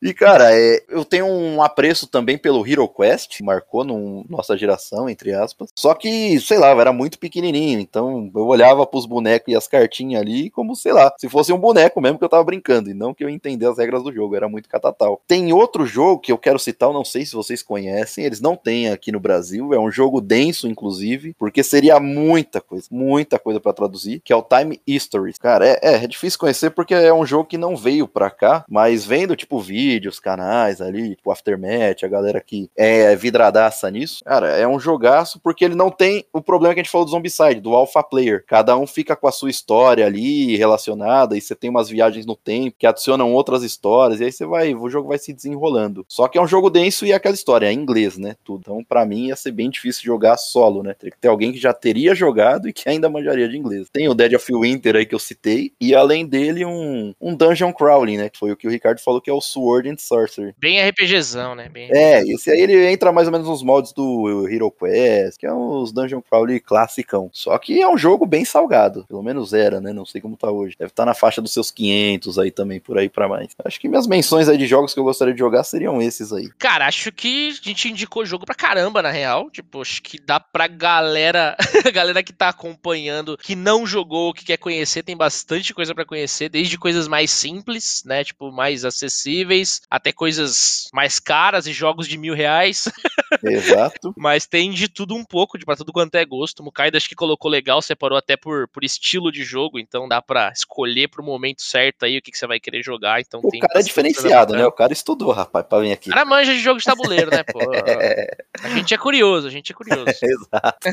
[0.02, 5.08] e, cara, é, eu tenho um apreço também pelo Hero Quest, marcou no, nossa geração,
[5.08, 5.70] entre aspas.
[5.76, 10.20] Só que, sei lá, era muito pequenininho, então eu olhava pros bonecos e as cartinhas
[10.20, 13.14] ali como, sei lá, se fosse um boneco mesmo que eu tava brincando, e não
[13.14, 15.20] que eu entender as regras do jogo, era muito catatal.
[15.26, 18.90] Tem outro jogo que eu quero citar, não sei se vocês conhecem, eles não têm
[18.90, 23.72] aqui no Brasil, é um jogo denso, inclusive, porque seria muita coisa, muita coisa para
[23.72, 25.32] traduzir, que é o Time History.
[25.38, 28.64] Cara, é, é, é difícil conhecer porque é um jogo que não veio pra cá,
[28.68, 34.48] mas vendo, tipo, vídeos, canais ali, tipo, Aftermath, a galera que é vidradaça nisso, cara,
[34.48, 37.60] é um jogaço porque ele não tem o problema que a gente falou do Zombicide,
[37.60, 38.44] do Alpha Player.
[38.46, 42.36] Cada um fica com a sua história ali relacionada, e você tem umas viagens no
[42.36, 46.04] tempo que adicionam outras histórias, e aí você vai, o jogo vai se desenrolando.
[46.08, 48.36] Só que é um jogo denso e é aquela história, é em inglês, né?
[48.44, 48.60] Tudo.
[48.60, 50.94] Então, para mim, ia ser bem difícil jogar solo, né?
[50.94, 53.88] Teria que ter alguém que já teria jogado e que ainda manjaria de inglês.
[53.92, 57.72] Tem o Dead of Winter aí que eu citei, e além dele, um, um Dungeon
[57.72, 58.28] Crawling, né?
[58.28, 60.54] Que foi o que o Ricardo falou que é o Sword and Sorcery.
[60.58, 61.68] Bem RPGzão, né?
[61.68, 61.88] Bem...
[61.92, 65.52] É, esse aí ele entra mais ou menos nos modos do Hero Quest, que é
[65.52, 67.30] os Dungeon Crawling classicão.
[67.32, 69.92] Só que é um jogo bem salgado, pelo menos era, né?
[69.92, 70.76] Não sei como tá hoje.
[70.78, 73.48] Deve estar tá na faixa dos seus 500 aí também, por aí para mais.
[73.64, 76.48] Acho que minhas menções aí de jogos que eu gostaria de jogar seriam esses aí.
[76.58, 79.50] Cara, acho que a gente indicou jogo pra caramba, na real.
[79.50, 81.56] Tipo, acho que dá pra galera,
[81.92, 86.48] galera que tá acompanhando, que não jogou, que quer conhecer, tem bastante coisa para conhecer,
[86.48, 88.24] desde coisas mais simples, né?
[88.24, 92.88] Tipo, mais acessíveis, até coisas mais caras e jogos de mil reais.
[93.42, 94.14] Exato.
[94.16, 96.60] Mas tem de tudo um pouco, de pra tudo quanto é gosto.
[96.60, 100.22] O Mukaida acho que colocou legal, separou até por, por estilo de jogo, então dá
[100.22, 103.20] pra escolher pro momento certo aí o que, que você vai querer jogar.
[103.20, 104.66] Então o cara é diferenciado, né?
[104.66, 106.10] O cara estudou, rapaz, pra vir aqui.
[106.10, 107.60] O cara manja de jogo de tabuleiro, né, pô?
[108.62, 110.04] A gente é curioso, a gente é curioso.
[110.22, 110.88] Exato.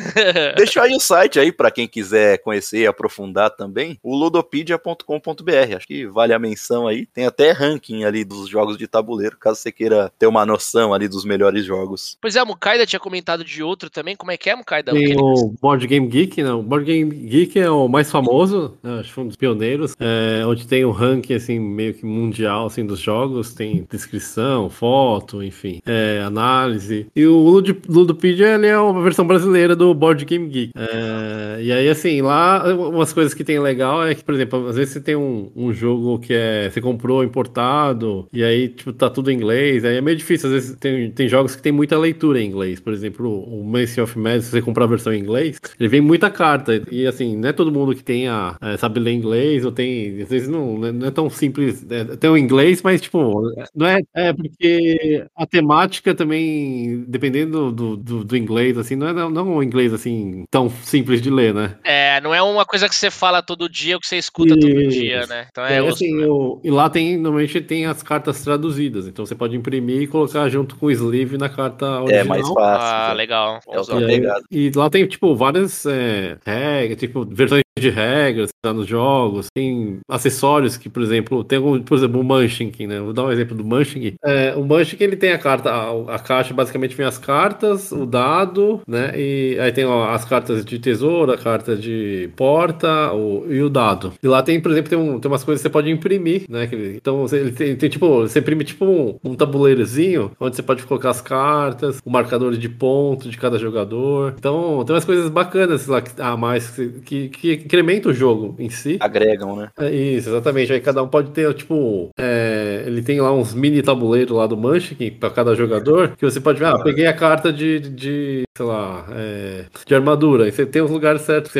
[0.57, 5.75] Deixa aí o site aí para quem quiser conhecer e aprofundar também, o ludopedia.com.br.
[5.77, 7.05] Acho que vale a menção aí.
[7.05, 11.07] Tem até ranking ali dos jogos de tabuleiro, caso você queira ter uma noção ali
[11.07, 12.17] dos melhores jogos.
[12.21, 14.15] Pois é, a Mukaida tinha comentado de outro também.
[14.15, 14.91] Como é que é, Mukaida?
[14.91, 16.59] Tem o Board Game Geek, não.
[16.59, 18.99] O Board Game Geek é o mais famoso, né?
[18.99, 22.67] acho que foi um dos pioneiros, é, onde tem o ranking, assim, meio que mundial,
[22.67, 23.53] assim, dos jogos.
[23.53, 27.07] Tem descrição, foto, enfim, é, análise.
[27.15, 30.71] E o Lud Ludopedia, ele é uma versão brasileira do Board Game Geek.
[30.75, 34.75] É, e aí, assim, lá, umas coisas que tem legal é que, por exemplo, às
[34.75, 39.09] vezes você tem um, um jogo que é, você comprou importado, e aí, tipo, tá
[39.09, 41.97] tudo em inglês, aí é meio difícil, às vezes tem, tem jogos que tem muita
[41.97, 45.19] leitura em inglês, por exemplo, o Mansion of Madness, se você comprar a versão em
[45.19, 48.99] inglês, ele vem muita carta, e assim, não é todo mundo que tenha, é, sabe
[48.99, 52.81] ler inglês, ou tem, às vezes não, não é tão simples, é, tem o inglês,
[52.81, 53.41] mas, tipo,
[53.75, 59.13] não é, é porque a temática também, dependendo do, do, do inglês, assim, não é
[59.13, 61.75] não um inglês, assim, tão simples de ler, né?
[61.83, 64.67] É, não é uma coisa que você fala todo dia ou que você escuta Isso.
[64.67, 65.47] todo dia, né?
[65.51, 69.35] Então é, é assim, eu, e lá tem, normalmente tem as cartas traduzidas, então você
[69.35, 72.19] pode imprimir e colocar junto com o sleeve na carta original.
[72.19, 72.87] É mais fácil.
[72.87, 73.59] Ah, legal.
[73.67, 78.85] É e, e, lá tem, tipo, várias é, regras, tipo, versões de regras tá, nos
[78.85, 82.99] jogos, tem acessórios que, por exemplo, tem um, por exemplo, o Munchkin, né?
[82.99, 84.15] Vou dar um exemplo do Munchkin.
[84.23, 88.05] É, o Munchkin, ele tem a carta, a, a, caixa basicamente vem as cartas, o
[88.05, 89.13] dado, né?
[89.15, 93.69] E aí tem ó, as cartas de tesouro, a carta de porta o, e o
[93.69, 94.13] dado.
[94.21, 96.67] E lá tem, por exemplo, tem, um, tem umas coisas que você pode imprimir, né?
[96.67, 100.63] Que, então, você, ele tem, tem, tipo, você imprime tipo um, um tabuleirozinho, onde você
[100.63, 104.35] pode colocar as cartas, o marcador de ponto de cada jogador.
[104.37, 106.69] Então, tem umas coisas bacanas lá a mais
[107.05, 108.97] que, que, que incrementa o jogo em si.
[108.99, 109.69] Agregam, né?
[109.79, 110.73] É isso, exatamente.
[110.73, 114.57] Aí cada um pode ter, tipo, é, ele tem lá uns mini tabuleiros lá do
[114.57, 118.65] Munchkin para cada jogador, que você pode ver, ah, peguei a carta de, de sei
[118.65, 120.45] lá, é, de armadura.
[120.45, 121.51] Aí você tem os lugares certos.
[121.51, 121.59] Você,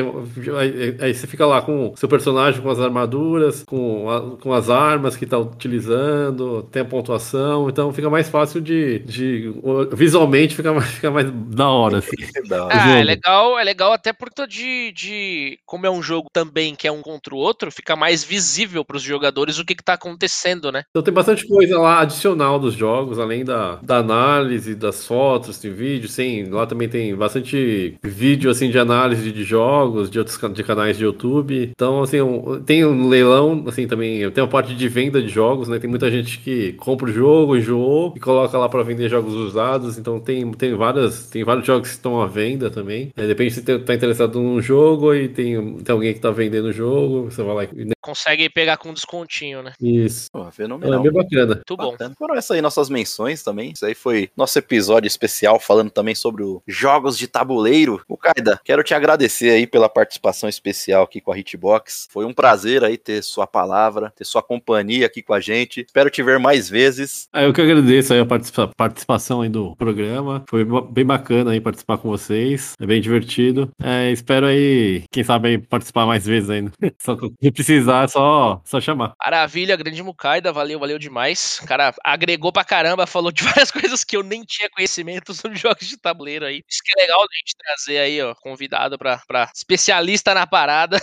[0.58, 4.54] aí, aí, você fica lá com o seu personagem com as armaduras, com, a, com
[4.54, 9.00] as armas que tá utilizando, tem a pontuação, então fica mais fácil de.
[9.00, 9.54] de
[9.94, 12.12] visualmente fica mais, fica mais da hora, assim.
[12.70, 15.60] Ah, é legal, é legal até porque de, de.
[15.66, 18.98] Como é um jogo também que é um contra o outro, fica mais visível para
[18.98, 20.84] os jogadores o que, que tá acontecendo, né?
[20.90, 25.70] Então tem bastante coisa lá adicional dos jogos, além da, da análise, das fotos, de
[25.70, 26.46] vídeos, sim.
[26.46, 31.04] Lá também tem bastante vídeo assim de análise de jogos, de outros de canais de
[31.04, 31.72] YouTube.
[31.72, 35.68] Então, assim, um, tem um leilão, assim, também tem uma parte de venda de jogos,
[35.68, 35.80] né?
[35.80, 39.98] Tem muita gente que compra o jogo, enjoou e coloca lá para vender jogos usados.
[39.98, 43.12] Então tem, tem várias, tem vários jogos que estão à venda também.
[43.16, 46.74] É, depende se tá interessado num jogo e tem tem alguém que tá vendendo o
[46.74, 47.92] jogo, você vai lá e.
[48.02, 49.74] Consegue pegar com descontinho, né?
[49.80, 50.28] Isso.
[50.32, 51.04] Pô, É fenomenal.
[51.04, 51.56] bem bacana.
[51.56, 51.92] Muito bom.
[51.92, 52.16] Bacana.
[52.18, 53.72] Foram essas aí nossas menções também.
[53.74, 58.02] Isso aí foi nosso episódio especial falando também sobre os jogos de tabuleiro.
[58.08, 62.08] O Kaida, quero te agradecer aí pela participação especial aqui com a Hitbox.
[62.12, 65.82] Foi um prazer aí ter sua palavra, ter sua companhia aqui com a gente.
[65.82, 67.28] Espero te ver mais vezes.
[67.32, 70.44] Ah, eu que agradeço aí a participa- participação aí do programa.
[70.50, 72.74] Foi bem bacana aí participar com vocês.
[72.82, 73.70] É bem divertido.
[73.82, 76.72] É, espero aí, quem sabe aí participar mais vezes ainda.
[77.00, 79.14] Só que se precisar, é só, só chamar.
[79.20, 81.60] Maravilha, grande Mukaida, valeu, valeu demais.
[81.64, 85.58] O cara agregou pra caramba, falou de várias coisas que eu nem tinha conhecimento sobre
[85.58, 86.62] jogos de tabuleiro aí.
[86.70, 91.00] Isso que é legal a gente trazer aí, ó, convidado pra, pra especialista na parada.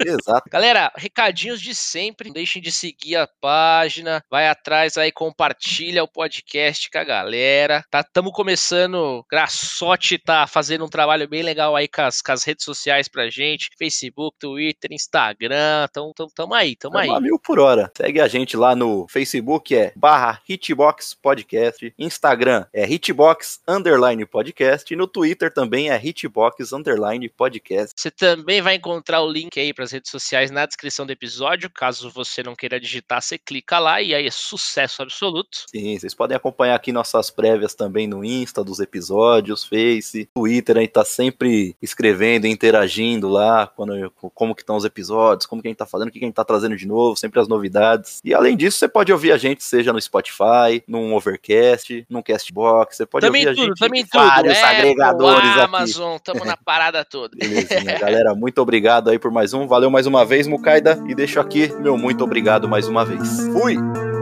[0.00, 0.48] Exato.
[0.50, 6.08] Galera, recadinhos de sempre, não deixem de seguir a página, vai atrás aí, compartilha o
[6.08, 7.84] podcast com a galera.
[7.90, 12.44] Tá, tamo começando, Graçote tá fazendo um trabalho bem legal aí com as, com as
[12.44, 14.03] redes sociais pra gente, Facebook,
[14.38, 17.08] Twitter, Instagram, tamo, tamo, tamo aí, tamo aí.
[17.10, 17.90] A mil por hora.
[17.96, 21.92] Segue a gente lá no Facebook, é barra Hitbox Podcast.
[21.98, 24.92] Instagram é Hitbox Underline Podcast.
[24.92, 27.94] E no Twitter também é Hitbox Underline Podcast.
[27.96, 31.70] Você também vai encontrar o link aí para as redes sociais na descrição do episódio.
[31.70, 35.64] Caso você não queira digitar, você clica lá e aí é sucesso absoluto.
[35.68, 40.80] Sim, vocês podem acompanhar aqui nossas prévias também no Insta dos episódios, Face, Twitter, a
[40.80, 43.93] gente tá sempre escrevendo, interagindo lá, quando,
[44.34, 46.28] como que estão os episódios, como que a gente tá fazendo, o que que a
[46.28, 48.20] gente tá trazendo de novo, sempre as novidades.
[48.24, 52.96] E além disso, você pode ouvir a gente, seja no Spotify, num Overcast, num Castbox,
[52.96, 54.24] você pode Também ouvir a tudo, gente também tudo.
[54.24, 55.60] vários Apple, agregadores aqui.
[55.60, 57.36] Amazon, tamo na parada toda.
[57.36, 61.40] Belezinha, galera, muito obrigado aí por mais um, valeu mais uma vez, Mukaida, e deixo
[61.40, 63.40] aqui meu muito obrigado mais uma vez.
[63.52, 64.13] Fui!